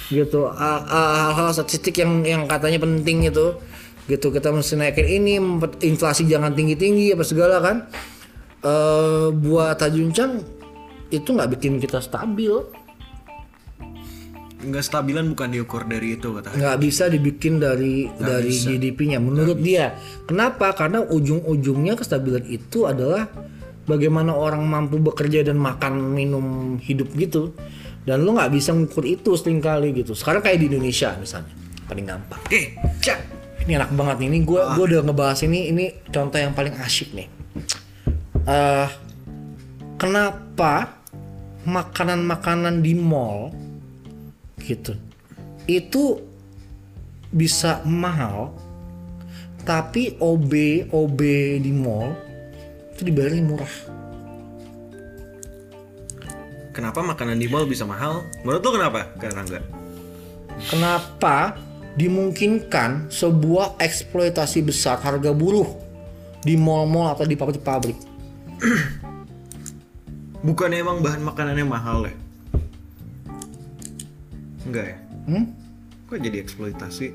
Gitu. 0.08 0.48
Hal-hal 0.48 1.52
statistik 1.52 2.00
yang 2.00 2.24
yang 2.24 2.48
katanya 2.48 2.80
penting 2.80 3.28
itu. 3.28 3.60
Gitu 4.08 4.32
kita 4.32 4.56
mesti 4.56 4.80
naikin 4.80 5.04
ini 5.04 5.36
inflasi 5.84 6.24
jangan 6.24 6.56
tinggi 6.56 6.80
tinggi 6.80 7.12
apa 7.12 7.28
segala 7.28 7.60
kan. 7.60 7.92
Eh 8.64 9.36
buat 9.36 9.76
Tajuncang 9.76 10.42
itu 11.12 11.28
nggak 11.28 11.60
bikin 11.60 11.84
kita 11.84 12.00
stabil. 12.00 12.56
Enggak 14.58 14.90
stabilan 14.90 15.38
bukan 15.38 15.54
diukur 15.54 15.86
dari 15.86 16.18
itu 16.18 16.34
kata. 16.34 16.50
nggak 16.56 16.78
bisa 16.82 17.12
dibikin 17.14 17.62
dari 17.62 18.10
dari 18.18 18.50
GDP-nya 18.50 19.22
menurut 19.22 19.62
dia. 19.62 19.94
Kenapa? 20.26 20.74
Karena 20.74 21.06
ujung-ujungnya 21.06 21.94
kestabilan 21.94 22.42
itu 22.50 22.90
adalah 22.90 23.30
bagaimana 23.88 24.36
orang 24.36 24.62
mampu 24.68 25.00
bekerja 25.00 25.48
dan 25.48 25.58
makan 25.58 26.14
minum 26.14 26.78
hidup 26.84 27.10
gitu. 27.16 27.56
Dan 28.08 28.24
lo 28.24 28.36
nggak 28.36 28.52
bisa 28.56 28.72
ngukur 28.72 29.04
itu 29.04 29.36
sering 29.36 29.60
kali 29.60 29.92
gitu. 29.92 30.16
Sekarang 30.16 30.40
kayak 30.40 30.64
di 30.64 30.68
Indonesia 30.72 31.12
misalnya, 31.20 31.52
paling 31.88 32.06
gampang. 32.08 32.40
Oke, 32.44 32.76
cak. 33.04 33.20
Ini 33.68 33.84
enak 33.84 33.92
banget 33.96 34.16
nih. 34.24 34.28
Ini 34.32 34.40
gue 34.48 34.62
gua 34.64 34.86
udah 34.88 35.02
ngebahas 35.04 35.40
ini. 35.44 35.72
Ini 35.76 35.86
contoh 36.08 36.40
yang 36.40 36.56
paling 36.56 36.76
asyik 36.80 37.12
nih. 37.16 37.28
eh 38.48 38.88
kenapa 40.00 41.04
makanan-makanan 41.68 42.80
di 42.80 42.96
mall 42.96 43.52
gitu 44.64 44.96
itu 45.68 46.24
bisa 47.28 47.84
mahal 47.84 48.56
tapi 49.68 50.16
OB 50.16 50.88
OB 50.96 51.20
di 51.60 51.76
mall 51.76 52.16
itu 52.98 53.06
dibayarin 53.06 53.46
murah 53.46 53.70
Kenapa 56.74 57.02
makanan 57.02 57.42
di 57.42 57.50
mall 57.50 57.66
bisa 57.66 57.90
mahal? 57.90 58.22
Menurut 58.46 58.62
lo 58.62 58.70
kenapa? 58.78 59.10
Karena 59.18 59.42
enggak. 59.42 59.66
kenapa 60.70 61.58
dimungkinkan 61.98 63.10
sebuah 63.10 63.82
eksploitasi 63.82 64.62
besar 64.62 65.02
harga 65.02 65.34
buruh 65.34 65.66
di 66.46 66.54
mall-mall 66.54 67.18
atau 67.18 67.26
di 67.26 67.34
pabrik-pabrik 67.34 67.98
Bukannya 70.48 70.86
emang 70.86 71.02
bahan 71.02 71.26
makanannya 71.26 71.66
mahal 71.66 72.06
ya? 72.06 72.14
Enggak 74.70 74.86
ya? 74.94 74.98
hmm? 75.34 75.46
Kok 76.08 76.20
jadi 76.22 76.38
eksploitasi? 76.46 77.08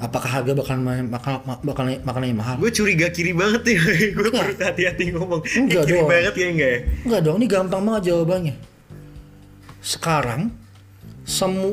Apakah 0.00 0.30
harga 0.40 0.52
bakal 0.56 0.76
makan 0.80 1.32
bakal 1.60 1.84
makanannya 2.02 2.36
mahal 2.36 2.56
Gue 2.56 2.72
curiga 2.72 3.12
kiri 3.12 3.36
banget 3.36 3.76
ya. 3.76 3.80
Gue 4.16 4.32
perlu 4.32 4.56
hati-hati 4.56 5.04
ngomong. 5.12 5.44
Enggak 5.44 5.84
kiri 5.84 6.00
dong. 6.00 6.08
banget 6.08 6.34
ya 6.34 6.46
enggak 6.48 6.70
ya? 6.72 6.80
Enggak 7.04 7.20
dong, 7.20 7.36
ini 7.36 7.46
gampang 7.46 7.82
banget 7.84 8.02
jawabannya. 8.10 8.54
Sekarang 9.84 10.42
semu 11.28 11.68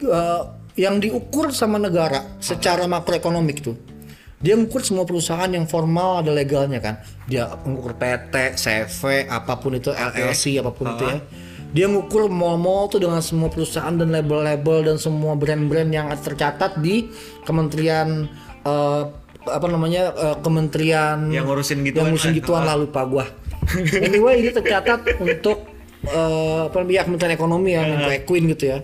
eh, 0.00 0.42
yang 0.78 1.02
diukur 1.02 1.50
sama 1.52 1.76
negara 1.76 2.38
secara 2.38 2.86
makroekonomik 2.86 3.60
tuh. 3.60 3.76
Dia 4.42 4.58
ngukur 4.58 4.82
semua 4.82 5.06
perusahaan 5.06 5.46
yang 5.46 5.70
formal 5.70 6.26
ada 6.26 6.34
legalnya 6.34 6.82
kan. 6.82 6.98
Dia 7.30 7.46
ngukur 7.62 7.94
PT, 7.94 8.58
CV, 8.58 9.30
apa 9.30 9.54
pun 9.54 9.78
itu 9.78 9.94
LLC 9.94 10.58
apa 10.58 10.74
pun 10.74 10.98
itu 10.98 11.04
ya. 11.06 11.18
Dia 11.72 11.88
ngukur 11.88 12.28
mall-mall 12.28 12.92
tuh 12.92 13.00
dengan 13.00 13.24
semua 13.24 13.48
perusahaan 13.48 13.96
dan 13.96 14.12
label-label 14.12 14.92
dan 14.92 14.96
semua 15.00 15.32
brand-brand 15.40 15.88
yang 15.88 16.12
tercatat 16.20 16.76
di 16.84 17.08
Kementerian 17.48 18.28
eh, 18.68 19.02
apa 19.48 19.66
namanya 19.72 20.12
eh, 20.12 20.36
Kementerian 20.44 21.32
Yang 21.32 21.44
ngurusin 21.48 21.78
gituan 21.80 21.96
yang 21.96 22.06
ngurusin 22.12 22.32
gituan 22.36 22.62
lah 22.68 22.76
lupa 22.76 23.08
gua. 23.08 23.24
anyway 24.04 24.44
ini 24.44 24.52
tercatat 24.52 25.16
untuk 25.16 25.64
eh, 26.04 26.60
apa 26.68 26.76
namanya 26.84 27.08
Kementerian 27.08 27.34
Ekonomi 27.40 27.70
ya, 27.72 27.80
untuk 27.88 28.12
Equin 28.12 28.44
gitu 28.52 28.64
ya. 28.76 28.78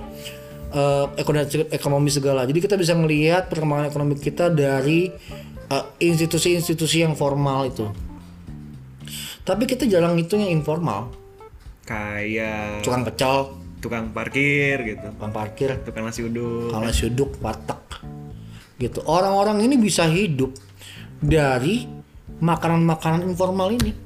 Eh, 0.68 1.06
ekonomi 1.20 1.44
ekonomi 1.68 2.08
segala. 2.08 2.48
Jadi 2.48 2.58
kita 2.64 2.80
bisa 2.80 2.96
melihat 2.96 3.52
perkembangan 3.52 3.92
ekonomi 3.92 4.16
kita 4.16 4.48
dari 4.48 5.12
institusi-institusi 6.00 7.04
yang 7.04 7.12
formal 7.12 7.68
itu. 7.68 7.84
Tapi 9.44 9.68
kita 9.68 9.84
jarang 9.84 10.16
hitung 10.16 10.40
yang 10.40 10.64
informal, 10.64 11.12
Kayak 11.88 12.84
tukang 12.84 13.00
pecel, 13.00 13.36
tukang 13.80 14.12
parkir 14.12 14.76
gitu. 14.84 15.08
tukang 15.08 15.32
parkir, 15.32 15.68
Tukang 15.80 16.04
nasi 16.04 16.20
uduk. 16.20 16.68
kalau 16.68 16.92
suduk, 16.92 17.30
warteg, 17.40 17.80
gitu. 18.76 19.00
Orang-orang 19.08 19.64
ini 19.64 19.80
bisa 19.80 20.04
hidup 20.04 20.52
dari 21.16 21.88
makanan-makanan 22.38 23.24
informal 23.24 23.72
ini. 23.72 23.96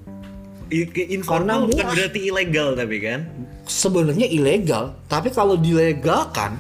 Informal 0.73 1.27
Karena 1.27 1.55
bukan 1.61 1.85
murah. 1.85 1.93
berarti 1.93 2.21
ilegal 2.23 2.69
tapi 2.73 2.97
kan? 3.03 3.21
sebenarnya 3.63 4.25
ilegal, 4.25 4.95
tapi 5.05 5.29
kalau 5.29 5.59
dilegalkan, 5.59 6.57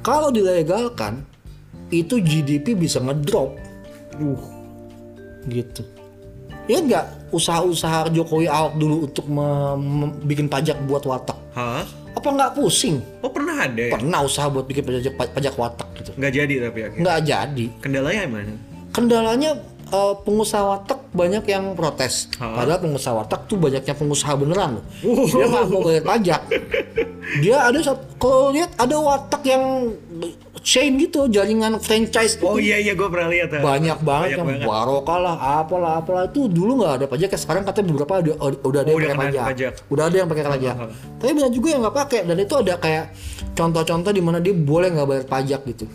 kalau 0.00 0.28
dilegalkan, 0.28 1.22
itu 1.88 2.20
GDP 2.20 2.74
bisa 2.74 2.98
ngedrop. 2.98 3.56
Uh, 4.18 4.36
gitu. 5.46 5.86
Ya 6.68 6.84
enggak 6.84 7.04
usaha-usaha 7.32 8.12
Jokowi 8.12 8.44
Ahok 8.44 8.76
dulu 8.76 8.96
untuk 9.08 9.24
bikin 10.28 10.52
pajak 10.52 10.76
buat 10.84 11.00
watak. 11.08 11.36
Hah? 11.56 11.84
Apa 12.12 12.28
nggak 12.28 12.60
pusing? 12.60 13.00
Oh 13.24 13.32
pernah 13.32 13.64
ada 13.64 13.82
ya? 13.88 13.96
Pernah 13.96 14.20
usaha 14.28 14.52
buat 14.52 14.68
bikin 14.68 14.84
pajak 14.84 15.14
pajak 15.16 15.54
watak 15.56 15.88
gitu. 15.96 16.10
Nggak 16.20 16.32
jadi 16.36 16.54
tapi 16.68 16.78
akhirnya. 16.84 17.00
Nggak 17.00 17.18
jadi. 17.24 17.66
Kendalanya 17.80 18.20
gimana? 18.28 18.54
Kendalanya 18.92 19.50
eh, 19.88 20.14
pengusaha 20.28 20.64
watak 20.76 21.00
banyak 21.16 21.44
yang 21.48 21.64
protes. 21.72 22.28
Ha? 22.36 22.44
Padahal 22.52 22.80
pengusaha 22.84 23.14
watak 23.16 23.40
tuh 23.48 23.56
banyaknya 23.56 23.94
pengusaha 23.96 24.32
beneran 24.36 24.70
loh. 24.76 24.84
Dia 25.00 25.46
nggak 25.48 25.64
mau 25.72 25.80
bayar 25.80 26.04
pajak. 26.04 26.42
Dia 27.44 27.56
ada 27.68 27.80
kalau 28.16 28.52
lihat 28.52 28.72
ada 28.80 28.96
watak 28.96 29.42
yang 29.44 29.92
chain 30.60 30.96
gitu, 30.96 31.26
jaringan 31.26 31.78
franchise 31.78 32.34
gitu. 32.34 32.46
Oh 32.46 32.56
iya 32.56 32.76
iya 32.76 32.92
gue 32.92 33.06
pernah 33.06 33.26
lihat. 33.26 33.48
ah. 33.50 33.60
banyak 33.60 33.98
banget 34.00 34.28
yang 34.34 34.44
banget. 34.44 34.64
barokah 34.64 35.18
lah, 35.18 35.36
apalah 35.58 35.92
apalah 35.98 36.24
itu 36.24 36.46
dulu 36.46 36.78
nggak 36.78 36.92
ada 36.94 37.06
pajak 37.06 37.28
ya 37.28 37.38
sekarang 37.38 37.62
katanya 37.62 37.86
beberapa 37.90 38.12
ada, 38.16 38.32
udah 38.60 38.80
ada 38.80 38.88
Oh, 38.88 38.92
yang 38.92 38.98
udah 38.98 39.08
pakai 39.08 39.20
pajak. 39.24 39.44
pajak. 39.46 39.72
udah 39.86 40.04
ada 40.04 40.16
yang 40.16 40.28
pakai 40.28 40.44
pajak 40.44 40.74
tapi 41.16 41.30
banyak 41.32 41.52
juga 41.52 41.68
yang 41.68 41.80
nggak 41.80 41.96
pakai 41.96 42.20
dan 42.24 42.36
itu 42.36 42.54
ada 42.54 42.74
kayak 42.76 43.04
contoh-contoh 43.52 44.10
di 44.10 44.22
mana 44.22 44.38
dia 44.38 44.54
boleh 44.54 44.88
nggak 44.90 45.06
bayar 45.06 45.24
pajak 45.26 45.62
gitu 45.66 45.86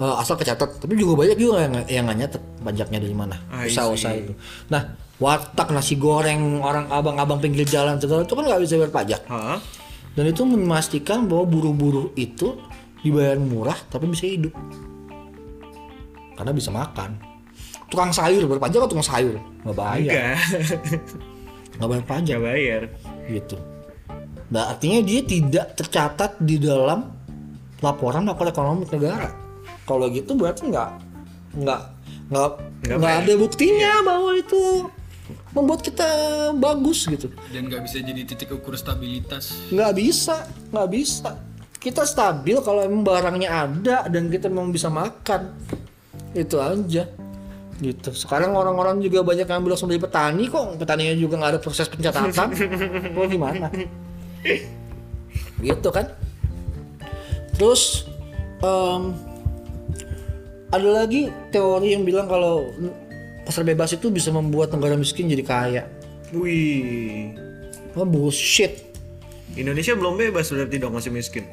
Eh, 0.00 0.14
asal 0.16 0.32
kecatat 0.32 0.80
tapi 0.80 0.96
juga 0.96 1.12
banyak 1.14 1.36
juga 1.36 1.60
yang 1.60 1.74
yang 1.84 2.04
nggak 2.08 2.18
nyatet 2.18 2.42
pajaknya 2.58 2.98
dari 2.98 3.12
mana 3.12 3.36
I 3.52 3.68
usaha-usaha 3.68 4.16
itu 4.16 4.32
nah 4.66 4.96
warteg 5.16 5.68
nasi 5.68 6.00
goreng 6.00 6.40
orang 6.58 6.88
abang-abang 6.88 7.36
pinggir 7.36 7.68
jalan 7.68 8.00
segala 8.00 8.24
itu 8.24 8.32
kan 8.32 8.48
nggak 8.48 8.60
bisa 8.64 8.80
bayar 8.80 8.92
pajak 8.96 9.20
Hah? 9.28 9.60
dan 10.10 10.24
itu 10.24 10.40
memastikan 10.42 11.28
bahwa 11.28 11.44
buruh-buruh 11.44 12.16
itu 12.16 12.56
dibayar 13.00 13.36
murah 13.40 13.78
tapi 13.88 14.08
bisa 14.08 14.28
hidup. 14.28 14.54
Karena 16.36 16.52
bisa 16.56 16.72
makan. 16.72 17.20
Tukang 17.90 18.14
sayur 18.14 18.46
berpajak 18.46 18.80
atau 18.80 18.90
tukang 18.96 19.04
sayur? 19.04 19.36
Nggak 19.66 19.76
bayar. 19.76 20.38
Nggak 21.76 21.88
bayar 21.88 22.04
pajak. 22.06 22.36
Enggak 22.38 22.44
bayar. 22.46 22.82
gitu. 23.30 23.56
Nah 24.50 24.74
artinya 24.74 25.00
dia 25.06 25.20
tidak 25.22 25.78
tercatat 25.78 26.42
di 26.42 26.58
dalam 26.58 27.06
laporan 27.80 28.26
laporan 28.26 28.50
ekonomi 28.50 28.84
negara. 28.90 29.30
Kalau 29.86 30.06
gitu 30.10 30.34
berarti 30.34 30.70
nggak 30.70 30.90
nggak 31.60 31.82
nggak 32.30 32.50
Nggak 32.80 32.96
nggak 32.96 33.16
ada 33.26 33.32
buktinya 33.36 33.92
bahwa 34.00 34.30
itu 34.32 34.88
membuat 35.52 35.84
kita 35.84 36.08
bagus 36.56 37.04
gitu. 37.04 37.28
Dan 37.52 37.68
nggak 37.68 37.84
bisa 37.84 38.00
jadi 38.00 38.22
titik 38.24 38.56
ukur 38.56 38.72
stabilitas. 38.74 39.52
Nggak 39.68 39.92
bisa 40.00 40.48
nggak 40.72 40.88
bisa 40.88 41.36
kita 41.80 42.04
stabil 42.04 42.60
kalau 42.60 42.84
emang 42.84 43.00
barangnya 43.00 43.48
ada 43.48 44.04
dan 44.12 44.28
kita 44.28 44.52
memang 44.52 44.68
bisa 44.68 44.92
makan. 44.92 45.56
Itu 46.36 46.60
aja. 46.60 47.08
Gitu. 47.80 48.10
Sekarang 48.12 48.52
orang-orang 48.52 49.00
juga 49.00 49.24
banyak 49.24 49.48
yang 49.48 49.64
bilang 49.64 49.80
sebagai 49.80 50.04
petani 50.04 50.44
kok. 50.52 50.76
Petaninya 50.76 51.16
juga 51.16 51.40
nggak 51.40 51.52
ada 51.56 51.60
proses 51.64 51.88
pencatatan. 51.88 52.52
Mau 53.16 53.24
gimana? 53.24 53.72
Gitu 55.64 55.88
kan? 55.88 56.12
Terus 57.56 58.04
em, 58.60 59.16
ada 60.68 60.88
lagi 60.92 61.32
teori 61.48 61.96
yang 61.96 62.04
bilang 62.04 62.28
kalau 62.28 62.68
pasar 63.48 63.64
bebas 63.64 63.96
itu 63.96 64.12
bisa 64.12 64.28
membuat 64.28 64.68
negara 64.76 65.00
miskin 65.00 65.32
jadi 65.32 65.44
kaya. 65.48 65.82
Wih. 66.36 67.34
oh, 67.96 68.06
bullshit 68.06 68.89
Indonesia 69.60 69.92
belum 69.92 70.16
bebas 70.16 70.48
berarti 70.48 70.76
dong 70.76 70.92
masih 70.96 71.12
miskin. 71.12 71.44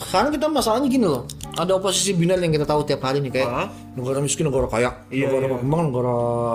Sekarang 0.00 0.32
kita 0.32 0.48
masalahnya 0.48 0.88
gini 0.88 1.04
loh, 1.04 1.28
ada 1.60 1.76
oposisi 1.76 2.16
binar 2.16 2.40
yang 2.40 2.48
kita 2.48 2.64
tahu 2.64 2.88
tiap 2.88 3.04
hari 3.04 3.20
nih 3.20 3.36
kayak 3.36 3.48
Hah? 3.52 3.68
negara 3.92 4.18
miskin, 4.18 4.48
negara 4.48 4.64
kaya, 4.64 4.90
Iya, 5.12 5.28
negara 5.28 5.44
iya. 5.44 5.52
berkembang, 5.52 5.82
negara 5.92 6.14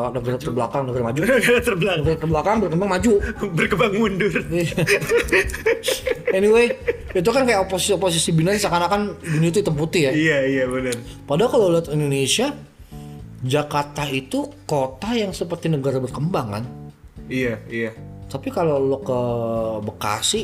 negara 0.09 0.37
terbelakang, 0.41 0.83
negara 0.89 1.03
maju, 1.05 1.19
Negara 1.21 1.61
terbelakang. 1.69 1.99
negara 2.01 2.17
terbelakang 2.17 2.55
berkembang 2.57 2.89
maju. 2.89 3.11
Berkembang 3.53 3.91
mundur. 3.93 4.33
anyway, 6.37 6.73
itu 7.13 7.29
kan 7.29 7.41
kayak 7.45 7.61
oposisi-oposisi 7.69 8.33
binar 8.33 8.57
seakan-akan 8.57 9.13
dunia 9.21 9.49
itu 9.53 9.61
hitam 9.61 9.77
putih 9.77 10.09
ya. 10.09 10.11
Iya 10.11 10.37
iya 10.49 10.63
benar. 10.65 10.97
Padahal 11.29 11.49
kalau 11.53 11.67
lihat 11.69 11.87
Indonesia, 11.93 12.49
Jakarta 13.45 14.09
itu 14.09 14.49
kota 14.65 15.13
yang 15.13 15.31
seperti 15.31 15.69
negara 15.69 16.01
berkembang 16.01 16.47
kan. 16.49 16.63
Iya 17.29 17.61
iya. 17.69 17.93
Tapi 18.35 18.51
kalau 18.51 18.83
lo 18.83 18.99
ke 18.99 19.19
Bekasi, 19.87 20.43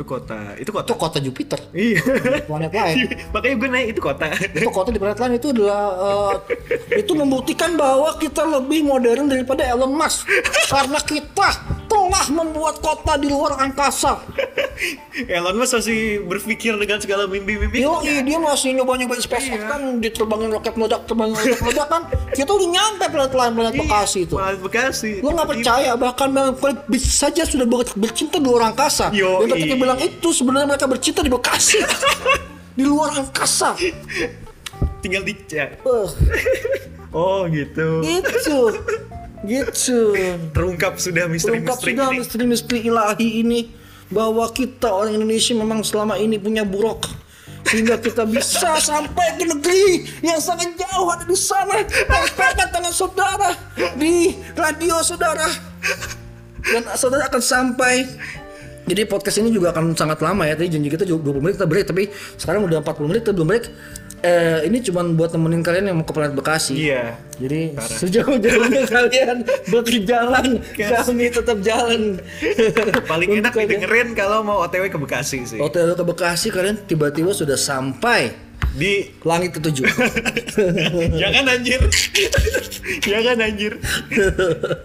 Itu 0.00 0.08
kota. 0.08 0.56
Itu 0.56 0.72
kota. 0.72 0.88
itu 0.88 0.96
kota 0.96 1.18
Jupiter, 1.20 1.60
Iya. 1.76 2.00
planet 2.48 2.72
lain. 2.72 2.96
Makanya 3.36 3.54
gue 3.54 3.68
naik 3.68 3.86
itu 3.92 4.00
kota. 4.00 4.32
itu 4.32 4.70
kota 4.72 4.88
di 4.88 4.96
planet 4.96 5.20
lain 5.20 5.32
itu 5.36 5.52
adalah 5.52 5.82
eh, 5.92 6.32
itu 6.96 7.12
membuktikan 7.12 7.76
bahwa 7.76 8.16
kita 8.16 8.40
lebih 8.42 8.80
modern 8.82 9.28
daripada 9.28 9.60
Elon 9.62 9.92
Musk 9.92 10.24
karena 10.66 10.96
kita 10.98 11.48
telah 11.84 12.26
membuat 12.32 12.80
kota 12.80 13.20
di 13.20 13.28
luar 13.28 13.60
angkasa. 13.60 14.24
Elon 15.28 15.52
Musk 15.54 15.76
masih 15.76 16.24
berpikir 16.24 16.72
dengan 16.74 16.96
segala 16.96 17.28
mimpi-mimpi. 17.28 17.84
Yo, 17.84 18.00
dia 18.00 18.38
masih 18.40 18.72
nyoba-nyoba 18.72 19.20
SpaceX 19.20 19.60
kan 19.60 20.00
diterbangin 20.00 20.48
roket 20.48 20.80
meledak, 20.80 21.04
terbangin 21.04 21.36
roket 21.36 21.60
meledak 21.60 21.88
kan. 21.92 22.02
Kita 22.32 22.48
udah 22.48 22.68
nyampe 22.70 23.04
planet 23.04 23.34
lain, 23.36 23.52
planet 23.52 23.74
Bekasi 23.76 24.18
itu. 24.24 24.34
Malah 24.34 24.56
Bekasi. 24.56 25.20
Lo 25.20 25.36
nggak 25.36 25.48
percaya 25.50 25.92
bahkan 25.92 26.32
Bang 26.32 26.56
bisa 26.88 27.28
saja 27.28 27.44
sudah 27.44 27.68
ber- 27.68 27.92
bercinta 28.00 28.40
di 28.40 28.48
luar 28.48 28.72
angkasa. 28.72 29.12
Yoi. 29.12 29.44
Dan 29.44 29.58
itu 29.98 30.28
sebenarnya 30.30 30.68
mereka 30.70 30.86
bercinta 30.86 31.24
di 31.24 31.30
Bekasi. 31.32 31.80
di 32.78 32.84
luar 32.86 33.18
angkasa. 33.18 33.74
Tinggal 35.02 35.26
dicek. 35.26 35.80
Eh, 35.82 36.08
Oh 37.10 37.42
gitu. 37.50 38.06
gitu. 38.06 38.58
Gitu. 39.42 39.98
Terungkap 40.54 41.00
sudah 41.00 41.26
Terungkap 41.26 41.32
misteri-misteri 41.32 41.90
sudah 41.90 42.06
ini. 42.06 42.18
misteri-misteri 42.22 42.78
ilahi 42.86 43.28
ini 43.42 43.60
bahwa 44.06 44.46
kita 44.50 44.90
orang 44.90 45.18
Indonesia 45.18 45.54
memang 45.56 45.82
selama 45.82 46.18
ini 46.18 46.38
punya 46.38 46.62
buruk 46.62 47.06
sehingga 47.66 47.98
kita 47.98 48.26
bisa 48.26 48.78
sampai 48.90 49.38
ke 49.38 49.44
negeri 49.46 50.06
yang 50.20 50.42
sangat 50.42 50.74
jauh 50.74 51.06
ada 51.06 51.24
di 51.24 51.38
sana 51.38 51.82
tempelkan 51.86 52.68
tangan 52.74 52.94
saudara 52.94 53.50
di 53.94 54.34
radio 54.58 54.98
saudara 55.02 55.46
dan 56.60 56.82
saudara 56.98 57.30
akan 57.30 57.42
sampai 57.42 58.06
jadi 58.90 59.06
podcast 59.06 59.38
ini 59.38 59.54
juga 59.54 59.70
akan 59.70 59.94
sangat 59.94 60.18
lama 60.18 60.42
ya 60.42 60.58
tadi 60.58 60.74
janji 60.74 60.90
kita 60.90 61.06
juga 61.06 61.30
20 61.30 61.42
menit 61.46 61.54
kita 61.54 61.68
break 61.70 61.86
tapi 61.86 62.02
sekarang 62.34 62.66
udah 62.66 62.82
40 62.82 63.06
menit 63.06 63.20
kita 63.22 63.32
belum 63.38 63.48
break 63.48 63.64
eh, 64.20 64.58
ini 64.66 64.78
cuma 64.82 65.00
buat 65.06 65.30
nemenin 65.30 65.62
kalian 65.62 65.84
yang 65.94 65.96
mau 66.02 66.06
ke 66.06 66.12
planet 66.12 66.34
Bekasi 66.34 66.74
Iya. 66.76 67.14
jadi 67.38 67.60
sejauh-jauhnya 67.78 68.82
kalian 68.98 69.36
berjalan, 69.70 70.46
kami 70.76 71.24
tetap 71.32 71.58
jalan. 71.64 72.20
Paling 73.10 73.30
enak 73.40 73.56
didengerin 73.56 74.12
kalau 74.12 74.44
mau 74.44 74.60
OTW 74.66 74.92
ke 74.92 74.98
Bekasi 75.00 75.48
sih. 75.48 75.58
Hotel 75.62 75.96
ke 75.96 76.04
Bekasi 76.04 76.52
kalian 76.52 76.76
tiba-tiba 76.84 77.32
sudah 77.32 77.56
sampai 77.56 78.49
Di 78.70 79.10
langit 79.22 79.50
ketujuh. 79.52 79.82
Jangan 81.16 81.44
anjir. 81.58 81.80
Jangan 83.02 83.36
anjir. 83.42 83.72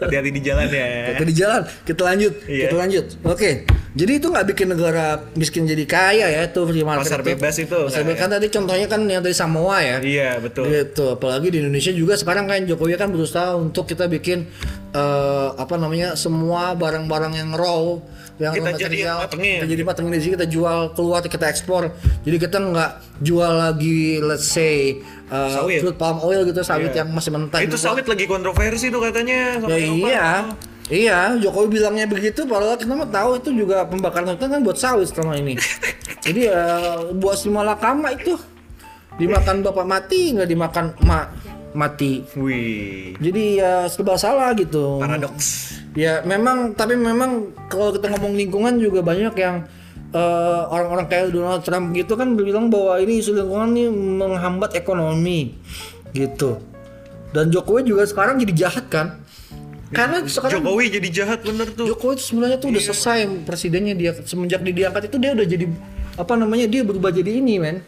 Hati-hati 0.02 0.32
di 0.34 0.42
jalan 0.42 0.68
ya. 0.68 1.14
Kita 1.14 1.24
di 1.24 1.36
jalan, 1.36 1.62
kita 1.86 2.02
lanjut, 2.02 2.34
Iya. 2.46 2.62
kita 2.66 2.76
lanjut. 2.76 3.06
Oke, 3.22 3.50
jadi 3.94 4.12
itu 4.18 4.28
nggak 4.28 4.46
bikin 4.52 4.68
negara 4.74 5.06
miskin 5.34 5.64
jadi 5.64 5.86
kaya 5.86 6.26
ya 6.28 6.42
itu 6.44 6.62
free 6.66 6.82
market 6.82 7.06
Pasar 7.08 7.22
bebas 7.22 7.56
itu, 7.56 7.78
Pasar 7.88 8.02
bebas 8.04 8.18
kan 8.18 8.30
tadi 8.30 8.48
contohnya 8.50 8.88
kan 8.90 9.02
yang 9.06 9.22
dari 9.22 9.38
Samoa 9.38 9.78
ya. 9.80 9.98
Iya, 10.02 10.42
betul. 10.42 10.66
Gitu, 10.68 11.06
apalagi 11.14 11.54
di 11.54 11.62
Indonesia 11.62 11.94
juga 11.94 12.18
sekarang 12.18 12.50
kan 12.50 12.66
Jokowi 12.66 12.98
kan 12.98 13.14
berusaha 13.14 13.54
untuk 13.54 13.86
kita 13.86 14.10
bikin 14.10 14.50
eh, 14.92 15.50
apa 15.54 15.78
namanya 15.78 16.18
semua 16.18 16.74
barang-barang 16.74 17.34
yang 17.38 17.54
raw 17.54 18.02
yang 18.36 18.52
Kita 18.52 18.70
jadi 18.70 18.76
material, 18.76 19.16
matengin. 19.22 19.58
kita 19.58 19.68
jadi 19.70 19.84
matengin 19.84 20.12
di 20.12 20.20
sini 20.20 20.34
kita 20.36 20.48
jual 20.48 20.78
keluar 20.92 21.20
kita 21.22 21.46
ekspor. 21.46 21.88
Jadi 22.22 22.38
kita 22.38 22.58
nggak 22.60 22.92
jual 23.20 23.52
lagi 23.56 24.20
let's 24.20 24.44
say 24.46 25.00
eh, 25.26 25.52
Sawit. 25.52 25.80
fruit 25.80 25.96
palm 25.96 26.20
oil 26.20 26.44
gitu 26.44 26.60
sawit 26.60 26.92
Iya. 26.92 27.02
yang 27.02 27.10
masih 27.12 27.32
mentah 27.32 27.60
Itu 27.60 27.76
sawit 27.76 28.04
lagi 28.06 28.26
kontroversi 28.26 28.92
tuh 28.92 29.00
katanya. 29.00 29.64
Ya 29.64 29.78
iya. 29.80 30.28
Iya, 30.86 31.34
Jokowi 31.42 31.82
bilangnya 31.82 32.06
begitu, 32.06 32.46
padahal 32.46 32.78
kita 32.78 32.94
mah 32.94 33.10
tahu 33.10 33.42
itu 33.42 33.50
juga 33.56 33.90
pembakaran 33.90 34.38
hutan 34.38 34.54
kan 34.54 34.62
buat 34.62 34.78
sawit 34.78 35.10
selama 35.10 35.34
ini. 35.34 35.58
Jadi 36.26 36.46
ya 36.46 36.62
buat 37.12 37.34
si 37.36 37.50
malakama 37.50 38.14
itu 38.14 38.38
dimakan 39.16 39.64
bapak 39.64 39.82
mati 39.82 40.36
nggak 40.36 40.46
dimakan 40.46 40.92
emak 41.00 41.26
mati. 41.76 42.24
Wih. 42.34 43.20
Jadi 43.20 43.60
ya 43.60 43.86
serba 43.92 44.16
salah 44.16 44.56
gitu. 44.56 44.98
Paradoks. 45.04 45.78
Ya 45.94 46.24
memang, 46.24 46.74
tapi 46.74 46.96
memang 46.96 47.54
kalau 47.68 47.94
kita 47.94 48.10
ngomong 48.16 48.34
lingkungan 48.36 48.80
juga 48.80 49.04
banyak 49.04 49.36
yang 49.36 49.68
eh, 50.16 50.62
orang-orang 50.72 51.06
kayak 51.12 51.36
Donald 51.36 51.62
Trump 51.62 51.92
gitu 51.92 52.16
kan 52.16 52.34
bilang 52.34 52.72
bahwa 52.72 52.98
ini 53.04 53.20
isu 53.20 53.36
lingkungan 53.36 53.70
ini 53.76 53.86
menghambat 53.92 54.74
ekonomi 54.80 55.56
gitu. 56.16 56.60
Dan 57.36 57.52
Jokowi 57.52 57.84
juga 57.84 58.08
sekarang 58.08 58.40
jadi 58.40 58.68
jahat 58.68 58.88
kan? 58.88 59.20
Karena 59.92 60.24
sekarang 60.26 60.64
Jokowi 60.64 60.98
jadi 60.98 61.10
jahat 61.12 61.40
bener 61.44 61.68
tuh. 61.76 61.92
Jokowi 61.92 62.16
itu 62.18 62.24
sebenarnya 62.32 62.58
tuh 62.58 62.70
udah 62.72 62.84
selesai 62.92 63.20
presidennya 63.44 63.94
dia 63.94 64.12
semenjak 64.24 64.64
dia 64.64 64.74
diangkat 64.74 65.12
itu 65.12 65.18
dia 65.20 65.32
udah 65.36 65.48
jadi 65.48 65.66
apa 66.16 66.34
namanya 66.40 66.66
dia 66.72 66.82
berubah 66.88 67.12
jadi 67.12 67.44
ini 67.44 67.60
men 67.60 67.84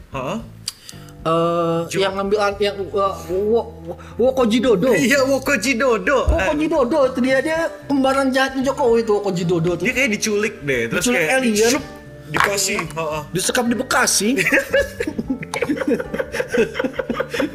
Eh 1.28 2.00
yang 2.00 2.14
ngambil 2.14 2.38
an- 2.40 2.56
yang 2.58 2.78
uh, 2.88 3.12
wo, 3.28 3.60
wo- 3.84 3.98
Wokoji 4.18 4.58
Dodo 4.58 4.96
Iya, 5.06 5.24
Wokoji 5.24 5.76
Dodo. 5.76 6.24
Wokoji 6.26 6.66
Dodo 6.66 7.00
itu 7.06 7.20
dia 7.20 7.38
dia 7.40 7.58
kembaran 7.84 8.30
jahatnya 8.30 8.64
Jokowi 8.64 9.02
itu 9.02 9.12
Wokoji 9.14 9.44
Dodo 9.44 9.72
tuh 9.74 9.84
Dia 9.84 9.94
kayak 9.94 10.12
diculik 10.14 10.56
deh, 10.62 10.82
terus 10.88 11.04
Diculik 11.04 11.20
kayak 11.22 11.36
alien. 11.38 11.70
syup, 11.70 11.84
dikasih. 12.30 12.80
Heeh. 12.88 13.22
disekap 13.30 13.66
di 13.66 13.76
Bekasi 13.76 14.30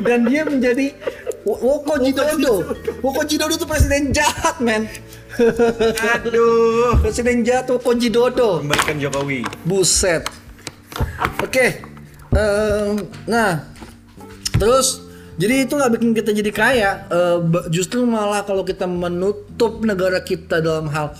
dan 0.00 0.26
dia 0.26 0.42
menjadi 0.42 0.92
Wo- 1.42 1.58
Wokoji 1.58 2.12
Dodo 2.12 2.54
Wokoji 3.00 3.34
Dodo 3.36 3.52
itu 3.52 3.64
presiden 3.64 4.12
jahat 4.12 4.58
men 4.58 4.86
Aduh. 6.12 7.00
presiden 7.00 7.40
jahat 7.40 7.66
Wokoji 7.66 8.08
Dodo 8.08 8.60
Kembalikan 8.60 9.00
Jokowi. 9.00 9.40
Buset. 9.64 10.28
Oke. 11.40 11.91
Em, 12.32 12.96
nah, 13.28 13.68
terus 14.56 15.04
jadi 15.36 15.64
itu 15.64 15.72
nggak 15.72 15.92
bikin 15.96 16.10
kita 16.12 16.30
jadi 16.32 16.50
kaya. 16.50 16.90
Ba- 17.44 17.68
justru 17.68 18.04
malah 18.04 18.44
kalau 18.44 18.64
kita 18.64 18.84
menutup 18.84 19.80
negara 19.80 20.20
kita 20.20 20.60
dalam 20.60 20.88
hal 20.88 21.12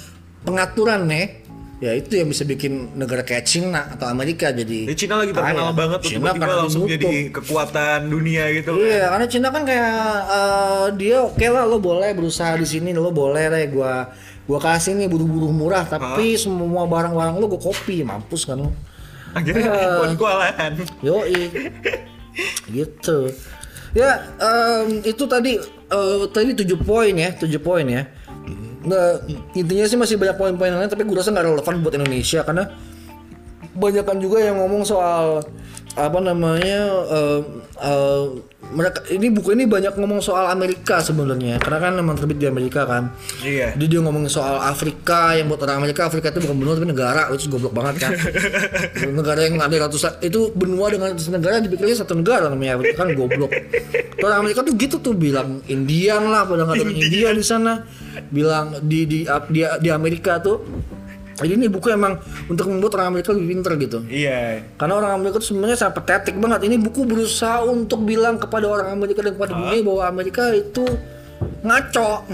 pengaturan 0.43 1.05
nih, 1.05 1.45
ya 1.79 1.93
itu 1.93 2.17
yang 2.17 2.29
bisa 2.29 2.43
bikin 2.43 2.97
negara 2.97 3.23
kayak 3.23 3.45
Cina 3.45 3.93
atau 3.93 4.09
Amerika 4.09 4.51
jadi 4.51 4.89
Ya, 4.89 4.95
Cina 4.95 5.21
lagi 5.21 5.35
terkenal 5.35 5.71
kaya. 5.71 5.77
banget 5.77 5.99
tuh 6.01 6.11
Cina 6.15 6.33
tiba-tiba 6.33 6.55
langsung 6.57 6.85
jadi 6.87 7.13
kekuatan 7.29 7.99
dunia 8.09 8.45
gitu. 8.55 8.73
Iya, 8.79 9.13
karena 9.13 9.27
Cina 9.29 9.49
kan 9.51 9.63
kayak 9.69 9.93
eh, 10.29 10.87
dia 10.97 11.17
oke 11.23 11.47
lah 11.47 11.65
lo 11.67 11.77
boleh 11.77 12.09
berusaha 12.17 12.57
di 12.57 12.65
sini, 12.65 12.95
lo 12.95 13.13
boleh 13.13 13.53
deh 13.53 13.65
gua 13.69 14.09
gua 14.43 14.59
kasih 14.59 14.97
nih 14.97 15.07
buru-buru 15.07 15.53
murah, 15.53 15.85
tapi 15.85 16.35
semua 16.37 16.89
barang-barang 16.89 17.37
lo 17.37 17.47
gua 17.49 17.61
kopi, 17.61 18.01
mampus 18.01 18.49
kan 18.49 18.57
lo. 18.59 18.73
Akhirnya 19.33 19.71
buat 20.01 20.15
kualan. 20.17 20.73
Yoi. 21.01 21.41
gitu. 22.69 23.33
Ya, 23.93 24.25
em, 24.41 25.05
itu 25.05 25.25
tadi 25.29 25.61
eh, 25.93 26.23
tadi 26.33 26.51
7 26.57 26.81
poin 26.81 27.13
ya, 27.13 27.31
7 27.37 27.61
poin 27.61 27.85
ya. 27.85 28.09
Nah, 28.83 29.21
intinya 29.55 29.87
sih 29.87 29.99
masih 30.01 30.17
banyak 30.19 30.35
poin-poin 30.35 30.75
lain 30.75 30.91
tapi 30.91 31.07
gue 31.07 31.15
rasa 31.15 31.31
nggak 31.31 31.47
relevan 31.47 31.87
buat 31.87 31.95
Indonesia 31.95 32.43
karena 32.43 32.67
banyakan 33.79 34.19
juga 34.19 34.43
yang 34.43 34.59
ngomong 34.59 34.83
soal 34.83 35.47
apa 35.93 36.19
namanya 36.25 36.81
eh, 37.05 37.41
eh, 37.85 38.25
mereka 38.73 39.05
ini 39.13 39.29
buku 39.29 39.53
ini 39.53 39.69
banyak 39.69 39.93
ngomong 40.01 40.25
soal 40.25 40.49
Amerika 40.49 41.05
sebenarnya. 41.05 41.61
Karena 41.61 41.79
kan 41.83 41.93
memang 41.93 42.17
terbit 42.17 42.41
di 42.41 42.49
Amerika 42.49 42.89
kan. 42.89 43.13
Iya. 43.45 43.77
jadi 43.77 43.99
dia 43.99 44.01
ngomong 44.01 44.25
soal 44.33 44.57
Afrika 44.65 45.37
yang 45.37 45.53
buat 45.53 45.61
orang 45.61 45.85
Amerika 45.85 46.09
Afrika 46.09 46.33
itu 46.33 46.41
bukan 46.41 46.57
benua 46.57 46.73
tapi 46.81 46.89
negara 46.89 47.29
itu 47.37 47.53
goblok 47.53 47.77
banget 47.77 48.09
kan. 48.09 48.13
Negara 49.21 49.41
yang 49.45 49.61
ada 49.61 49.77
ratusan 49.77 50.25
itu 50.25 50.49
benua 50.57 50.89
dengan 50.89 51.13
ratusan 51.13 51.37
negara 51.37 51.61
dipikirnya 51.61 51.97
satu 52.01 52.17
negara 52.17 52.49
namanya 52.49 52.81
Afrika 52.81 53.05
kan 53.05 53.09
goblok. 53.13 53.53
Orang 54.25 54.49
Amerika 54.49 54.65
tuh 54.65 54.75
gitu 54.81 54.97
tuh 55.05 55.13
bilang 55.13 55.61
Indian 55.69 56.25
lah 56.33 56.49
padahal 56.49 56.73
nggak 56.73 56.81
ada 56.81 56.89
India 56.89 57.29
di 57.37 57.45
sana. 57.45 57.85
Bilang 58.33 58.81
di 58.81 59.05
di 59.05 59.19
di, 59.29 59.61
di 59.61 59.89
Amerika 59.93 60.41
tuh 60.41 60.65
jadi 61.43 61.59
ini 61.59 61.69
buku 61.69 61.93
emang 61.93 62.19
untuk 62.47 62.71
membuat 62.71 62.99
orang 62.99 63.19
Amerika 63.19 63.31
lebih 63.35 63.49
pinter 63.59 63.73
gitu 63.79 63.99
Iya. 64.07 64.63
karena 64.79 64.95
orang 64.99 65.13
Amerika 65.19 65.39
itu 65.43 65.53
sebenarnya 65.55 65.77
sangat 65.79 65.95
patetik 66.03 66.35
banget. 66.39 66.67
Ini 66.67 66.77
buku 66.79 67.05
berusaha 67.05 67.67
untuk 67.67 68.07
bilang 68.07 68.39
kepada 68.39 68.67
orang 68.67 68.89
Amerika 68.95 69.21
dan 69.21 69.35
kepada 69.35 69.53
dunia 69.59 69.81
bahwa 69.83 70.03
Amerika 70.07 70.43
itu 70.55 70.85
ngaco. 71.63 72.27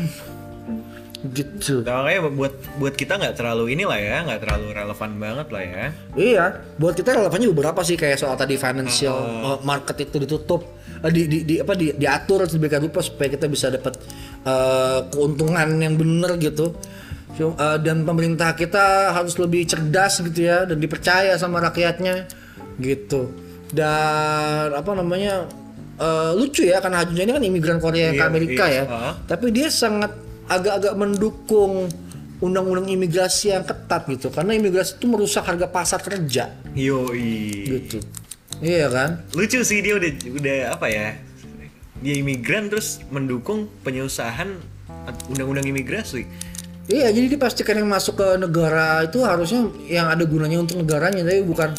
Gitu. 1.19 1.83
Nah, 1.83 2.07
makanya 2.07 2.31
buat 2.31 2.55
buat 2.79 2.95
kita 2.95 3.19
nggak 3.19 3.35
terlalu 3.35 3.75
inilah 3.75 3.99
ya, 3.99 4.23
nggak 4.23 4.39
terlalu 4.39 4.71
relevan 4.71 5.11
banget 5.19 5.47
lah 5.51 5.63
ya. 5.67 5.85
Iya, 6.15 6.45
buat 6.79 6.95
kita 6.95 7.11
relevannya 7.19 7.51
beberapa 7.51 7.83
sih 7.83 7.99
kayak 7.99 8.23
soal 8.23 8.39
tadi 8.39 8.55
financial 8.55 9.19
uh, 9.19 9.59
market 9.67 9.99
itu 10.07 10.23
ditutup, 10.23 10.63
uh, 11.03 11.11
di, 11.11 11.27
di, 11.27 11.43
di 11.43 11.55
apa 11.59 11.75
di, 11.75 11.91
diatur 11.91 12.47
sedemikian 12.47 12.87
rupa 12.87 13.03
supaya 13.03 13.35
kita 13.35 13.51
bisa 13.51 13.67
dapat 13.67 13.99
uh, 14.47 15.11
keuntungan 15.11 15.67
yang 15.83 15.99
benar 15.99 16.39
gitu. 16.39 16.79
So, 17.37 17.55
uh, 17.55 17.79
dan 17.79 18.03
pemerintah 18.03 18.57
kita 18.57 19.13
harus 19.15 19.37
lebih 19.39 19.69
cerdas 19.69 20.19
gitu 20.25 20.49
ya 20.49 20.65
dan 20.65 20.81
dipercaya 20.81 21.37
sama 21.39 21.61
rakyatnya 21.63 22.27
gitu. 22.81 23.31
Dan 23.69 24.73
apa 24.73 24.91
namanya 24.97 25.45
uh, 26.01 26.33
lucu 26.35 26.65
ya 26.67 26.81
karena 26.81 27.05
Hajunya 27.05 27.29
ini 27.29 27.33
kan 27.37 27.45
imigran 27.45 27.79
Korea 27.79 28.11
ke 28.11 28.23
Iya, 28.23 28.27
Amerika 28.27 28.65
iya, 28.67 28.83
ya. 28.83 28.85
uh. 28.89 29.15
Tapi 29.29 29.53
dia 29.53 29.69
sangat 29.69 30.17
agak-agak 30.49 30.95
mendukung 30.97 31.87
undang-undang 32.41 32.87
imigrasi 32.89 33.51
yang 33.51 33.67
ketat 33.67 34.07
gitu 34.07 34.31
karena 34.31 34.55
imigrasi 34.55 34.97
itu 34.97 35.11
merusak 35.11 35.43
harga 35.43 35.67
pasar 35.67 35.99
kerja 35.99 36.55
Yoi. 36.71 37.67
gitu 37.67 37.99
iya 38.63 38.87
kan 38.87 39.27
Lucu 39.35 39.59
sih 39.67 39.83
dia 39.83 39.99
udah 39.99 40.11
udah 40.39 40.57
apa 40.79 40.87
ya? 40.87 41.19
Dia 41.99 42.15
imigran 42.23 42.71
terus 42.71 43.03
mendukung 43.11 43.67
penyusahan 43.83 44.55
undang-undang 45.27 45.67
imigrasi. 45.67 46.31
Iya 46.89 47.13
jadi 47.13 47.27
dipastikan 47.37 47.79
yang 47.79 47.89
masuk 47.89 48.17
ke 48.19 48.29
negara 48.41 49.05
itu 49.05 49.21
harusnya 49.21 49.69
yang 49.87 50.09
ada 50.09 50.25
gunanya 50.25 50.65
untuk 50.65 50.81
negaranya 50.81 51.23
tapi 51.23 51.45
bukan 51.45 51.71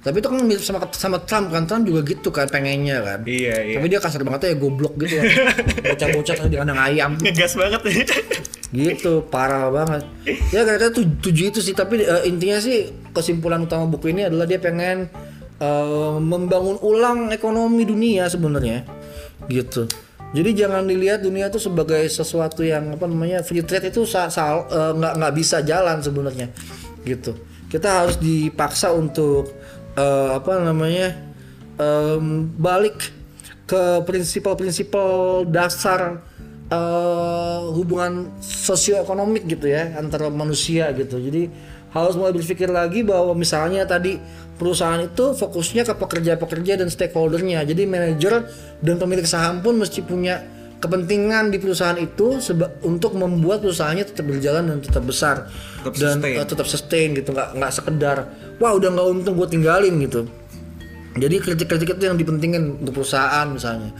tapi 0.00 0.24
itu 0.24 0.32
kan 0.32 0.40
mirip 0.40 0.64
sama 0.64 0.80
sama 0.96 1.20
Trump 1.28 1.52
kan? 1.52 1.68
Trump 1.68 1.84
juga 1.84 2.00
gitu 2.08 2.32
kan 2.32 2.48
pengennya 2.48 3.04
kan? 3.04 3.20
Iya, 3.28 3.56
iya. 3.68 3.76
tapi 3.76 3.86
dia 3.92 4.00
kasar 4.00 4.24
banget 4.24 4.48
ya 4.48 4.56
goblok 4.56 4.96
gitu 4.96 5.20
bocah-bocah 5.92 6.34
tadi 6.40 6.48
di 6.48 6.56
kandang 6.56 6.80
ayam. 6.80 7.20
Ngegas 7.20 7.52
banget 7.52 7.80
ya. 7.84 8.04
gitu 8.72 9.28
parah 9.28 9.68
banget. 9.68 10.08
Ya 10.56 10.64
kira-kira 10.64 10.88
tu- 10.88 11.20
tujuh 11.20 11.52
itu 11.52 11.60
sih 11.60 11.76
tapi 11.76 12.00
eh, 12.00 12.24
intinya 12.24 12.56
sih 12.64 12.88
kesimpulan 13.12 13.60
utama 13.60 13.92
buku 13.92 14.16
ini 14.16 14.24
adalah 14.24 14.48
dia 14.48 14.56
pengen 14.56 15.12
eh, 15.60 16.16
membangun 16.16 16.80
ulang 16.80 17.28
ekonomi 17.28 17.84
dunia 17.84 18.24
sebenarnya. 18.32 18.88
Gitu 19.52 19.84
jadi 20.30 20.66
jangan 20.66 20.86
dilihat 20.86 21.26
dunia 21.26 21.50
itu 21.50 21.58
sebagai 21.58 22.06
sesuatu 22.06 22.62
yang 22.62 22.94
apa 22.94 23.06
namanya 23.06 23.42
free 23.42 23.66
trade 23.66 23.90
itu 23.90 24.06
eh, 24.06 24.92
nggak 24.94 25.12
nggak 25.18 25.34
bisa 25.34 25.62
jalan 25.66 25.98
sebenarnya 25.98 26.48
gitu 27.02 27.34
kita 27.70 28.04
harus 28.04 28.16
dipaksa 28.18 28.90
untuk 28.90 29.54
eh, 29.94 30.30
apa 30.34 30.58
namanya 30.58 31.14
em, 31.78 32.50
balik 32.58 33.14
ke 33.70 34.02
prinsipal-prinsipal 34.02 35.46
dasar 35.46 36.18
eh, 36.66 37.60
hubungan 37.70 38.34
sosioekonomik 38.42 39.46
gitu 39.46 39.70
ya 39.70 39.94
antara 39.94 40.26
manusia 40.26 40.90
gitu. 40.98 41.22
Jadi 41.22 41.46
harus 41.90 42.14
mulai 42.14 42.34
berpikir 42.34 42.70
lagi 42.70 43.02
bahwa 43.02 43.34
misalnya 43.34 43.86
tadi 43.86 44.18
perusahaan 44.60 45.00
itu 45.00 45.32
fokusnya 45.32 45.88
ke 45.88 45.96
pekerja-pekerja 45.96 46.76
dan 46.76 46.92
stakeholdernya. 46.92 47.64
Jadi 47.64 47.88
manajer 47.88 48.44
dan 48.84 49.00
pemilik 49.00 49.24
saham 49.24 49.64
pun 49.64 49.80
mesti 49.80 50.04
punya 50.04 50.44
kepentingan 50.80 51.48
di 51.48 51.56
perusahaan 51.56 51.96
itu 51.96 52.40
untuk 52.84 53.16
membuat 53.16 53.64
perusahaannya 53.64 54.04
tetap 54.04 54.24
berjalan 54.28 54.64
dan 54.68 54.78
tetap 54.80 55.04
besar 55.04 55.48
Tetap 55.84 55.92
dan 55.96 56.16
sustain. 56.20 56.36
eh, 56.40 56.46
tetap 56.48 56.66
sustain 56.68 57.08
gitu 57.12 57.36
nggak 57.36 57.52
nggak 57.52 57.68
sekedar 57.68 58.16
wah 58.56 58.72
udah 58.72 58.88
nggak 58.88 59.06
untung 59.12 59.36
gue 59.36 59.60
tinggalin 59.60 60.00
gitu 60.00 60.24
jadi 61.18 61.42
kritik-kritik 61.42 61.98
itu 61.98 62.04
yang 62.06 62.14
dipentingin 62.14 62.78
untuk 62.78 63.02
perusahaan 63.02 63.46
misalnya. 63.50 63.90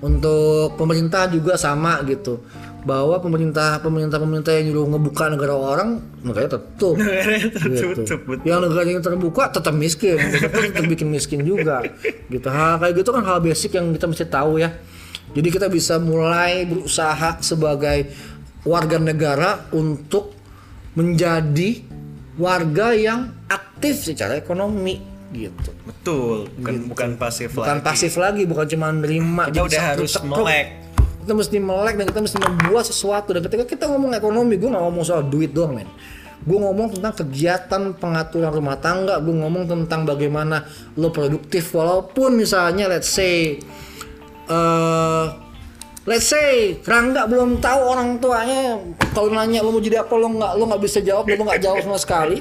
Untuk 0.00 0.78
pemerintah 0.78 1.26
juga 1.26 1.58
sama 1.58 1.98
gitu. 2.06 2.46
Bahwa 2.82 3.20
pemerintah 3.20 3.80
pemerintah 3.80 4.16
pemerintah 4.16 4.52
yang 4.56 4.72
nyuruh 4.72 4.96
ngebuka 4.96 5.24
negara 5.32 5.54
orang, 5.56 6.00
negaranya 6.24 6.56
tertutup. 6.56 6.96
gitu. 7.00 8.04
Tertutup, 8.04 8.20
betul. 8.24 8.44
Yang 8.48 8.58
negaranya 8.68 9.02
terbuka 9.04 9.42
tetap 9.52 9.74
miskin, 9.76 10.16
tetap, 10.16 10.50
tetap 10.52 10.84
bikin 10.88 11.08
miskin 11.12 11.40
juga. 11.44 11.84
Gitu. 12.28 12.48
Hal 12.48 12.80
kayak 12.80 12.94
gitu 13.00 13.10
kan 13.12 13.22
hal 13.24 13.38
basic 13.44 13.70
yang 13.76 13.92
kita 13.92 14.06
mesti 14.08 14.24
tahu 14.28 14.60
ya. 14.60 14.72
Jadi 15.30 15.48
kita 15.48 15.70
bisa 15.70 16.02
mulai 16.02 16.66
berusaha 16.66 17.38
sebagai 17.38 18.10
warga 18.66 18.98
negara 18.98 19.70
untuk 19.72 20.34
menjadi 20.98 21.86
warga 22.36 22.96
yang 22.96 23.30
aktif 23.46 24.10
secara 24.10 24.34
ekonomi 24.36 24.98
gitu. 25.30 25.70
Betul, 25.86 26.50
bukan 26.58 26.74
bukan 26.90 27.10
pasif 27.14 27.54
bukan 27.54 27.78
lagi. 27.78 27.86
pasif 27.86 28.12
lagi 28.18 28.42
bukan 28.50 28.66
cuma 28.66 28.90
nerima 28.90 29.46
Kita 29.46 29.54
jadi 29.54 29.66
udah 29.70 29.82
harus 29.94 30.12
melek. 30.26 30.66
Kita 31.20 31.32
mesti 31.36 31.56
melek 31.60 31.94
dan 32.00 32.06
kita 32.08 32.20
mesti 32.24 32.38
membuat 32.40 32.84
sesuatu. 32.88 33.36
Dan 33.36 33.44
ketika 33.44 33.64
kita 33.68 33.84
ngomong 33.92 34.16
ekonomi 34.16 34.56
gue 34.56 34.68
nggak 34.72 34.84
ngomong 34.84 35.04
soal 35.04 35.22
duit 35.28 35.52
doang 35.52 35.76
men. 35.76 35.88
Gue 36.40 36.56
ngomong 36.56 36.96
tentang 36.96 37.12
kegiatan 37.12 37.92
pengaturan 38.00 38.48
rumah 38.48 38.80
tangga. 38.80 39.20
Gue 39.20 39.36
ngomong 39.36 39.68
tentang 39.68 40.08
bagaimana 40.08 40.64
lo 40.96 41.12
produktif. 41.12 41.68
Walaupun 41.76 42.40
misalnya 42.40 42.88
let's 42.88 43.12
say 43.12 43.60
eh 44.48 45.26
let's 46.08 46.32
say 46.32 46.80
Rangga 46.80 47.28
belum 47.28 47.60
tahu 47.60 47.80
orang 47.84 48.16
tuanya 48.18 48.80
kalau 49.12 49.28
nanya 49.28 49.60
lo 49.60 49.76
mau 49.76 49.84
jadi 49.84 50.00
apa? 50.00 50.16
Lo 50.16 50.32
nggak 50.32 50.52
lo 50.56 50.64
nggak 50.64 50.82
bisa 50.82 50.98
jawab 51.04 51.28
lo 51.28 51.44
nggak 51.44 51.60
jawab 51.60 51.84
sama 51.84 52.00
sekali. 52.00 52.40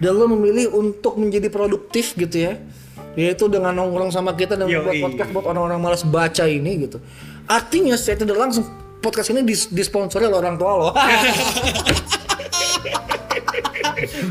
Dan 0.00 0.16
lo 0.16 0.28
memilih 0.28 0.72
untuk 0.72 1.20
menjadi 1.20 1.52
produktif 1.52 2.16
gitu 2.16 2.48
ya. 2.48 2.56
Yaitu 3.16 3.48
dengan 3.48 3.72
nongkrong 3.72 4.12
sama 4.12 4.36
kita 4.36 4.60
dan 4.60 4.68
membuat 4.68 5.00
podcast 5.00 5.30
buat 5.32 5.44
orang-orang 5.48 5.80
malas 5.80 6.04
baca 6.04 6.44
ini 6.44 6.84
gitu 6.84 7.00
artinya 7.46 7.94
saya 7.94 8.18
tidak 8.18 8.36
langsung 8.36 8.66
podcast 8.98 9.30
ini 9.30 9.46
dis 9.46 9.70
disponsori 9.70 10.26
oleh 10.26 10.38
orang 10.38 10.58
tua 10.58 10.72
lo 10.74 10.88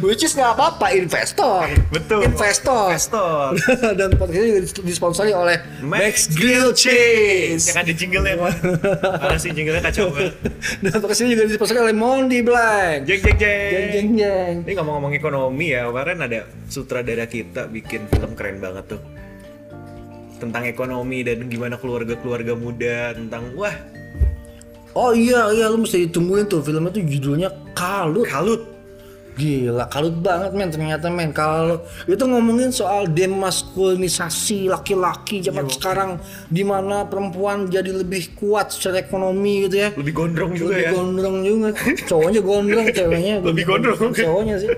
which 0.06 0.22
is 0.22 0.36
nggak 0.38 0.54
apa-apa 0.56 0.94
investor 0.94 1.66
Betul. 1.90 2.28
investor 2.28 2.94
Investor. 2.94 3.56
dan 4.00 4.10
podcast 4.14 4.38
ini 4.38 4.52
disponsori 4.86 5.32
oleh 5.34 5.58
Max 5.82 6.30
Grill 6.32 6.76
Cheese 6.76 7.74
Yang 7.74 7.78
ada 7.82 7.94
jingle 7.96 8.26
ya. 8.26 8.36
Mana 9.26 9.38
sih 9.42 9.52
jingle 9.56 9.82
kacau 9.82 10.14
banget. 10.14 10.36
dan 10.86 10.92
podcast 11.02 11.20
ini 11.26 11.30
juga 11.34 11.44
disponsori 11.50 11.80
oleh 11.82 11.96
Mondi 11.96 12.40
Black 12.46 13.10
Jeng 13.10 13.22
jeng 13.26 13.38
jeng. 13.40 13.72
jeng 13.72 13.88
jeng 13.90 14.10
jeng 14.20 14.56
Ini 14.68 14.72
ngomong-ngomong 14.78 15.14
ekonomi 15.18 15.74
ya, 15.74 15.90
kemarin 15.90 16.18
ada 16.22 16.40
sutradara 16.70 17.26
kita 17.26 17.66
bikin 17.70 18.06
film 18.12 18.38
keren 18.38 18.62
banget 18.62 18.98
tuh. 18.98 19.02
Tentang 20.36 20.68
ekonomi 20.68 21.24
dan 21.24 21.48
gimana 21.48 21.80
keluarga-keluarga 21.80 22.60
muda, 22.60 23.16
tentang 23.16 23.56
wah, 23.56 23.72
oh 24.92 25.16
iya 25.16 25.48
iya 25.56 25.72
lu 25.72 25.88
mesti 25.88 26.12
ditungguin 26.12 26.52
tuh 26.52 26.60
filmnya 26.60 26.92
tuh 26.92 27.08
judulnya 27.08 27.50
Kalut 27.72 28.28
kalut. 28.28 28.75
Gila, 29.36 29.92
kalut 29.92 30.16
banget 30.24 30.56
men 30.56 30.72
ternyata 30.72 31.12
men. 31.12 31.36
Kalau 31.36 31.84
itu 32.08 32.24
ngomongin 32.24 32.72
soal 32.72 33.12
demaskulinisasi 33.12 34.72
laki-laki 34.72 35.44
zaman 35.44 35.68
sekarang 35.68 36.24
di 36.48 36.64
mana 36.64 37.04
perempuan 37.04 37.68
jadi 37.68 37.92
lebih 37.92 38.32
kuat 38.40 38.72
secara 38.72 39.04
ekonomi 39.04 39.68
gitu 39.68 39.76
ya. 39.84 39.90
Lebih 39.92 40.14
gondrong 40.16 40.52
juga 40.56 40.72
lebih 40.72 40.86
ya. 40.88 40.92
gondrong 40.96 41.38
juga. 41.44 41.70
Cowoknya 42.08 42.42
gondrong, 42.42 42.86
ceweknya 42.96 43.36
Lebih 43.52 43.64
gondrong. 43.68 44.00
Cowoknya 44.16 44.56
sih. 44.64 44.70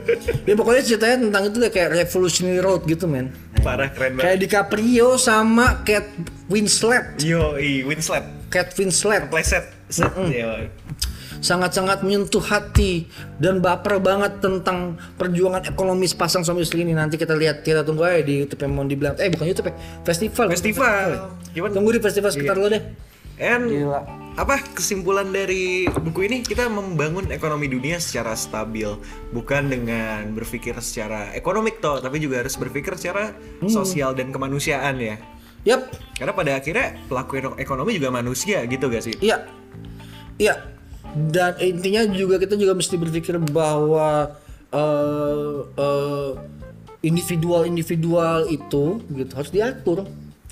Ya 0.49 0.53
pokoknya 0.57 0.81
ceritanya 0.81 1.17
tentang 1.29 1.43
itu 1.53 1.57
deh 1.61 1.71
kayak 1.71 1.89
Revolutionary 1.93 2.61
Road 2.65 2.81
gitu 2.89 3.05
men. 3.05 3.29
Parah 3.61 3.93
keren 3.93 4.17
banget. 4.17 4.25
Kayak 4.25 4.37
DiCaprio 4.41 5.09
sama 5.21 5.85
Kate 5.85 6.09
Winslet. 6.49 7.21
Yo, 7.21 7.61
i 7.61 7.85
Winslet. 7.85 8.25
Kate 8.49 8.73
Winslet 8.73 9.29
Playset. 9.29 9.69
Set. 9.93 10.11
Yo. 10.17 10.67
Sangat-sangat 11.39 12.01
menyentuh 12.01 12.41
hati 12.41 13.05
dan 13.37 13.61
baper 13.61 14.01
banget 14.01 14.41
tentang 14.41 14.97
perjuangan 15.15 15.65
ekonomi 15.65 16.05
sepasang 16.09 16.41
suami 16.41 16.65
istri 16.65 16.81
ini. 16.81 16.93
Nanti 16.93 17.15
kita 17.19 17.33
lihat 17.37 17.61
kita 17.61 17.85
tunggu 17.85 18.05
aja 18.05 18.21
di 18.25 18.45
YouTube 18.45 18.61
yang 18.65 18.73
mau 18.73 18.85
dibilang. 18.85 19.15
Eh 19.17 19.29
bukan 19.29 19.45
YouTube 19.47 19.69
ya 19.71 19.75
festival. 20.05 20.45
Festival. 20.51 21.07
Gimana? 21.53 21.73
tunggu 21.73 21.89
di 21.93 22.01
festival 22.01 22.29
sekitar 22.33 22.55
lo 22.57 22.67
deh. 22.69 22.83
And 23.37 23.69
Gila. 23.69 24.01
apa 24.33 24.65
kesimpulan 24.73 25.29
dari 25.29 25.85
buku 25.85 26.25
ini? 26.25 26.41
Kita 26.41 26.65
membangun 26.73 27.29
ekonomi 27.29 27.69
dunia 27.69 28.01
secara 28.01 28.33
stabil 28.33 28.89
bukan 29.29 29.69
dengan 29.69 30.33
berpikir 30.33 30.73
secara 30.81 31.29
ekonomik 31.37 31.77
toh 31.77 32.01
tapi 32.01 32.17
juga 32.17 32.41
harus 32.41 32.57
berpikir 32.57 32.97
secara 32.97 33.37
Hmm. 33.61 33.69
sosial 33.69 34.17
dan 34.17 34.33
kemanusiaan 34.33 34.97
ya. 34.97 35.21
Yap. 35.69 35.85
Karena 36.17 36.33
pada 36.33 36.51
akhirnya 36.57 36.97
pelaku 37.05 37.37
ekonomi 37.61 38.01
juga 38.01 38.09
manusia 38.09 38.65
gitu 38.65 38.89
gak 38.89 39.05
sih? 39.05 39.13
Iya. 39.21 39.45
Iya 40.37 40.76
dan 41.33 41.57
intinya 41.57 42.05
juga 42.13 42.37
kita 42.37 42.53
juga 42.53 42.77
mesti 42.77 42.95
berpikir 42.95 43.41
bahwa 43.49 44.37
eh, 44.69 45.57
eh, 45.65 46.31
individual-individual 47.05 48.49
itu 48.49 49.01
gitu 49.13 49.31
harus 49.33 49.51
diatur 49.53 50.05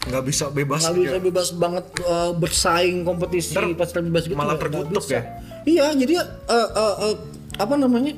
nggak 0.05 0.23
bisa 0.25 0.45
bebas 0.53 0.85
nggak 0.85 0.97
bisa 1.01 1.17
bebas 1.17 1.47
banget 1.57 1.85
uh, 2.05 2.31
bersaing 2.37 3.01
kompetisi 3.01 3.57
Ntar 3.57 3.73
pas 3.73 3.89
bebas 3.89 4.23
gitu 4.29 4.37
malah 4.37 4.53
bisa. 4.53 5.09
ya? 5.09 5.21
iya 5.65 5.85
jadi 5.97 6.21
uh, 6.21 6.69
uh, 6.69 6.95
uh, 7.09 7.15
apa 7.57 7.73
namanya 7.73 8.13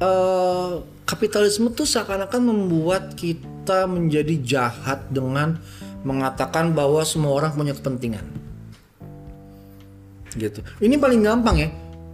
uh, 0.00 0.80
kapitalisme 1.04 1.68
tuh 1.76 1.84
seakan-akan 1.84 2.40
membuat 2.40 3.12
kita 3.20 3.84
menjadi 3.84 4.34
jahat 4.40 5.04
dengan 5.12 5.60
mengatakan 6.00 6.72
bahwa 6.72 7.04
semua 7.04 7.36
orang 7.36 7.52
punya 7.52 7.76
kepentingan 7.76 8.24
gitu 10.36 10.60
ini 10.82 10.94
paling 11.00 11.20
gampang 11.22 11.56
ya 11.56 11.68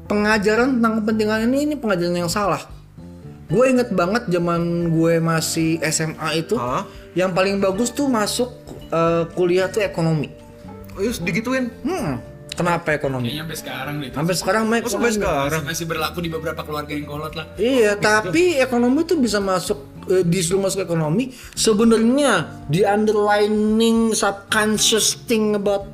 pengajaran 0.07 0.79
tentang 0.79 1.03
kepentingan 1.03 1.39
ini 1.51 1.59
ini 1.71 1.75
pengajaran 1.75 2.17
yang 2.17 2.31
salah 2.31 2.63
gue 3.47 3.65
inget 3.71 3.95
banget 3.95 4.27
zaman 4.27 4.91
gue 4.91 5.23
masih 5.23 5.79
SMA 5.87 6.43
itu 6.43 6.59
Hah? 6.59 6.83
yang 7.15 7.31
paling 7.31 7.63
bagus 7.63 7.95
tuh 7.95 8.11
masuk 8.11 8.51
uh, 8.91 9.27
kuliah 9.39 9.71
tuh 9.71 9.87
ekonomi 9.87 10.31
oh, 10.99 11.03
yus, 11.03 11.23
digituin 11.23 11.71
hmm 11.87 12.37
kenapa 12.57 12.97
ekonomi 12.97 13.29
Kayaknya 13.31 13.45
sampai 13.45 13.59
sekarang 13.61 13.95
deh. 14.01 14.09
itu. 14.09 14.17
sampai 14.17 14.35
sekarang 14.35 14.63
Mike 14.67 14.87
oh, 14.89 14.91
sampai 14.91 15.11
Masih, 15.13 15.21
sekarang 15.21 15.63
masih 15.69 15.85
berlaku 15.87 16.19
di 16.25 16.31
beberapa 16.33 16.61
keluarga 16.65 16.93
yang 16.97 17.05
kolot 17.05 17.35
lah. 17.37 17.47
Iya, 17.61 17.93
tapi 18.01 18.57
ekonomi 18.57 19.05
tuh 19.05 19.21
bisa 19.21 19.39
masuk 19.45 19.79
eh, 20.09 20.25
disuruh 20.25 20.65
masuk 20.65 20.81
ekonomi. 20.89 21.37
Sebenarnya 21.53 22.65
the 22.73 22.89
underlining 22.89 24.17
subconscious 24.17 25.21
thing 25.29 25.53
about 25.53 25.85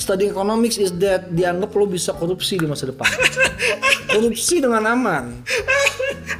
studying 0.00 0.32
economics 0.32 0.80
is 0.80 0.90
that 0.96 1.28
dianggap 1.28 1.70
lo 1.76 1.84
bisa 1.84 2.16
korupsi 2.16 2.56
di 2.56 2.64
masa 2.64 2.88
depan. 2.88 3.06
korupsi 4.16 4.58
dengan 4.58 4.82
aman. 4.88 5.44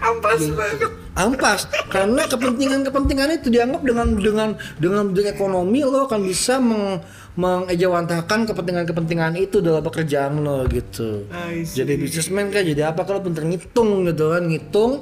ampas 0.00 0.40
banget 0.56 0.90
Ampas 1.18 1.66
karena 1.92 2.24
kepentingan-kepentingan 2.24 3.42
itu 3.42 3.52
dianggap 3.52 3.82
dengan 3.84 4.06
dengan 4.16 4.48
dengan 4.80 5.10
bidang 5.12 5.28
ekonomi 5.34 5.84
lo 5.84 6.08
akan 6.08 6.20
bisa 6.24 6.56
meng, 6.62 7.02
mengejawantahkan 7.36 8.48
kepentingan-kepentingan 8.48 9.36
itu 9.36 9.60
dalam 9.60 9.84
pekerjaan 9.84 10.40
lo 10.40 10.64
gitu. 10.70 11.28
Jadi 11.66 11.92
bisnismen 12.00 12.48
kan 12.48 12.62
jadi 12.64 12.94
apa 12.94 13.04
kalau 13.04 13.20
pinter 13.20 13.44
ngitung 13.44 14.08
gitu 14.08 14.32
kan 14.32 14.42
ngitung 14.48 14.92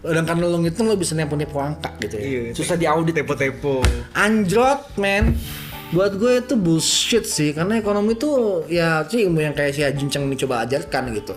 dan 0.00 0.24
karena 0.24 0.46
lo 0.46 0.58
ngitung 0.62 0.86
lo 0.88 0.94
bisa 0.94 1.12
nepo-nepo 1.18 1.58
angka 1.58 1.90
gitu 2.00 2.14
ya. 2.16 2.22
Iya, 2.22 2.40
Susah 2.54 2.78
diaudit. 2.78 3.18
tepo-tepo 3.18 3.82
Anjrot 4.14 4.94
men. 4.96 5.36
Buat 5.88 6.20
gue 6.20 6.32
itu 6.44 6.54
bullshit 6.60 7.24
sih 7.24 7.56
karena 7.56 7.80
ekonomi 7.80 8.12
itu 8.12 8.60
ya 8.68 9.08
sih 9.08 9.24
ilmu 9.24 9.40
yang 9.40 9.56
kayak 9.56 9.72
si 9.72 9.80
Ajin 9.80 10.12
Cheng 10.12 10.28
ini 10.28 10.36
coba 10.36 10.68
ajarkan 10.68 11.16
gitu. 11.16 11.32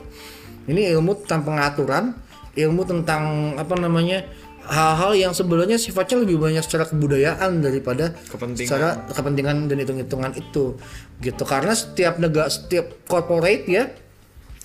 Ini 0.68 0.91
ilmu 0.99 1.24
tentang 1.24 1.47
pengaturan, 1.47 2.12
ilmu 2.60 2.84
tentang 2.84 3.56
apa 3.56 3.80
namanya 3.80 4.28
hal-hal 4.68 5.16
yang 5.18 5.34
sebenarnya 5.34 5.80
sifatnya 5.80 6.22
lebih 6.22 6.38
banyak 6.38 6.62
secara 6.62 6.86
kebudayaan 6.86 7.64
daripada 7.64 8.14
Kepentingan. 8.30 8.68
secara 8.68 8.89
kepentingan 9.10 9.72
dan 9.72 9.78
hitung-hitungan 9.82 10.32
itu 10.38 10.78
gitu 11.24 11.43
karena 11.49 11.74
setiap 11.74 12.22
negara 12.22 12.45
setiap 12.45 13.08
corporate 13.10 13.66
ya 13.66 13.89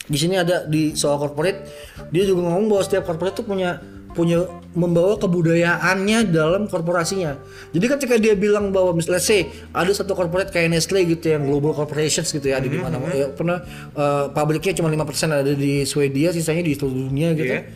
di 0.07 0.19
sini 0.21 0.37
ada 0.37 0.69
di 0.69 0.93
soal 0.95 1.17
corporate 1.17 1.65
dia 2.13 2.29
juga 2.29 2.47
ngomong 2.47 2.71
bahwa 2.71 2.83
setiap 2.85 3.09
corporate 3.09 3.41
itu 3.41 3.45
punya 3.49 3.81
punya 4.17 4.49
membawa 4.73 5.21
kebudayaannya 5.21 6.33
dalam 6.33 6.65
korporasinya. 6.67 7.37
Jadi 7.77 7.87
ketika 7.87 8.15
dia 8.17 8.33
bilang 8.33 8.73
bahwa 8.73 8.97
misalnya 8.97 9.21
say 9.21 9.53
ada 9.77 9.93
satu 9.93 10.17
corporate 10.17 10.49
kayak 10.49 10.73
Nestle 10.73 11.05
gitu 11.05 11.37
yang 11.37 11.45
global 11.45 11.77
corporations 11.77 12.33
gitu 12.33 12.49
ya 12.49 12.57
ada 12.57 12.69
di 12.69 12.81
mana 12.81 12.97
ya, 13.13 13.29
pernah 13.29 13.61
eh, 13.93 14.27
pabriknya 14.33 14.73
cuma 14.81 14.89
5% 14.89 15.45
ada 15.45 15.53
di 15.53 15.85
Swedia 15.85 16.33
sisanya 16.33 16.65
di 16.65 16.73
seluruh 16.73 17.13
dunia 17.13 17.37
gitu. 17.37 17.53
Iya. 17.53 17.69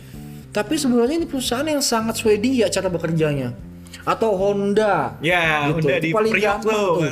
Tapi 0.50 0.74
sebenarnya 0.80 1.22
ini 1.22 1.28
perusahaan 1.28 1.68
yang 1.68 1.84
sangat 1.84 2.18
Swedia 2.18 2.66
cara 2.72 2.88
bekerjanya. 2.88 3.54
Atau 4.02 4.32
Honda. 4.34 5.20
Ya, 5.20 5.68
gitu. 5.70 5.84
Honda 5.86 5.96
di 6.00 6.08
paling 6.10 6.32
Priok 6.32 6.58
tuh, 6.64 7.04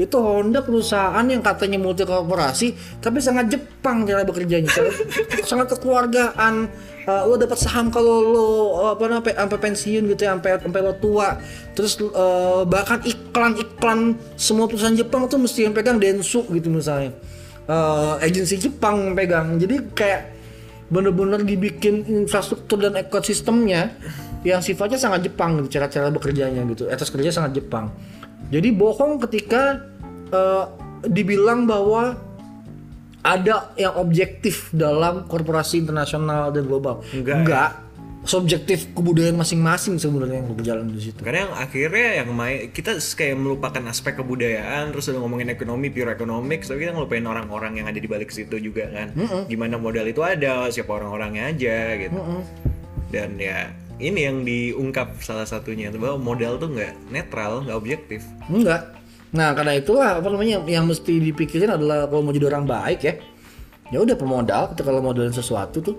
Itu 0.00 0.24
Honda 0.24 0.64
perusahaan 0.64 1.24
yang 1.28 1.44
katanya 1.44 1.76
multi 1.76 2.08
korporasi 2.08 2.72
tapi 3.04 3.20
sangat 3.20 3.52
Jepang 3.52 4.08
cara 4.08 4.24
bekerjanya. 4.24 4.72
Sangat 5.50 5.76
kekeluargaan. 5.76 6.54
Uh, 7.02 7.26
lo 7.26 7.34
dapat 7.34 7.58
saham 7.58 7.90
kalau 7.90 8.22
lo 8.22 8.46
uh, 8.78 8.90
apa 8.94 9.10
namanya 9.10 9.42
sampai 9.42 9.58
pensiun 9.58 10.06
gitu 10.14 10.22
ya 10.22 10.38
sampai 10.38 10.50
sampai 10.62 10.80
lo 10.80 10.94
tua. 10.96 11.36
Terus 11.74 11.98
uh, 11.98 12.62
bahkan 12.64 13.02
iklan-iklan 13.02 14.16
semua 14.38 14.70
perusahaan 14.70 14.94
Jepang 14.94 15.26
tuh 15.26 15.42
mesti 15.42 15.66
yang 15.66 15.74
pegang 15.74 15.98
Densu 15.98 16.46
gitu 16.48 16.70
misalnya. 16.70 17.12
Uh, 17.66 18.16
agensi 18.22 18.56
Jepang 18.56 19.12
yang 19.12 19.14
pegang. 19.18 19.46
Jadi 19.58 19.76
kayak 19.92 20.22
bener-bener 20.88 21.42
dibikin 21.42 22.04
infrastruktur 22.06 22.78
dan 22.80 22.96
ekosistemnya 23.00 23.92
yang 24.46 24.62
sifatnya 24.62 24.98
sangat 24.98 25.26
Jepang 25.26 25.58
gitu 25.60 25.78
cara-cara 25.78 26.08
bekerjanya 26.08 26.62
gitu. 26.70 26.86
Etos 26.86 27.10
kerja 27.10 27.34
sangat 27.34 27.58
Jepang 27.58 27.90
jadi 28.52 28.68
bohong 28.76 29.16
ketika 29.24 29.80
eh, 30.28 30.64
dibilang 31.08 31.64
bahwa 31.64 32.20
ada 33.22 33.70
yang 33.78 33.94
objektif 33.96 34.68
dalam 34.74 35.24
korporasi 35.30 35.80
internasional 35.80 36.52
dan 36.52 36.66
global. 36.68 37.00
Enggak. 37.16 37.80
subjektif 38.22 38.86
kebudayaan 38.94 39.34
masing-masing 39.34 39.98
sebenarnya 39.98 40.46
yang 40.46 40.54
berjalan 40.54 40.86
di 40.94 41.10
situ. 41.10 41.26
Karena 41.26 41.42
yang 41.42 41.54
akhirnya 41.58 42.22
yang 42.22 42.30
main 42.30 42.70
kita 42.70 42.94
kayak 43.18 43.34
melupakan 43.34 43.82
aspek 43.90 44.14
kebudayaan 44.14 44.94
terus 44.94 45.10
udah 45.10 45.26
ngomongin 45.26 45.50
ekonomi 45.50 45.90
pure 45.90 46.14
economics 46.14 46.70
tapi 46.70 46.86
kita 46.86 46.94
ngelupain 46.94 47.26
orang-orang 47.26 47.82
yang 47.82 47.90
ada 47.90 47.98
di 47.98 48.06
balik 48.06 48.30
situ 48.30 48.62
juga 48.62 48.86
kan. 48.94 49.10
Gimana 49.50 49.74
modal 49.74 50.06
itu 50.06 50.22
ada 50.22 50.70
siapa 50.70 51.02
orang-orangnya 51.02 51.50
aja 51.50 51.98
gitu. 51.98 52.14
Dan 53.10 53.42
ya 53.42 53.74
ini 54.00 54.20
yang 54.24 54.44
diungkap 54.46 55.20
salah 55.20 55.44
satunya 55.44 55.92
bahwa 55.92 56.32
modal 56.32 56.56
tuh 56.56 56.72
nggak 56.72 57.12
netral 57.12 57.64
nggak 57.66 57.76
objektif 57.76 58.20
Enggak. 58.48 59.02
Nah, 59.32 59.56
karena 59.56 59.80
itulah 59.80 60.20
apa 60.20 60.28
namanya 60.28 60.60
yang 60.68 60.84
mesti 60.84 61.16
dipikirin 61.16 61.72
adalah 61.72 62.04
kalau 62.04 62.20
mau 62.20 62.36
jadi 62.36 62.52
orang 62.52 62.68
baik 62.68 63.00
ya. 63.00 63.14
Ya 63.88 63.98
udah 64.04 64.16
pemodal 64.16 64.76
lo 64.76 65.00
modalin 65.00 65.32
sesuatu 65.32 65.80
tuh 65.80 65.96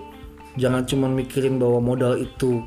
jangan 0.57 0.85
cuma 0.85 1.09
mikirin 1.09 1.57
bahwa 1.57 1.81
modal 1.81 2.17
itu 2.17 2.61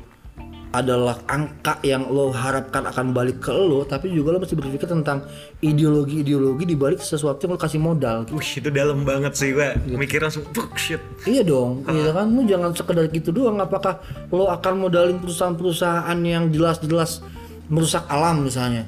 adalah 0.75 1.23
angka 1.31 1.79
yang 1.83 2.11
lo 2.11 2.31
harapkan 2.35 2.83
akan 2.83 3.15
balik 3.15 3.39
ke 3.39 3.55
lo, 3.55 3.87
tapi 3.87 4.11
juga 4.11 4.35
lo 4.35 4.43
mesti 4.43 4.55
berpikir 4.55 4.87
tentang 4.87 5.23
ideologi-ideologi 5.63 6.67
di 6.67 6.75
balik 6.75 6.99
sesuatu 6.99 7.47
yang 7.47 7.55
lo 7.55 7.59
kasih 7.59 7.81
modal. 7.81 8.27
Wih 8.29 8.51
itu 8.59 8.69
dalam 8.71 9.07
banget 9.07 9.33
sih 9.33 9.55
gua 9.55 9.73
mikir 9.87 10.19
langsung 10.19 10.43
fuck 10.51 10.75
shit 10.75 10.99
Iya 11.23 11.47
dong, 11.47 11.87
iya 11.87 12.11
kan 12.11 12.27
lu 12.29 12.43
jangan 12.43 12.75
sekedar 12.75 13.07
gitu 13.09 13.31
doang. 13.31 13.57
Apakah 13.63 14.03
lo 14.29 14.51
akan 14.51 14.73
modalin 14.87 15.17
perusahaan-perusahaan 15.23 16.19
yang 16.21 16.51
jelas-jelas 16.51 17.23
merusak 17.67 18.03
alam 18.07 18.47
misalnya, 18.47 18.87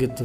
gitu. 0.00 0.24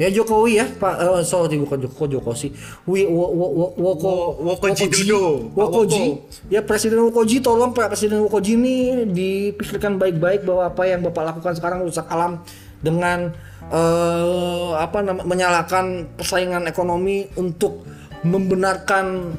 Ya 0.00 0.08
Jokowi 0.08 0.56
ya, 0.56 0.64
Pak. 0.64 0.94
eh, 0.96 1.20
sorry 1.22 1.60
bukan 1.60 1.76
Joko, 1.84 2.08
Joko 2.08 2.32
sih. 2.32 2.48
Wi, 2.88 3.04
wo, 3.04 3.28
wo, 3.28 3.46
wo, 3.52 3.66
woko, 3.76 4.08
Wo- 4.08 4.56
Wokoji 4.56 4.88
Dodo. 4.88 5.52
Wokoji. 5.52 6.04
Woko. 6.16 6.48
Ya 6.48 6.64
Presiden 6.64 7.04
Wokoji, 7.04 7.44
tolong 7.44 7.76
Pak 7.76 7.92
Presiden 7.92 8.24
Wokoji 8.24 8.56
ini 8.56 8.76
dipikirkan 9.04 10.00
baik-baik 10.00 10.48
bahwa 10.48 10.72
apa 10.72 10.88
yang 10.88 11.04
Bapak 11.04 11.36
lakukan 11.36 11.52
sekarang 11.52 11.84
merusak 11.84 12.08
alam 12.08 12.40
dengan 12.80 13.28
eh 13.68 14.70
apa 14.72 15.04
namanya 15.04 15.28
menyalakan 15.28 16.08
persaingan 16.16 16.64
ekonomi 16.64 17.28
untuk 17.36 17.84
membenarkan 18.24 19.36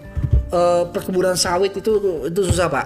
eh, 0.47 0.83
perkebunan 0.87 1.33
sawit 1.33 1.73
itu 1.73 1.91
itu 2.29 2.41
susah 2.45 2.69
Pak. 2.69 2.85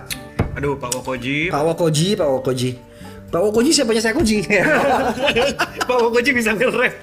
Aduh, 0.55 0.79
Pak 0.79 0.95
Wokoji. 0.95 1.51
Pak 1.51 1.59
Wakoji, 1.59 2.15
Pak 2.15 2.29
Wakoji. 2.39 2.71
Pak 3.35 3.51
Wakoji 3.51 3.75
siapanya 3.75 3.99
saya 3.99 4.15
Koji? 4.15 4.47
Pak 5.91 5.97
Wokoji 6.07 6.31
bisa 6.31 6.55
nge-rap. 6.55 6.95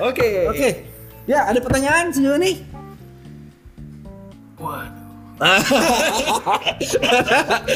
Oke. 0.00 0.48
Oke. 0.48 0.68
Ya, 1.28 1.44
ada 1.44 1.60
pertanyaan 1.60 2.16
sejauh 2.16 2.40
ini? 2.40 2.64
Waduh. 4.56 5.04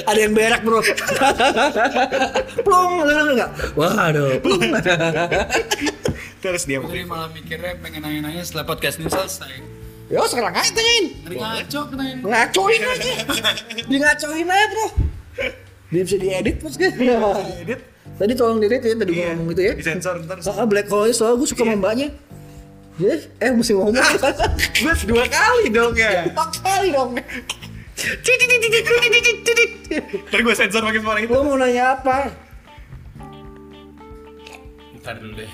ada 0.09 0.16
yang 0.16 0.32
berak, 0.32 0.64
Bro. 0.64 0.80
plong, 2.64 3.05
enggak 3.05 3.36
enggak. 3.36 3.51
Waduh, 3.76 4.40
plong. 4.40 4.64
Terus 6.40 6.64
diam. 6.64 6.88
Putri 6.88 7.05
malah 7.05 7.28
mikirnya 7.28 7.76
pengen 7.84 8.01
nanya-nanya 8.01 8.49
setelah 8.49 8.64
podcast 8.64 8.97
ini 8.97 9.12
selesai. 9.12 9.61
Yo, 10.09 10.24
sekarang 10.24 10.57
aja 10.57 10.72
tanyain. 10.72 11.05
Ngaco 11.28 11.80
pertanyaan. 11.92 12.24
Ngacoin 12.24 12.80
aja. 12.80 13.12
Di 13.84 13.97
ngacoin 14.01 14.49
aja, 14.49 14.68
Bro. 14.72 14.88
Dia 15.91 16.03
bisa 16.03 16.16
diedit 16.18 16.57
pas 16.59 16.74
kan? 16.74 16.91
Edit. 17.62 17.80
Tadi 18.14 18.32
tolong 18.39 18.59
di 18.62 18.66
ya 18.70 18.78
tadi 18.78 19.12
Iya. 19.16 19.35
ngomong 19.35 19.47
gitu 19.55 19.62
ya. 19.62 19.72
Disensor 19.74 20.14
ntar. 20.22 20.39
Soal 20.39 20.66
black 20.70 20.87
hole 20.87 21.11
soal 21.11 21.35
gue 21.35 21.49
suka 21.49 21.66
sama 21.66 21.78
mbaknya. 21.78 22.09
Ya, 22.95 23.18
eh 23.43 23.51
mesti 23.51 23.74
ngomong. 23.74 23.95
Gue 24.82 24.95
dua 25.11 25.26
kali 25.26 25.66
dong 25.74 25.99
ya. 25.99 26.30
Empat 26.30 26.62
kali 26.62 26.95
dong. 26.95 27.18
Ntar 30.30 30.41
gue 30.47 30.55
sensor 30.55 30.82
pakai 30.87 31.01
suara 31.03 31.18
itu. 31.18 31.30
Lo 31.35 31.43
mau 31.43 31.59
nanya 31.59 31.99
apa? 31.99 32.30
Ntar 35.03 35.18
dulu 35.18 35.35
deh. 35.43 35.51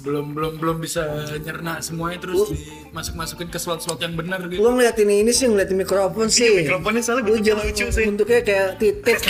Belum 0.00 0.32
belum 0.32 0.52
belum 0.56 0.76
bisa 0.80 1.04
nyerna 1.36 1.84
semuanya 1.84 2.24
terus 2.24 2.48
dimasuk 2.88 3.14
masukin 3.14 3.48
ke 3.52 3.60
slot-slot 3.60 4.00
yang 4.00 4.16
benar 4.16 4.40
gitu. 4.48 4.60
Lo 4.60 4.72
ngeliatin 4.72 5.06
ini 5.06 5.28
sih, 5.30 5.44
ngeliatin 5.44 5.76
mikrofon 5.76 6.32
sih. 6.32 6.64
Mikrofonnya 6.64 7.02
soalnya 7.04 7.22
Lu 7.22 7.36
bentuknya 7.36 7.46
jangan 7.52 7.64
lucu 7.68 7.84
sih. 7.92 8.04
bentuknya 8.08 8.40
kayak 8.40 8.68
titik. 8.80 9.18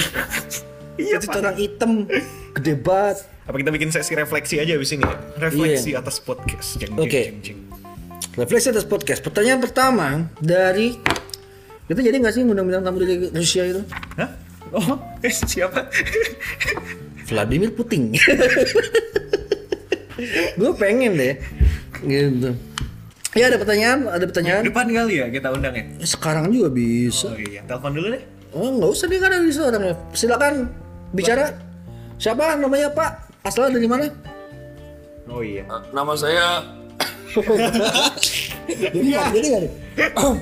Iya, 1.01 1.17
Itu 1.17 1.33
orang 1.33 1.57
hitam, 1.57 2.05
gede 2.53 2.77
banget. 2.77 3.25
Apa 3.49 3.57
kita 3.57 3.73
bikin 3.73 3.89
sesi 3.89 4.13
refleksi 4.13 4.61
aja 4.61 4.77
abis 4.77 4.93
ini 4.93 5.01
ya? 5.01 5.17
Refleksi 5.41 5.97
atas 5.97 6.21
podcast. 6.21 6.77
Jeng, 6.77 6.93
jeng, 6.93 7.01
Oke. 7.01 7.21
jeng, 7.25 7.37
jeng. 7.41 7.59
Refleksi 8.37 8.69
atas 8.69 8.85
podcast. 8.85 9.25
Pertanyaan 9.25 9.65
pertama 9.65 10.29
dari 10.37 11.01
kita 11.89 12.05
jadi 12.05 12.21
nggak 12.21 12.35
sih 12.37 12.45
ngundang 12.45 12.69
bintang 12.69 12.85
tamu 12.85 13.01
dari 13.01 13.33
Rusia 13.33 13.65
itu? 13.65 13.81
Hah? 14.21 14.29
Oh, 14.77 15.01
eh, 15.25 15.33
siapa? 15.51 15.89
Vladimir 17.25 17.73
Putin. 17.73 18.13
Gue 20.57 20.73
pengen 20.77 21.17
deh, 21.17 21.35
gitu. 22.05 22.53
Ya 23.39 23.47
ada 23.47 23.63
pertanyaan, 23.63 24.11
ada 24.11 24.25
pertanyaan. 24.27 24.67
Depan 24.67 24.91
kali 24.91 25.23
ya 25.23 25.27
kita 25.31 25.55
undang 25.55 25.75
ya? 25.75 25.85
Sekarang 26.03 26.51
juga 26.51 26.69
bisa. 26.75 27.31
Oh 27.31 27.39
iya, 27.39 27.63
telepon 27.63 27.95
dulu 27.95 28.11
deh. 28.13 28.23
Oh 28.51 28.69
nggak 28.75 28.91
usah 28.91 29.07
dia 29.07 29.19
kan 29.23 29.31
ada 29.31 29.47
di. 29.47 29.55
Silakan 30.13 30.55
bicara. 31.15 31.55
Siapa 32.19 32.59
namanya 32.59 32.91
Pak? 32.91 33.11
Asalnya 33.47 33.79
dari 33.79 33.89
mana? 33.89 34.11
Oh 35.31 35.41
iya. 35.41 35.63
Nama 35.95 36.13
saya 36.19 36.47
Jadi 38.67 39.07
nggak 39.15 39.27
jadi 39.31 39.47
nggak 39.47 39.63
nih? 39.63 39.73
Oh. 40.19 40.35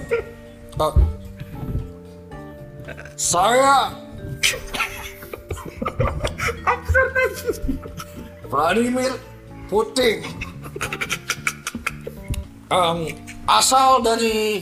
Saya 3.19 3.93
Vladimir 8.49 9.13
Putin 9.69 10.25
Em, 12.69 12.99
asal 13.49 14.05
dari 14.05 14.61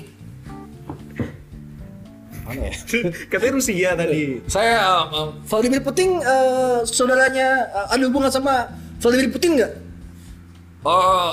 mana 2.47 2.71
ya? 2.71 2.73
Katanya 3.35 3.53
Rusia 3.59 3.91
tadi. 3.99 4.39
Saya 4.47 4.79
em, 5.11 5.29
Vladimir 5.43 5.83
Putin 5.83 6.23
eh, 6.23 6.87
saudaranya 6.87 7.67
eh, 7.67 7.87
ada 7.91 8.03
hubungan 8.07 8.31
sama 8.31 8.71
Vladimir 9.03 9.35
Putin 9.35 9.59
nggak? 9.59 9.73
eh, 10.87 11.33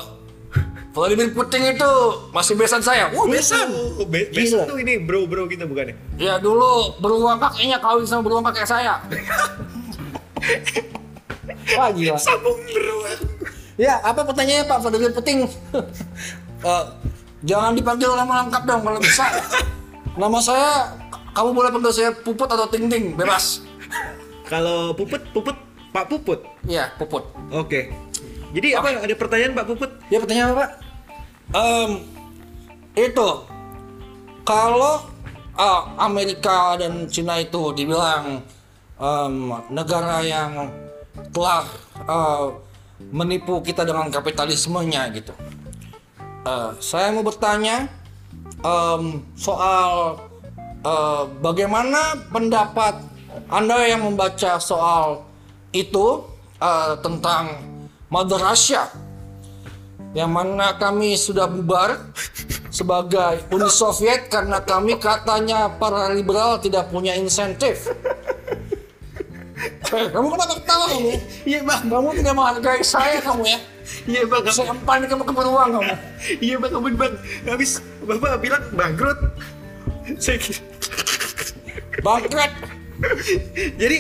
Vladimir 0.93 1.30
Putin 1.30 1.74
itu 1.74 1.91
masih 2.34 2.57
besan 2.57 2.82
saya. 2.82 3.09
Wah, 3.13 3.26
besan. 3.30 3.69
Oh, 3.69 4.05
be 4.05 4.30
besok 4.30 4.65
tuh 4.65 4.78
ini 4.78 4.97
bro-bro 4.97 5.45
kita 5.45 5.65
bukan 5.65 5.89
ya? 5.89 5.95
Ya 6.17 6.34
dulu 6.41 6.97
beruang 6.97 7.38
kakeknya 7.38 7.78
kawin 7.78 8.05
sama 8.09 8.26
beruang 8.26 8.45
kakek 8.49 8.65
saya. 8.65 8.97
Wah 11.78 11.89
gila. 11.93 12.17
Sambung 12.17 12.57
bro. 12.57 12.97
Ya 13.74 13.97
apa 14.05 14.21
pertanyaannya 14.21 14.69
Pak 14.69 14.78
Vladimir 14.82 15.11
Putin? 15.13 15.38
Eh, 16.63 16.86
jangan 17.43 17.76
dipanggil 17.76 18.07
nama 18.15 18.47
lengkap 18.47 18.63
dong 18.63 18.88
kalau 18.88 18.95
bisa. 19.03 19.28
Nama 20.15 20.39
saya, 20.39 20.95
kamu 21.36 21.51
boleh 21.51 21.76
panggil 21.76 21.91
saya 21.91 22.15
Puput 22.15 22.47
atau 22.47 22.71
Ting 22.71 22.88
Ting, 22.88 23.19
bebas. 23.19 23.59
Kalau 24.47 24.95
Puput, 24.95 25.19
Puput, 25.36 25.59
Pak 25.91 26.07
Puput. 26.07 26.39
Iya, 26.63 26.95
Puput. 26.95 27.28
Oke. 27.51 27.91
Jadi 28.55 28.80
apa 28.80 28.95
ada 28.95 29.15
pertanyaan 29.19 29.59
Pak 29.59 29.65
Puput? 29.76 29.91
Ya 30.07 30.24
pertanyaan 30.24 30.55
apa 30.55 30.57
Pak? 30.63 30.69
Em, 31.51 31.91
itu 32.95 33.30
kalau 34.47 35.03
ah, 35.59 35.82
Amerika 35.99 36.80
dan 36.80 37.11
Cina 37.11 37.43
itu 37.43 37.76
dibilang 37.76 38.39
em, 39.03 39.36
negara 39.67 40.24
yang 40.24 40.71
telah 41.36 41.67
eh, 42.07 42.45
menipu 43.11 43.59
kita 43.65 43.83
dengan 43.83 44.07
kapitalismenya 44.07 45.09
gitu. 45.15 45.33
Eh, 46.43 46.71
saya 46.83 47.11
mau 47.15 47.23
bertanya 47.23 47.87
em, 48.63 49.23
soal 49.39 50.19
eh, 50.83 51.23
bagaimana 51.39 52.19
pendapat 52.29 52.99
Anda 53.47 53.87
yang 53.87 54.05
membaca 54.05 54.59
soal 54.59 55.23
itu 55.71 56.23
eh, 56.59 56.93
tentang 56.99 57.63
Mother 58.11 58.37
Russia 58.43 58.91
yang 60.13 60.29
mana 60.29 60.77
kami 60.77 61.17
sudah 61.17 61.49
bubar 61.49 61.97
sebagai 62.69 63.49
Uni 63.49 63.69
Soviet 63.69 64.29
karena 64.29 64.61
kami 64.61 64.97
katanya 65.01 65.69
para 65.73 66.13
liberal 66.13 66.61
tidak 66.61 66.93
punya 66.93 67.17
insentif. 67.17 67.89
Kamu 69.93 70.28
kenapa 70.34 70.53
ketawa 70.59 70.86
kamu? 70.89 71.11
Iya 71.45 71.59
bang. 71.64 71.82
Kamu 71.88 72.07
tidak 72.18 72.34
menghargai 72.36 72.84
saya 72.84 73.20
kamu 73.22 73.43
ya? 73.45 73.59
Iya 74.09 74.22
bang. 74.28 74.43
Saya 74.49 74.72
empan 74.74 75.05
kamu 75.07 75.24
ke 75.24 75.34
beruang 75.34 75.70
kamu. 75.80 75.93
Iya 76.39 76.55
bang, 76.59 76.72
ampun 76.74 76.93
bang. 76.97 77.14
Habis 77.47 77.72
bapak 78.03 78.41
bilang 78.41 78.64
bangkrut. 78.74 79.20
Saya 80.20 80.38
kira. 80.41 80.59
Bangkrut. 82.03 82.51
Jadi 83.80 83.97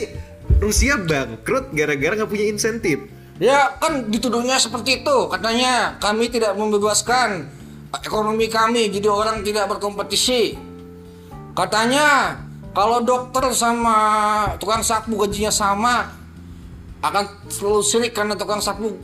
Rusia 0.59 0.95
bangkrut 0.99 1.71
gara-gara 1.75 2.13
nggak 2.23 2.31
punya 2.31 2.45
insentif. 2.47 2.99
Ya 3.41 3.75
kan 3.81 4.07
dituduhnya 4.07 4.59
seperti 4.61 5.03
itu. 5.03 5.17
Katanya 5.27 5.97
kami 5.99 6.29
tidak 6.29 6.55
membebaskan 6.55 7.49
ekonomi 8.01 8.49
kami 8.49 8.89
jadi 8.89 9.07
orang 9.09 9.41
tidak 9.45 9.69
berkompetisi. 9.69 10.55
Katanya 11.53 12.37
kalau 12.73 12.99
dokter 13.05 13.53
sama 13.53 13.97
tukang 14.57 14.81
sapu 14.81 15.13
gajinya 15.13 15.53
sama 15.53 16.09
akan 17.05 17.23
selalu 17.47 17.81
sirik 17.85 18.11
karena 18.17 18.33
tukang 18.33 18.59
sapu 18.59 18.97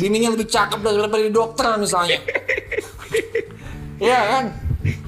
bininya 0.00 0.34
lebih 0.34 0.50
cakep 0.50 0.80
daripada 0.82 1.20
di 1.22 1.30
dokter 1.30 1.68
misalnya. 1.78 2.18
Iya 4.00 4.16
kan? 4.16 4.44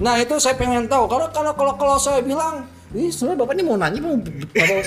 Nah 0.05 0.20
itu 0.20 0.37
saya 0.37 0.53
pengen 0.53 0.85
tahu. 0.85 1.09
Kalau 1.09 1.33
kalau 1.33 1.57
kalau 1.57 1.72
kalau 1.80 1.97
saya 1.97 2.20
bilang 2.20 2.68
Ini 2.93 3.09
sebenarnya 3.09 3.41
bapak 3.41 3.55
ini 3.57 3.62
mau 3.64 3.76
nanya 3.80 4.01
mau 4.05 4.20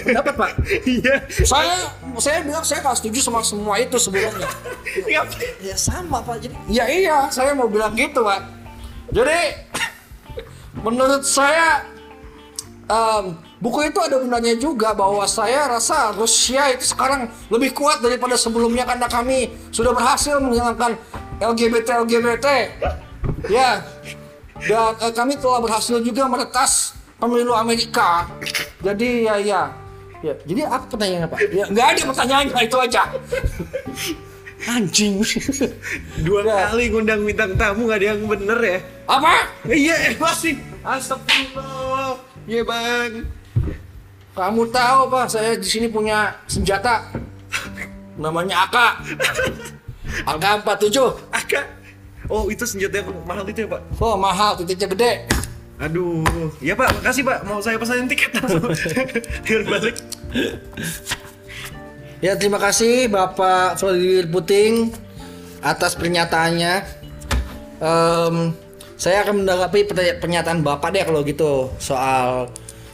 pendapat 0.06 0.34
Pak? 0.38 0.52
Iya. 0.94 1.26
saya 1.42 1.90
saya 2.22 2.46
bilang 2.46 2.62
saya 2.62 2.86
nggak 2.86 3.02
setuju 3.02 3.18
sama 3.18 3.42
semua 3.42 3.82
itu 3.82 3.98
sebelumnya. 3.98 4.46
Ngapain? 4.46 5.58
Ya 5.66 5.74
sama 5.74 6.22
Pak. 6.22 6.38
Jadi 6.38 6.54
Ya 6.70 6.86
iya, 6.86 7.34
saya 7.34 7.58
mau 7.58 7.66
bilang 7.66 7.98
gitu, 7.98 8.22
Pak. 8.22 8.46
Jadi, 9.10 9.42
menurut 10.86 11.26
saya, 11.26 11.82
em, 12.86 13.26
buku 13.62 13.90
itu 13.90 14.00
ada 14.02 14.22
benarnya 14.22 14.56
juga 14.58 14.94
bahwa 14.94 15.26
saya 15.26 15.70
rasa 15.70 16.14
Rusia 16.14 16.70
itu 16.74 16.94
sekarang 16.94 17.30
lebih 17.50 17.74
kuat 17.74 18.02
daripada 18.02 18.38
sebelumnya 18.38 18.86
karena 18.86 19.10
kami 19.10 19.54
sudah 19.74 19.92
berhasil 19.94 20.38
menghilangkan 20.38 20.98
LGBT-LGBT. 21.42 22.48
Ya, 23.50 23.84
dan 24.64 24.96
eh, 25.02 25.14
kami 25.14 25.38
telah 25.38 25.60
berhasil 25.62 26.00
juga 26.02 26.26
meretas 26.30 26.96
pemilu 27.20 27.54
Amerika. 27.54 28.30
Jadi 28.80 29.28
ya 29.28 29.36
ya, 29.42 29.62
ya 30.24 30.34
jadi 30.48 30.62
apa 30.70 30.86
pertanyaannya 30.88 31.30
Pak? 31.30 31.40
ya 31.52 31.66
nggak 31.70 31.88
ada 31.92 32.02
pertanyaannya 32.08 32.62
itu 32.64 32.78
aja. 32.80 33.02
Anjing. 34.66 35.22
Dua 36.26 36.42
kali 36.42 36.90
ngundang 36.90 37.22
bintang 37.22 37.54
tamu 37.54 37.86
nggak 37.86 38.00
ada 38.02 38.08
yang 38.18 38.22
bener 38.26 38.60
ya? 38.66 38.80
Apa? 39.06 39.34
Iya, 39.70 39.96
eh, 40.10 40.14
masih. 40.18 40.58
Astagfirullah. 40.82 42.25
Iya 42.46 42.62
bang. 42.62 43.26
Kamu 44.36 44.68
tahu 44.70 45.00
pak, 45.10 45.26
saya 45.32 45.58
di 45.58 45.66
sini 45.66 45.88
punya 45.90 46.38
senjata 46.46 47.10
namanya 48.22 48.70
AK. 48.70 48.78
AK 50.30 50.46
47. 50.62 51.34
Agak. 51.34 51.66
Oh 52.30 52.50
itu 52.50 52.66
senjata 52.66 53.02
yang 53.02 53.10
mahal 53.26 53.46
itu 53.46 53.66
ya 53.66 53.70
pak? 53.70 53.82
Oh 54.02 54.18
mahal, 54.18 54.58
titiknya 54.58 54.88
gede. 54.94 55.14
Aduh, 55.76 56.24
ya 56.64 56.72
Pak, 56.72 56.88
makasih 57.04 57.28
Pak. 57.28 57.44
Mau 57.44 57.60
saya 57.60 57.76
pesanin 57.76 58.08
tiket 58.08 58.32
langsung. 58.40 58.72
Biar 59.44 59.62
balik. 59.68 59.96
Ya 62.24 62.32
terima 62.40 62.64
kasih 62.64 63.12
Bapak 63.12 63.76
Vladimir 63.84 64.24
Putin 64.32 64.96
atas 65.60 66.00
pernyataannya. 66.00 66.74
Em, 67.84 68.56
saya 68.96 69.28
akan 69.28 69.44
menanggapi 69.44 69.92
pernyataan 70.24 70.64
Bapak 70.64 70.96
deh 70.96 71.04
kalau 71.04 71.22
gitu 71.28 71.70
soal 71.80 72.48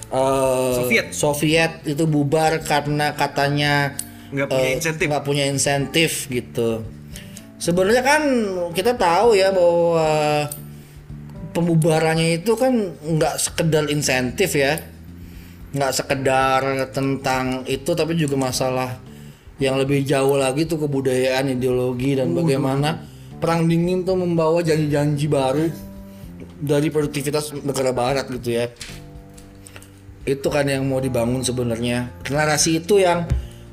eh, 0.09 0.73
Soviet. 0.77 1.05
Soviet 1.13 1.73
itu 1.85 2.03
bubar 2.09 2.61
karena 2.65 3.13
katanya 3.13 3.93
Nggak 4.33 4.47
punya 4.49 4.65
eh, 4.65 4.75
insentif. 4.77 5.05
nggak 5.11 5.25
punya 5.25 5.43
insentif 5.45 6.11
gitu. 6.31 6.69
Sebenarnya 7.61 8.01
kan 8.01 8.21
kita 8.73 8.97
tahu 8.97 9.37
ya 9.37 9.53
bahwa 9.53 10.49
pembubarannya 11.53 12.41
itu 12.41 12.55
kan 12.57 12.95
nggak 12.97 13.35
sekedar 13.37 13.85
insentif 13.91 14.55
ya 14.55 14.79
nggak 15.71 15.93
sekedar 15.95 16.91
tentang 16.91 17.63
itu 17.67 17.91
tapi 17.95 18.15
juga 18.19 18.35
masalah 18.35 18.99
yang 19.61 19.77
lebih 19.79 20.03
jauh 20.03 20.35
lagi 20.35 20.67
tuh 20.67 20.83
kebudayaan 20.83 21.53
ideologi 21.53 22.17
dan 22.17 22.33
bagaimana 22.35 23.07
perang 23.39 23.69
dingin 23.69 24.03
tuh 24.03 24.19
membawa 24.19 24.59
janji-janji 24.59 25.31
baru 25.31 25.69
dari 26.61 26.93
produktivitas 26.93 27.57
negara 27.65 27.89
barat 27.89 28.29
gitu 28.29 28.53
ya 28.53 28.69
itu 30.21 30.47
kan 30.53 30.69
yang 30.69 30.85
mau 30.85 31.01
dibangun 31.01 31.41
sebenarnya 31.41 32.13
narasi 32.29 32.77
itu 32.77 33.01
yang 33.01 33.25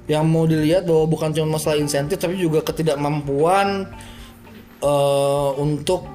yang 0.09 0.24
mau 0.24 0.49
dilihat 0.49 0.89
bahwa 0.89 1.05
bukan 1.05 1.36
cuma 1.36 1.61
masalah 1.61 1.76
insentif 1.76 2.16
tapi 2.16 2.41
juga 2.41 2.64
ketidakmampuan 2.64 3.84
eh, 4.80 5.51
untuk 5.61 6.09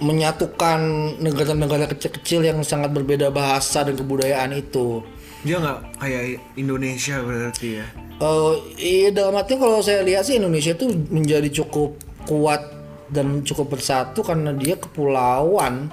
menyatukan 0.00 0.80
negara-negara 1.20 1.90
kecil-kecil 1.90 2.46
yang 2.46 2.62
sangat 2.64 2.94
berbeda 2.94 3.28
bahasa 3.28 3.84
dan 3.84 4.00
kebudayaan 4.00 4.56
itu. 4.56 5.04
Dia 5.44 5.60
nggak 5.60 6.00
kayak 6.00 6.40
Indonesia 6.56 7.20
berarti 7.20 7.68
ya. 7.82 7.86
Eh, 8.22 8.54
iya 8.80 9.08
dalam 9.10 9.36
arti 9.36 9.58
kalau 9.58 9.82
saya 9.82 10.06
lihat 10.06 10.24
sih 10.24 10.38
Indonesia 10.38 10.72
itu 10.72 10.88
menjadi 11.10 11.50
cukup 11.50 11.98
kuat 12.30 12.62
dan 13.10 13.42
cukup 13.42 13.76
bersatu 13.76 14.22
karena 14.22 14.54
dia 14.54 14.78
kepulauan 14.78 15.90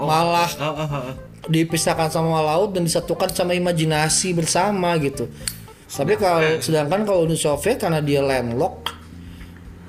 malah 0.00 0.50
Oh, 0.58 0.64
oh, 0.64 0.80
oh, 0.80 0.94
oh. 1.10 1.14
dipisahkan 1.48 2.08
sama 2.12 2.40
laut 2.40 2.72
dan 2.72 2.84
disatukan 2.84 3.28
sama 3.32 3.52
imajinasi 3.56 4.36
bersama 4.36 4.96
gitu. 5.00 5.28
Tapi 5.90 6.14
kalau 6.16 6.62
sedangkan 6.62 7.02
kalau 7.02 7.26
Uni 7.26 7.34
Soviet 7.34 7.82
karena 7.82 7.98
dia 7.98 8.22
landlocked 8.22 8.94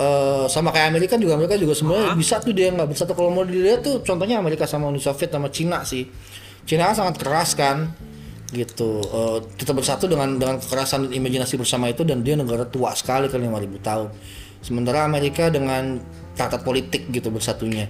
eh, 0.01 0.45
sama 0.49 0.74
kayak 0.74 0.91
Amerika 0.91 1.14
juga 1.16 1.38
Amerika 1.38 1.55
juga 1.62 1.78
sebenarnya 1.78 2.18
bisa 2.18 2.41
tuh 2.41 2.55
dia 2.57 2.74
nggak 2.74 2.89
bersatu 2.89 3.14
kalau 3.14 3.30
mau 3.30 3.45
dilihat 3.45 3.86
tuh 3.86 4.01
contohnya 4.01 4.41
Amerika 4.41 4.66
sama 4.66 4.89
Uni 4.89 4.97
Soviet 4.97 5.30
sama 5.30 5.53
Cina 5.53 5.86
sih. 5.86 6.09
Cina 6.66 6.89
kan 6.89 6.95
sangat 7.05 7.16
keras 7.22 7.53
kan 7.53 7.89
gitu 8.51 8.99
Eh, 8.99 9.38
kita 9.55 9.72
bersatu 9.72 10.12
dengan 10.12 10.36
dengan 10.36 10.59
kekerasan 10.59 11.07
dan 11.07 11.12
imajinasi 11.16 11.55
bersama 11.55 11.88
itu 11.88 12.03
dan 12.03 12.20
dia 12.20 12.36
negara 12.36 12.68
tua 12.68 12.91
sekali 12.91 13.32
kan 13.32 13.39
5000 13.39 13.80
tahun 13.80 14.09
sementara 14.59 15.07
Amerika 15.07 15.47
dengan 15.47 16.03
tata 16.36 16.59
politik 16.59 17.07
gitu 17.12 17.32
bersatunya 17.32 17.88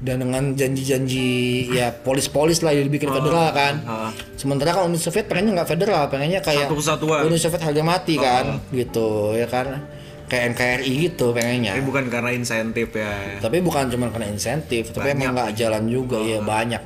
dan 0.00 0.16
dengan 0.18 0.56
janji-janji 0.56 1.28
ya 1.70 1.92
polis-polis 1.92 2.60
lah 2.60 2.72
yang 2.72 2.88
dibikin 2.88 3.12
federal 3.12 3.52
kan 3.52 3.74
ah. 3.84 4.08
sementara 4.32 4.72
kalau 4.72 4.88
Uni 4.88 4.96
Soviet 4.96 5.28
pengennya 5.28 5.60
nggak 5.60 5.68
federal 5.68 6.08
pengennya 6.08 6.40
kayak 6.40 6.66
Satu 6.66 6.76
kesatuan. 6.76 7.20
Uni 7.22 7.36
Soviet 7.36 7.60
harga 7.60 7.82
mati 7.82 8.16
kan 8.16 8.64
gitu 8.70 9.36
ya 9.36 9.44
kan 9.44 9.84
kayak 10.24 10.54
NKRI 10.54 10.92
gitu 11.06 11.36
pengennya 11.36 11.74
Tapi 11.74 11.84
bukan 11.84 12.04
karena 12.08 12.30
insentif 12.32 12.88
ya. 12.90 13.12
tapi 13.38 13.60
bukan 13.60 13.88
cuma 13.88 14.08
karena 14.08 14.28
insentif 14.30 14.88
tapi 14.88 15.04
Banyak. 15.06 15.20
emang 15.20 15.30
nggak 15.34 15.50
jalan 15.54 15.84
juga 15.84 16.16
ya 16.18 16.40
banyak 16.40 16.82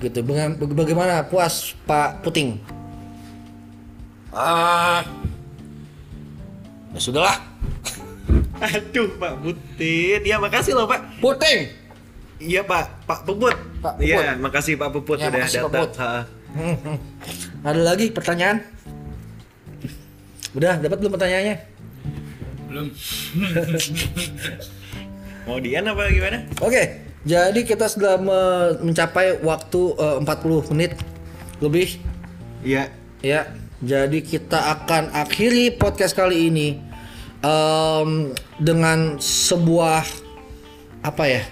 gitu 0.00 0.18
Baga- 0.22 0.56
baga- 0.56 0.76
bagaimana 0.78 1.14
puas 1.22 1.76
Pak 1.84 2.24
Puting 2.24 2.56
ah 4.32 5.04
ya 6.90 6.98
sudahlah 6.98 7.36
Aduh 8.56 9.10
Pak 9.18 9.42
Putin. 9.42 10.22
Ya 10.22 10.38
makasih 10.38 10.72
loh 10.72 10.86
Pak. 10.86 11.18
Puting 11.18 11.83
Iya 12.36 12.60
Pak, 12.62 13.06
Pak 13.06 13.18
Puput. 13.24 13.54
Pak 13.78 13.94
Puput. 13.96 14.04
Iya, 14.04 14.34
makasih 14.36 14.74
Pak 14.74 14.90
Puput 14.90 15.16
Ya, 15.16 15.28
udah 15.28 15.38
makasih, 15.38 15.58
Pak 15.60 15.70
datang. 15.70 15.82
Puput. 15.84 15.92
Hmm, 16.54 16.76
hmm. 16.76 16.98
ada 17.68 17.80
lagi 17.82 18.06
pertanyaan 18.08 18.58
udah 20.54 20.78
dapat 20.78 20.96
belum 20.96 21.12
pertanyaannya 21.12 21.56
belum 22.70 22.86
Mau 25.44 25.60
Dian 25.60 25.84
apa 25.84 26.08
gimana? 26.08 26.40
Oke, 26.58 26.82
jadi 27.20 27.60
kita 27.60 27.84
sudah 27.84 28.16
me- 28.16 28.80
mencapai 28.80 29.44
waktu 29.44 29.80
eh, 29.92 30.16
40 30.24 30.72
menit 30.72 30.96
lebih 31.60 32.00
Iya. 32.64 32.88
ya. 33.20 33.44
Jadi 33.78 34.24
kita 34.24 34.56
akan 34.72 35.12
akhiri 35.12 35.76
podcast 35.76 36.16
kali 36.16 36.48
ini 36.48 36.80
em, 37.44 38.32
dengan 38.56 39.20
sebuah 39.20 40.00
apa 41.02 41.24
ya? 41.28 41.44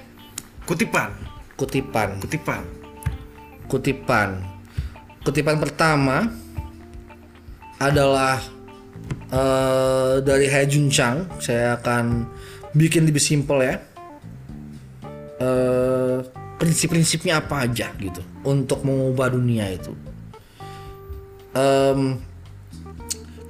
Kutipan. 0.63 1.11
Kutipan. 1.59 2.09
Kutipan. 2.23 2.63
Kutipan. 3.67 4.31
Kutipan 5.27 5.57
pertama 5.59 6.31
adalah 7.83 8.39
eh, 9.27 10.15
dari 10.23 10.47
Hai 10.47 10.71
Jun 10.71 10.87
Chang. 10.87 11.27
Saya 11.43 11.75
akan 11.83 12.31
bikin 12.79 13.11
lebih 13.11 13.19
simpel 13.19 13.59
ya. 13.67 13.77
Eh, 15.43 16.17
prinsip-prinsipnya 16.63 17.43
apa 17.43 17.67
aja 17.67 17.91
gitu 17.99 18.23
untuk 18.47 18.87
mengubah 18.87 19.35
dunia 19.35 19.67
itu. 19.67 19.91
Em, 21.59 22.23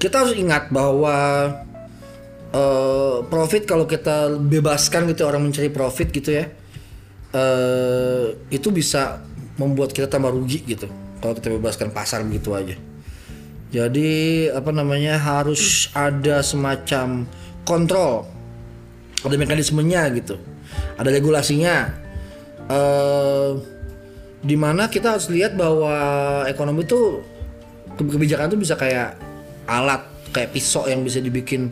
kita 0.01 0.25
harus 0.25 0.33
ingat 0.33 0.73
bahwa 0.73 1.45
eh, 2.57 3.17
profit 3.29 3.69
kalau 3.69 3.85
kita 3.85 4.33
bebaskan 4.41 5.13
gitu 5.13 5.29
orang 5.29 5.45
mencari 5.45 5.69
profit 5.69 6.09
gitu 6.09 6.41
ya 6.41 6.49
eh 7.33 8.37
itu 8.53 8.69
bisa 8.69 9.25
membuat 9.57 9.93
kita 9.93 10.09
tambah 10.09 10.33
rugi 10.33 10.65
gitu 10.65 10.89
kalau 11.21 11.33
kita 11.37 11.49
bebaskan 11.57 11.89
pasar 11.93 12.25
begitu 12.25 12.53
aja. 12.53 12.77
Jadi 13.73 14.53
apa 14.53 14.69
namanya 14.69 15.17
harus 15.17 15.89
ada 15.97 16.45
semacam 16.45 17.25
kontrol, 17.65 18.29
ada 19.25 19.37
mekanismenya 19.41 20.13
gitu, 20.13 20.37
ada 21.01 21.09
regulasinya. 21.09 21.89
Eh 22.69 23.51
di 24.43 24.59
mana 24.59 24.91
kita 24.91 25.15
harus 25.17 25.31
lihat 25.31 25.55
bahwa 25.55 25.95
ekonomi 26.51 26.83
itu 26.83 27.23
ke- 27.95 28.11
kebijakan 28.11 28.51
itu 28.51 28.59
bisa 28.67 28.75
kayak 28.75 29.15
alat 29.71 30.03
kayak 30.35 30.51
pisau 30.51 30.91
yang 30.91 31.07
bisa 31.07 31.23
dibikin 31.23 31.71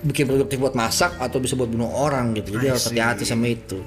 bikin 0.00 0.24
produktif 0.24 0.56
buat 0.56 0.72
masak 0.72 1.20
atau 1.20 1.36
bisa 1.38 1.54
buat 1.54 1.68
bunuh 1.68 1.86
orang 1.86 2.34
gitu. 2.34 2.56
Jadi 2.56 2.66
harus 2.66 2.88
hati-hati 2.88 3.28
sama 3.28 3.52
itu 3.52 3.78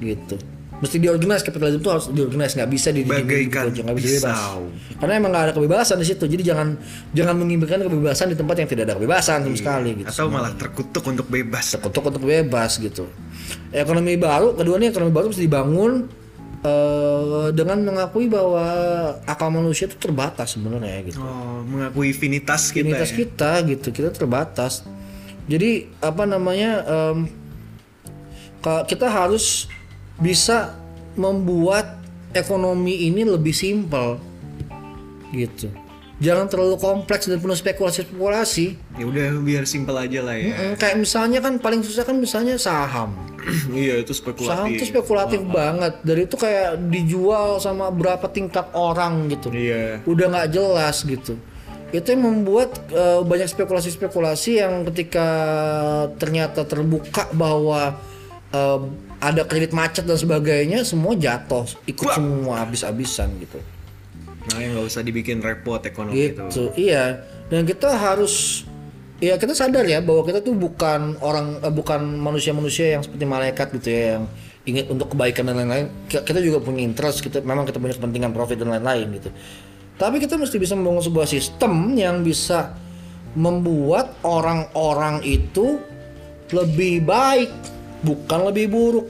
gitu. 0.00 0.36
Mesti 0.80 0.96
diorganize 0.96 1.44
kapitalisme 1.44 1.84
itu 1.84 1.92
harus 1.92 2.08
diorganize. 2.08 2.56
Nggak 2.56 2.70
bisa 2.72 2.88
di 2.88 3.04
Bagaikan 3.04 3.68
nggak 3.68 3.96
bisa 4.00 4.32
bebas. 4.32 4.40
karena 4.96 5.12
emang 5.14 5.28
nggak 5.28 5.44
ada 5.44 5.52
kebebasan 5.52 6.00
di 6.00 6.06
situ. 6.08 6.24
Jadi 6.24 6.40
jangan 6.40 6.72
jangan 7.12 7.36
mengimpinkan 7.36 7.84
kebebasan 7.84 8.32
di 8.32 8.36
tempat 8.36 8.56
yang 8.56 8.68
tidak 8.68 8.88
ada 8.88 8.94
kebebasan 8.96 9.44
sama 9.44 9.56
sekali 9.60 9.90
gitu. 10.00 10.08
Atau 10.08 10.32
malah 10.32 10.56
terkutuk 10.56 11.04
untuk 11.04 11.28
bebas. 11.28 11.76
terkutuk 11.76 12.00
untuk 12.08 12.24
bebas 12.24 12.80
gitu. 12.80 13.04
Ekonomi 13.68 14.16
baru 14.16 14.56
kedua 14.56 14.80
nih 14.80 14.88
ekonomi 14.88 15.12
baru 15.12 15.28
mesti 15.28 15.44
dibangun 15.44 15.92
eh, 16.64 17.48
dengan 17.52 17.78
mengakui 17.84 18.32
bahwa 18.32 18.64
akal 19.24 19.52
manusia 19.52 19.84
itu 19.84 20.00
terbatas 20.00 20.56
sebenarnya 20.56 21.12
gitu. 21.12 21.20
Oh, 21.20 21.60
mengakui 21.60 22.16
finitas 22.16 22.72
kita 22.72 22.88
Unitas 22.88 23.12
ya. 23.12 23.16
kita 23.20 23.50
gitu. 23.68 23.88
Kita 23.92 24.08
terbatas. 24.16 24.80
Jadi 25.44 25.92
apa 26.00 26.24
namanya 26.24 26.70
ka- 28.60 28.84
kita 28.86 29.12
harus 29.12 29.68
bisa 30.20 30.76
membuat 31.16 31.98
ekonomi 32.36 33.08
ini 33.10 33.26
lebih 33.26 33.56
simpel 33.56 34.20
gitu. 35.34 35.72
Jangan 36.20 36.52
terlalu 36.52 36.76
kompleks 36.76 37.24
dan 37.32 37.40
penuh 37.40 37.56
spekulasi 37.56 38.04
spekulasi 38.04 38.76
Ya 39.00 39.08
udah 39.08 39.40
biar 39.40 39.64
simpel 39.64 39.96
aja 39.96 40.20
lah 40.20 40.36
ya. 40.36 40.76
kayak 40.76 41.00
misalnya 41.00 41.40
kan 41.40 41.56
paling 41.56 41.80
susah 41.80 42.04
kan 42.04 42.20
misalnya 42.20 42.60
saham. 42.60 43.16
Iya, 43.72 44.04
itu 44.04 44.12
saham 44.12 44.36
spekulatif. 44.36 44.76
itu 44.76 44.84
spekulatif 44.92 45.40
banget. 45.48 45.96
Dari 46.04 46.28
itu 46.28 46.36
kayak 46.36 46.76
dijual 46.92 47.56
sama 47.56 47.88
berapa 47.88 48.28
tingkat 48.28 48.68
orang 48.76 49.32
gitu. 49.32 49.48
Iya. 49.48 50.04
udah 50.04 50.26
nggak 50.28 50.48
jelas 50.52 51.08
gitu. 51.08 51.40
Itu 51.88 52.06
yang 52.12 52.22
membuat 52.28 52.76
eh, 52.92 53.24
banyak 53.24 53.48
spekulasi-spekulasi 53.48 54.60
yang 54.60 54.84
ketika 54.92 55.26
ternyata 56.20 56.68
terbuka 56.68 57.32
bahwa 57.32 57.96
eh, 58.52 58.80
ada 59.20 59.44
kredit 59.44 59.76
macet 59.76 60.08
dan 60.08 60.16
sebagainya 60.16 60.80
semua 60.82 61.12
jatuh 61.12 61.68
ikut 61.84 62.08
Wah. 62.08 62.16
semua 62.16 62.54
habis-habisan 62.64 63.28
gitu. 63.38 63.60
Nah, 64.50 64.56
yang 64.56 64.72
nggak 64.72 64.86
usah 64.88 65.04
dibikin 65.04 65.44
repot 65.44 65.84
ekonomi 65.84 66.32
itu. 66.32 66.40
gitu 66.40 66.64
iya. 66.80 67.20
Dan 67.52 67.68
kita 67.68 67.92
harus 67.92 68.64
ya 69.20 69.36
kita 69.36 69.52
sadar 69.52 69.84
ya 69.84 70.00
bahwa 70.00 70.24
kita 70.24 70.40
tuh 70.40 70.56
bukan 70.56 71.20
orang 71.20 71.60
eh, 71.60 71.68
bukan 71.68 72.00
manusia-manusia 72.16 72.96
yang 72.96 73.02
seperti 73.04 73.24
malaikat 73.28 73.68
gitu 73.76 73.88
ya 73.92 74.16
yang 74.16 74.24
ingin 74.64 74.84
untuk 74.88 75.12
kebaikan 75.12 75.44
dan 75.52 75.60
lain-lain. 75.60 75.86
Ki- 76.08 76.24
kita 76.24 76.40
juga 76.40 76.64
punya 76.64 76.80
interest 76.80 77.20
kita 77.20 77.44
memang 77.44 77.68
kita 77.68 77.76
punya 77.76 77.92
kepentingan 78.00 78.32
profit 78.32 78.64
dan 78.64 78.72
lain-lain 78.72 79.20
gitu. 79.20 79.28
Tapi 80.00 80.16
kita 80.16 80.40
mesti 80.40 80.56
bisa 80.56 80.72
membangun 80.72 81.04
sebuah 81.04 81.28
sistem 81.28 81.92
yang 81.92 82.24
bisa 82.24 82.72
membuat 83.36 84.16
orang-orang 84.24 85.20
itu 85.22 85.76
lebih 86.50 87.04
baik 87.04 87.52
bukan 88.00 88.40
lebih 88.50 88.66
buruk 88.70 89.06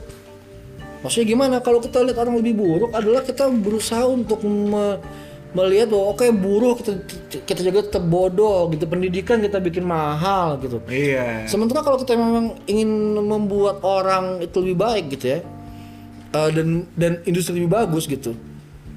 Maksudnya 1.01 1.27
gimana? 1.33 1.55
Kalau 1.65 1.81
kita 1.81 1.97
lihat 2.05 2.17
orang 2.21 2.37
lebih 2.37 2.61
buruk 2.61 2.93
adalah 2.93 3.25
kita 3.25 3.49
berusaha 3.49 4.05
untuk 4.05 4.45
me- 4.45 5.01
melihat 5.51 5.91
bahwa 5.91 6.15
oke 6.15 6.23
buruh 6.31 6.79
kita 6.79 6.91
kita 7.43 7.59
juga 7.59 7.83
tetap 7.83 8.07
bodoh 8.07 8.71
gitu 8.71 8.87
pendidikan 8.87 9.43
kita 9.43 9.59
bikin 9.59 9.83
mahal 9.83 10.55
gitu. 10.63 10.79
Iya. 10.87 11.43
Sementara 11.49 11.83
kalau 11.83 11.99
kita 11.99 12.15
memang 12.15 12.55
ingin 12.71 12.87
membuat 13.19 13.83
orang 13.83 14.39
itu 14.39 14.63
lebih 14.63 14.77
baik 14.79 15.05
gitu 15.17 15.35
ya 15.35 15.39
eh, 16.31 16.49
dan 16.55 16.87
dan 16.95 17.11
industri 17.27 17.59
lebih 17.59 17.67
bagus 17.67 18.07
gitu, 18.07 18.31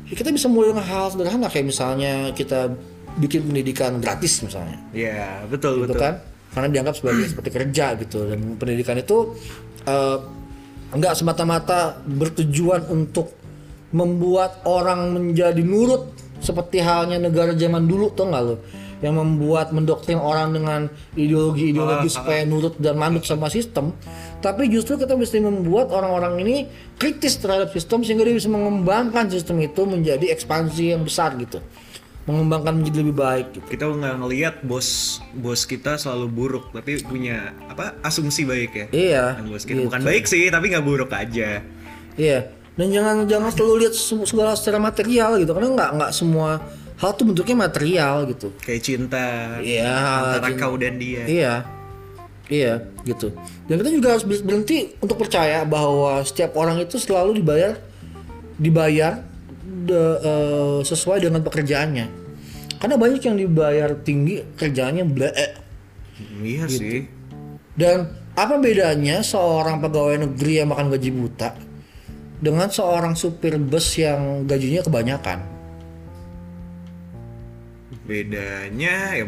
ya 0.07 0.15
kita 0.15 0.31
bisa 0.31 0.47
mulai 0.47 0.71
dengan 0.71 0.87
hal 0.87 1.11
sederhana 1.11 1.51
kayak 1.51 1.67
misalnya 1.75 2.31
kita 2.31 2.71
bikin 3.19 3.51
pendidikan 3.51 3.99
gratis 3.99 4.39
misalnya 4.47 4.79
Iya, 4.95 5.51
betul 5.51 5.83
gitu 5.83 5.91
betul. 5.91 6.03
kan 6.07 6.15
karena 6.55 6.69
dianggap 6.71 6.95
sebagai 6.95 7.27
seperti 7.27 7.51
kerja 7.51 7.99
gitu 7.99 8.31
dan 8.31 8.55
pendidikan 8.55 8.95
itu 8.95 9.35
nggak 10.95 11.15
semata-mata 11.15 11.99
bertujuan 12.07 12.87
untuk 12.89 13.35
membuat 13.95 14.63
orang 14.67 15.15
menjadi 15.15 15.63
nurut 15.63 16.11
seperti 16.43 16.83
halnya 16.83 17.17
negara 17.19 17.55
zaman 17.55 17.87
dulu 17.87 18.11
tuh 18.13 18.27
nggak 18.27 18.43
lo 18.43 18.57
yang 19.05 19.21
membuat 19.21 19.69
mendoktrin 19.77 20.17
orang 20.17 20.57
dengan 20.57 20.89
ideologi-ideologi 21.13 22.09
supaya 22.09 22.49
nurut 22.49 22.81
dan 22.81 22.97
manut 22.97 23.29
sama 23.29 23.53
sistem. 23.53 23.93
Tapi 24.41 24.73
justru 24.73 24.97
kita 24.97 25.13
mesti 25.13 25.45
membuat 25.45 25.93
orang-orang 25.93 26.41
ini 26.41 26.57
kritis 26.97 27.37
terhadap 27.37 27.69
sistem 27.69 28.01
sehingga 28.01 28.25
dia 28.25 28.33
bisa 28.33 28.49
mengembangkan 28.49 29.29
sistem 29.29 29.61
itu 29.61 29.85
menjadi 29.85 30.33
ekspansi 30.33 30.97
yang 30.97 31.05
besar 31.05 31.37
gitu 31.37 31.61
mengembangkan 32.25 32.81
menjadi 32.81 33.05
lebih 33.05 33.17
baik 33.17 33.47
gitu. 33.53 33.67
Kita 33.69 33.85
nggak 33.85 34.17
ngelihat 34.17 34.55
bos 34.65 35.21
bos 35.37 35.69
kita 35.69 36.01
selalu 36.01 36.27
buruk, 36.27 36.65
tapi 36.73 36.97
punya 37.05 37.53
apa 37.69 38.01
asumsi 38.01 38.49
baik 38.49 38.71
ya. 38.73 38.87
Iya. 38.91 39.25
Yang 39.45 39.49
bos 39.53 39.65
kita 39.65 39.77
gitu. 39.77 39.87
bukan 39.93 40.03
baik 40.03 40.25
sih, 40.25 40.49
tapi 40.49 40.73
nggak 40.73 40.85
buruk 40.85 41.13
aja. 41.13 41.61
Iya. 42.17 42.39
Dan 42.75 42.91
jangan 42.91 43.17
jangan 43.29 43.51
selalu 43.53 43.75
lihat 43.87 43.95
se- 43.95 44.27
segala 44.27 44.57
secara 44.57 44.81
material 44.81 45.37
gitu 45.39 45.53
karena 45.53 45.69
nggak 45.71 45.91
nggak 45.95 46.13
semua 46.17 46.59
hal 46.97 47.11
tuh 47.13 47.25
bentuknya 47.29 47.57
material 47.61 48.25
gitu. 48.27 48.51
Kayak 48.59 48.83
cinta 48.83 49.27
Iya. 49.61 49.85
antara 49.85 50.49
cinta. 50.49 50.61
kau 50.65 50.75
dan 50.81 50.95
dia. 50.97 51.23
Iya. 51.29 51.55
Iya, 52.45 52.77
gitu. 53.09 53.33
Dan 53.65 53.81
kita 53.81 53.89
juga 53.89 54.09
harus 54.13 54.25
ber- 54.25 54.45
berhenti 54.45 54.93
untuk 55.01 55.17
percaya 55.17 55.65
bahwa 55.65 56.21
setiap 56.21 56.53
orang 56.57 56.77
itu 56.77 57.01
selalu 57.01 57.41
dibayar 57.41 57.81
dibayar 58.57 59.25
de- 59.65 60.21
eh, 60.21 60.79
sesuai 60.85 61.25
dengan 61.25 61.41
pekerjaannya. 61.41 62.07
Karena 62.77 62.97
banyak 62.97 63.23
yang 63.23 63.37
dibayar 63.37 63.91
tinggi 63.97 64.45
kerjaannya 64.55 65.05
bleh. 65.09 65.33
Iya 66.45 66.65
Gitu. 66.69 66.79
sih. 66.79 67.01
Dan 67.75 68.07
apa 68.35 68.55
bedanya 68.59 69.25
seorang 69.25 69.81
pegawai 69.81 70.29
negeri 70.29 70.63
yang 70.63 70.69
makan 70.71 70.93
gaji 70.93 71.11
buta 71.11 71.57
dengan 72.39 72.69
seorang 72.69 73.17
supir 73.17 73.57
bus 73.57 73.97
yang 73.97 74.45
gajinya 74.45 74.85
kebanyakan? 74.85 75.39
Bedanya 78.05 79.17
ya 79.17 79.25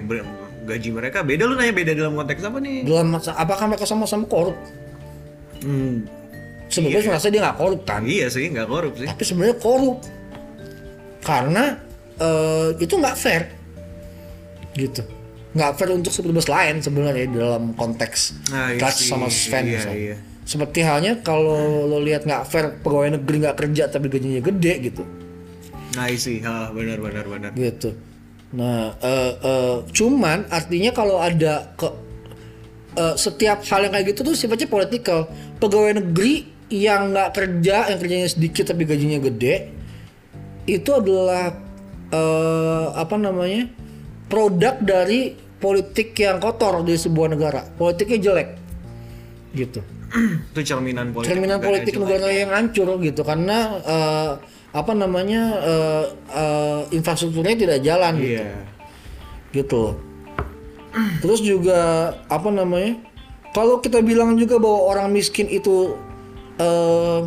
gaji 0.66 0.90
mereka 0.90 1.22
beda 1.22 1.46
lu 1.46 1.54
nanya 1.54 1.72
beda 1.72 1.92
dalam 1.94 2.12
konteks 2.12 2.42
apa 2.44 2.58
nih? 2.60 2.84
Dalam 2.84 3.08
masa 3.08 3.32
apakah 3.32 3.70
mereka 3.70 3.86
sama-sama 3.86 4.26
korup? 4.26 4.58
Hmm, 5.64 6.04
Sebenarnya 6.66 7.14
merasa 7.14 7.30
dia 7.30 7.40
nggak 7.40 7.56
korup 7.56 7.80
kan? 7.86 8.02
iya 8.04 8.26
sih 8.26 8.50
nggak 8.50 8.68
korup 8.68 8.92
sih. 8.98 9.06
Tapi 9.06 9.22
sebenarnya 9.22 9.56
korup 9.56 10.02
karena 11.26 11.82
eh, 12.16 12.78
itu 12.78 12.94
nggak 12.94 13.16
fair, 13.18 13.42
gitu. 14.72 15.02
Nggak 15.52 15.72
fair 15.74 15.90
untuk 15.90 16.12
supir 16.12 16.30
bus 16.30 16.46
lain 16.46 16.78
sebenarnya 16.78 17.26
dalam 17.26 17.72
konteks 17.72 18.46
Nah, 18.52 18.70
iya 18.70 18.78
Dutch 18.78 19.00
sama 19.02 19.26
Sven 19.26 19.64
Iya, 19.64 19.72
misalnya. 19.74 19.98
iya. 19.98 20.16
Seperti 20.46 20.78
halnya 20.80 21.12
kalau 21.20 21.58
lo 21.84 21.98
lihat 21.98 22.22
nggak 22.22 22.44
fair 22.46 22.66
pegawai 22.78 23.18
negeri 23.18 23.36
nggak 23.42 23.56
kerja 23.58 23.88
tapi 23.88 24.06
gajinya 24.06 24.38
gede 24.38 24.72
gitu. 24.84 25.02
Nah 25.92 26.06
sih, 26.14 26.38
ha, 26.40 26.70
benar 26.70 27.00
benar 27.00 27.24
benar. 27.24 27.50
gitu. 27.52 27.96
Nah, 28.52 28.94
eh, 28.96 29.32
eh, 29.34 29.76
cuman 29.90 30.46
artinya 30.48 30.92
kalau 30.92 31.18
ada 31.18 31.74
ke 31.74 31.88
eh, 32.94 33.16
setiap 33.16 33.64
hal 33.66 33.84
yang 33.84 33.92
kayak 33.92 34.06
gitu 34.12 34.20
tuh 34.22 34.32
sifatnya 34.32 34.68
politikal. 34.68 35.26
Pegawai 35.56 35.98
negeri 35.98 36.46
yang 36.68 37.10
nggak 37.10 37.30
kerja, 37.32 37.90
yang 37.90 37.98
kerjanya 37.98 38.28
sedikit 38.28 38.64
tapi 38.66 38.84
gajinya 38.84 39.18
gede, 39.18 39.54
itu 40.66 40.90
adalah 40.92 41.54
eh, 42.10 42.86
apa 42.94 43.16
namanya 43.16 43.70
produk 44.26 44.74
dari 44.78 45.34
politik 45.56 46.12
yang 46.14 46.36
kotor 46.38 46.82
di 46.82 46.94
sebuah 46.94 47.32
negara. 47.32 47.64
Politiknya 47.74 48.18
jelek, 48.20 48.48
gitu 49.56 49.80
Itu 50.52 50.60
cerminan 50.62 51.10
politik. 51.10 51.32
cerminan 51.32 51.58
negara 51.58 51.66
politik 51.72 51.94
negara 51.96 52.28
yang 52.30 52.50
hancur 52.52 52.88
gitu 53.00 53.24
karena 53.24 53.58
eh, 53.82 54.32
apa 54.70 54.92
namanya 54.92 55.42
eh, 55.64 56.04
eh, 56.30 56.80
infrastrukturnya 56.92 57.56
tidak 57.56 57.78
jalan 57.80 58.14
gitu 58.20 58.36
Iya. 58.44 58.52
gitu 59.56 59.82
terus 61.20 61.40
juga 61.40 62.12
apa 62.28 62.48
namanya 62.48 63.00
kalau 63.52 63.80
kita 63.80 64.00
bilang 64.00 64.36
juga 64.36 64.60
bahwa 64.60 64.80
orang 64.92 65.08
miskin 65.12 65.48
itu 65.48 65.96
eh, 66.56 67.20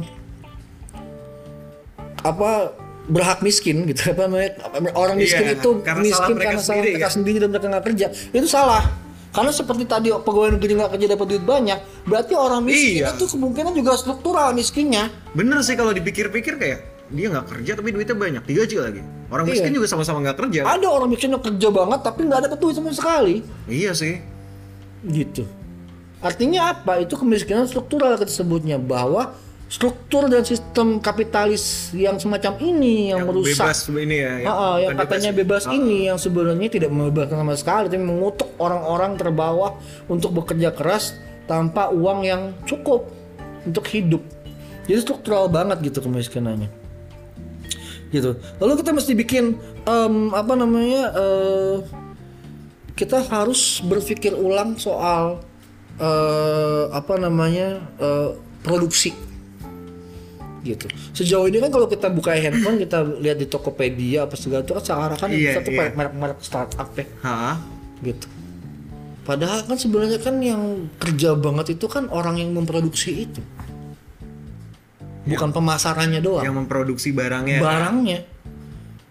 apa 2.21 2.73
berhak 3.09 3.41
miskin 3.41 3.83
gitu 3.85 4.13
apa 4.13 4.29
namanya 4.29 4.49
orang 4.93 5.17
miskin 5.17 5.43
Iya, 5.43 5.57
itu 5.57 5.81
karena 5.81 6.01
miskin 6.01 6.15
salah 6.29 6.37
karena 6.39 6.53
salah 6.55 6.67
sendiri, 6.69 6.85
mereka 6.87 7.01
kan? 7.01 7.11
sendiri 7.11 7.37
dan 7.37 7.49
mereka 7.49 7.65
nggak 7.67 7.85
kerja 7.85 8.05
itu 8.29 8.47
salah 8.47 8.83
karena 9.29 9.51
seperti 9.51 9.83
tadi 9.83 10.07
pegawai 10.11 10.49
negeri 10.55 10.71
nggak 10.75 10.91
kerja 10.93 11.05
dapat 11.09 11.25
duit 11.27 11.43
banyak 11.43 11.79
berarti 12.03 12.33
orang 12.33 12.61
miskin 12.61 13.01
Iya. 13.01 13.09
itu 13.11 13.25
kemungkinan 13.27 13.73
juga 13.73 13.91
struktural 13.93 14.53
miskinnya 14.53 15.09
Bener 15.31 15.57
sih 15.59 15.73
kalau 15.73 15.89
dipikir-pikir 15.89 16.55
kayak 16.55 16.79
dia 17.09 17.25
nggak 17.27 17.45
kerja 17.47 17.71
tapi 17.73 17.89
duitnya 17.89 18.13
banyak 18.13 18.43
digaji 18.43 18.77
lagi. 18.77 19.01
Orang 19.27 19.45
Iya. 19.45 19.53
miskin 19.55 19.71
juga 19.71 19.87
sama-sama 19.87 20.21
nggak 20.21 20.37
kerja. 20.39 20.61
ada 20.63 20.87
orang 20.87 21.09
miskin 21.09 21.29
yang 21.29 21.41
kerja 21.41 21.67
banget 21.67 21.99
tapi 21.99 22.19
nggak 22.23 22.41
dapat 22.45 22.57
duit 22.57 22.73
sama 22.73 22.89
sekali 22.89 23.35
Iya 23.65 23.91
sih. 23.91 24.21
gitu 25.01 25.49
artinya 26.19 26.69
apa 26.69 26.99
itu 26.99 27.15
kemiskinan 27.15 27.63
struktural 27.63 28.13
kita 28.13 28.29
sebutnya 28.29 28.75
bahwa 28.75 29.31
struktur 29.69 30.25
dan 30.25 30.41
sistem 30.41 30.97
kapitalis 30.97 31.93
yang 31.93 32.17
semacam 32.17 32.57
ini 32.57 33.13
yang, 33.13 33.29
merusak. 33.29 33.69
Bebas 33.69 33.79
ini 33.93 34.17
ya. 34.17 34.33
Ah, 34.49 34.49
ah, 34.49 34.75
yang 34.81 34.97
katanya 34.97 35.31
bebas 35.31 35.69
ini 35.69 36.09
yang 36.09 36.17
sebenarnya 36.17 36.69
tidak 36.73 36.89
membebaskan 36.89 37.37
sama 37.45 37.53
sekali 37.53 37.85
tapi 37.93 38.01
mengutuk 38.01 38.49
orang-orang 38.57 39.13
terbawah 39.13 39.77
untuk 40.09 40.33
bekerja 40.33 40.73
keras 40.73 41.21
tanpa 41.45 41.93
uang 41.93 42.25
yang 42.25 42.41
cukup 42.65 43.13
untuk 43.61 43.85
hidup. 43.93 44.25
Jadi 44.89 45.05
struktural 45.05 45.45
banget 45.45 45.85
gitu 45.85 46.01
kemiskinannya. 46.01 46.73
Gitu. 48.09 48.41
Lalu 48.57 48.73
kita 48.81 48.89
mesti 48.89 49.13
bikin 49.13 49.53
em, 49.85 50.15
apa 50.33 50.57
namanya 50.57 51.13
eh, 51.13 51.77
kita 52.97 53.21
harus 53.29 53.85
berpikir 53.85 54.33
ulang 54.33 54.81
soal 54.81 55.45
eh, 56.01 56.83
apa 56.89 57.21
namanya 57.21 57.85
eh, 58.01 58.33
produksi 58.65 59.28
gitu. 60.61 60.85
Sejauh 61.11 61.47
ini 61.47 61.57
kan 61.57 61.69
kalau 61.69 61.87
kita 61.87 62.07
buka 62.07 62.33
handphone 62.33 62.77
kita 62.77 62.99
lihat 63.19 63.37
di 63.37 63.47
Tokopedia 63.47 64.27
apa 64.27 64.35
segala 64.35 64.61
itu 64.61 64.75
kan 64.75 64.83
seakan-akan 64.83 65.29
Iya, 65.31 65.51
satu 65.55 65.69
iya. 65.71 65.91
merek-merek 65.91 66.39
startup 66.39 66.89
ya 66.93 67.05
Hah? 67.23 67.55
gitu. 68.01 68.27
Padahal 69.23 69.61
kan 69.63 69.77
sebenarnya 69.77 70.17
kan 70.17 70.41
yang 70.41 70.89
kerja 70.97 71.37
banget 71.37 71.77
itu 71.77 71.85
kan 71.85 72.09
orang 72.09 72.41
yang 72.41 72.49
memproduksi 72.49 73.29
itu. 73.29 73.41
Bukan 75.29 75.53
pemasarannya 75.53 76.19
doang, 76.19 76.41
Yang 76.41 76.57
memproduksi 76.65 77.13
barangnya. 77.13 77.61
barangnya. 77.61 78.19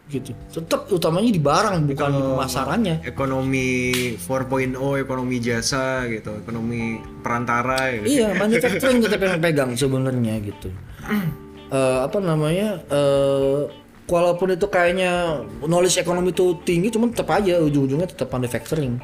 Gitu. 0.09 0.32
Tetap 0.48 0.89
utamanya 0.89 1.28
di 1.28 1.36
barang 1.36 1.85
bukan 1.85 2.10
di 2.16 2.22
pemasarannya. 2.32 2.97
Ekonomi 3.05 3.68
4.0, 4.16 5.05
ekonomi 5.05 5.36
jasa 5.36 6.09
gitu, 6.09 6.32
ekonomi 6.32 6.97
perantara 7.20 7.93
gitu. 7.93 8.09
Iya, 8.09 8.32
manufacturing 8.40 9.05
tetap 9.05 9.20
yang 9.20 9.36
pegang 9.40 9.70
sebenarnya 9.76 10.35
gitu. 10.43 10.68
Eh, 11.68 11.98
apa 12.01 12.16
namanya? 12.16 12.80
eh 12.89 13.68
walaupun 14.09 14.56
itu 14.56 14.72
kayaknya 14.72 15.44
knowledge 15.60 16.01
ekonomi 16.01 16.32
itu 16.32 16.56
tinggi, 16.64 16.89
cuman 16.89 17.12
tetap 17.12 17.28
aja 17.28 17.60
ujung-ujungnya 17.60 18.09
tetap 18.09 18.32
manufacturing. 18.32 18.97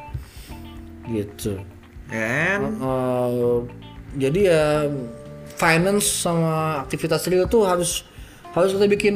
Gitu. 1.05 1.61
And 2.09 2.81
Eh, 2.81 3.57
jadi 4.17 4.39
ya 4.49 4.65
finance 5.61 6.25
sama 6.25 6.81
aktivitas 6.81 7.29
real 7.29 7.45
tuh 7.45 7.69
harus 7.69 8.01
harus 8.55 8.71
kita 8.71 8.87
bikin 8.87 9.15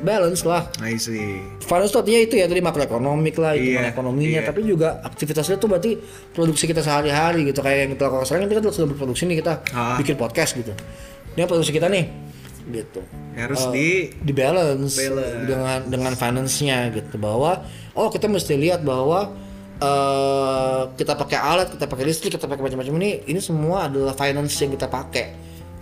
balance 0.00 0.42
lah. 0.42 0.66
I 0.82 0.98
see. 0.98 1.38
Finance 1.62 1.94
itu 1.94 1.98
artinya 1.98 2.20
itu 2.20 2.34
ya 2.34 2.44
tadi 2.44 2.58
makroekonomik 2.58 3.38
lah, 3.38 3.54
itu 3.54 3.78
Iya, 3.78 3.88
ekonominya, 3.88 4.42
iya. 4.42 4.48
tapi 4.50 4.66
juga 4.66 4.98
aktivitasnya 5.00 5.56
itu 5.56 5.66
berarti 5.66 5.90
produksi 6.30 6.66
kita 6.66 6.82
sehari-hari 6.82 7.46
gitu 7.46 7.60
kayak 7.60 7.78
yang 7.80 7.90
kita 7.94 8.02
lakukan 8.04 8.26
sekarang 8.26 8.50
kita 8.50 8.66
sudah 8.68 8.88
berproduksi 8.90 9.24
nih 9.24 9.38
kita 9.38 9.62
Ah. 9.70 9.94
bikin 9.94 10.14
podcast 10.14 10.52
gitu. 10.52 10.74
ini 11.30 11.46
produksi 11.46 11.70
kita 11.70 11.86
nih 11.86 12.10
gitu 12.68 13.00
Harus 13.32 13.62
Eh, 13.64 13.70
di 13.70 13.88
di 14.20 14.32
balance, 14.34 14.98
Balance. 14.98 15.46
dengan 15.46 15.78
dengan 15.86 16.12
finance-nya 16.12 16.90
gitu 16.90 17.14
bahwa 17.16 17.62
oh 17.94 18.10
kita 18.10 18.26
mesti 18.26 18.58
lihat 18.58 18.82
bahwa 18.82 19.30
eh 19.80 20.82
kita 20.92 21.14
pakai 21.14 21.38
alat, 21.38 21.68
kita 21.72 21.86
pakai 21.86 22.04
listrik, 22.04 22.30
kita 22.34 22.44
pakai 22.44 22.62
macam-macam 22.62 22.94
ini 22.98 23.10
ini 23.26 23.40
semua 23.40 23.86
adalah 23.86 24.12
finance 24.12 24.58
yang 24.58 24.70
kita 24.70 24.86
pakai 24.86 25.24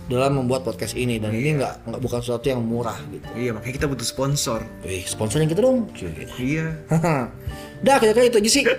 dalam 0.09 0.41
membuat 0.41 0.65
podcast 0.65 0.97
ini 0.97 1.21
dan 1.21 1.29
ini 1.31 1.61
nggak 1.61 1.85
nggak 1.85 2.01
bukan 2.01 2.19
sesuatu 2.19 2.49
yang 2.49 2.65
murah 2.65 2.97
gitu. 3.13 3.25
Iya, 3.37 3.49
makanya 3.53 3.73
kita 3.77 3.87
butuh 3.87 4.07
sponsor. 4.09 4.59
Wih, 4.81 5.05
sponsornya 5.05 5.45
kita 5.45 5.61
dong. 5.61 5.85
Iya. 6.35 6.73
Dah 7.85 7.95
kira-kira 8.01 8.25
itu 8.27 8.37
aja 8.41 8.51
sih. 8.51 8.65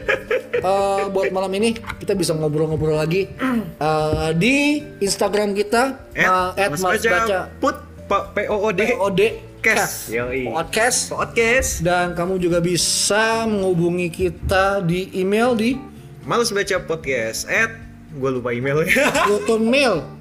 Eh, 0.60 1.04
buat 1.08 1.32
malam 1.32 1.48
ini 1.56 1.72
kita 1.72 2.12
bisa 2.12 2.36
ngobrol-ngobrol 2.36 2.92
lagi 2.92 3.32
Eh, 3.80 4.30
di 4.36 4.84
Instagram 5.00 5.56
kita 5.56 5.96
At, 6.12 6.52
at 6.60 6.68
Mas 6.76 6.84
Baca 6.84 7.48
put 7.56 7.80
P 8.04 8.44
O 8.52 8.68
O 8.68 8.68
D 8.68 8.92
POD 8.92 9.20
Kes. 9.64 10.12
Yoi. 10.12 10.52
podcast 10.52 11.08
podcast. 11.08 11.80
dan 11.80 12.12
kamu 12.12 12.36
juga 12.36 12.60
bisa 12.60 13.48
menghubungi 13.48 14.12
kita 14.12 14.84
di 14.84 15.08
email 15.16 15.56
di 15.56 15.80
Males 16.28 16.52
baca 16.52 16.76
podcast 16.84 17.48
at 17.48 17.72
gue 18.12 18.28
lupa 18.28 18.52
emailnya. 18.52 18.92
protonmail 19.24 20.04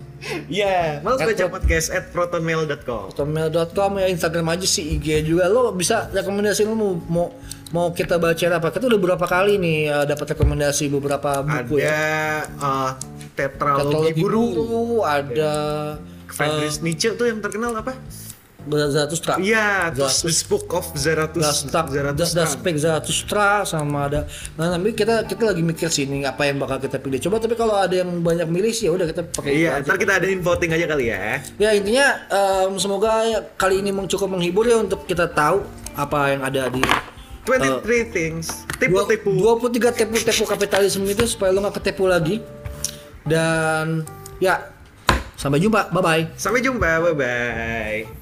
Iya, 0.52 1.00
males 1.00 1.20
At 1.24 1.28
baca 1.32 1.46
podcast 1.60 1.88
at 1.96 2.12
protonmail.com. 2.12 3.16
protonmail.com 3.16 3.91
ya 4.04 4.08
Instagram 4.12 4.48
aja 4.52 4.68
sih 4.68 5.00
IG 5.00 5.24
juga 5.24 5.48
lo 5.48 5.72
bisa 5.72 6.12
rekomendasi 6.12 6.68
lo 6.68 6.76
mau 6.76 6.94
mau 7.08 7.28
mau 7.70 7.88
kita 7.94 8.18
baca 8.20 8.46
apa 8.60 8.68
kita 8.74 8.90
udah 8.90 9.00
berapa 9.00 9.26
kali 9.26 9.62
nih 9.62 9.80
eh, 9.88 10.06
dapat 10.10 10.36
rekomendasi 10.36 10.90
beberapa 10.91 11.46
buku 11.46 11.80
Ada 11.80 11.86
ya 11.86 12.04
uh, 12.60 12.91
tetralogi 13.38 13.86
Tetralogi 13.88 14.22
guru. 14.22 14.44
Guru, 14.54 14.84
ada 15.06 15.54
Friedrich 16.30 16.80
Nietzsche 16.84 17.10
tuh 17.16 17.26
yang 17.28 17.40
terkenal 17.40 17.74
apa? 17.76 17.96
Zarathustra 18.68 19.40
Iya, 19.40 19.94
terus 19.95 20.44
Book 20.45 20.68
of 20.76 20.86
Zarathustra. 20.94 21.88
Zarathustra. 21.88 22.44
Spek 22.44 22.76
Zarathustra 22.76 23.64
sama 23.64 24.11
ada 24.11 24.27
nah 24.60 24.76
tapi 24.76 24.91
kita 24.91 25.23
kita 25.23 25.56
lagi 25.56 25.64
mikir 25.64 25.88
sih 25.88 26.03
ini 26.03 26.27
apa 26.27 26.44
yang 26.44 26.60
bakal 26.60 26.77
kita 26.77 26.99
pilih 26.99 27.19
coba 27.23 27.40
tapi 27.40 27.56
kalau 27.56 27.80
ada 27.80 27.95
yang 28.03 28.19
banyak 28.19 28.48
milih 28.52 28.73
sih 28.76 28.88
ya 28.88 28.91
udah 28.94 29.07
kita 29.07 29.22
pakai 29.31 29.52
Iya, 29.56 29.80
ntar 29.84 29.95
kita 29.95 30.19
adain 30.19 30.44
voting 30.44 30.72
aja 30.76 30.86
kali 30.86 31.06
ya. 31.11 31.40
ya 31.56 31.69
intinya 31.72 32.07
em, 32.27 32.76
semoga 32.76 33.11
kali 33.56 33.80
ini 33.80 33.95
cukup 34.07 34.27
menghibur 34.27 34.68
ya 34.68 34.80
untuk 34.80 35.07
kita 35.07 35.30
tahu 35.31 35.64
apa 35.95 36.36
yang 36.36 36.41
ada 36.44 36.68
di 36.68 36.84
23 37.49 38.14
things. 38.14 38.61
Tipu-tipu. 38.77 39.34
23 39.34 40.06
tipu-tipu 40.06 40.45
kapitalisme 40.45 41.02
itu 41.10 41.26
supaya 41.26 41.49
lo 41.49 41.65
nggak 41.65 41.81
ketipu 41.81 42.06
lagi 42.06 42.45
dan 43.26 44.06
ya 44.38 44.69
sampai 45.34 45.57
jumpa 45.57 45.90
bye 45.90 46.03
bye 46.03 46.23
Sampai 46.38 46.61
jumpa, 46.61 47.02
bye-bye. 47.10 48.19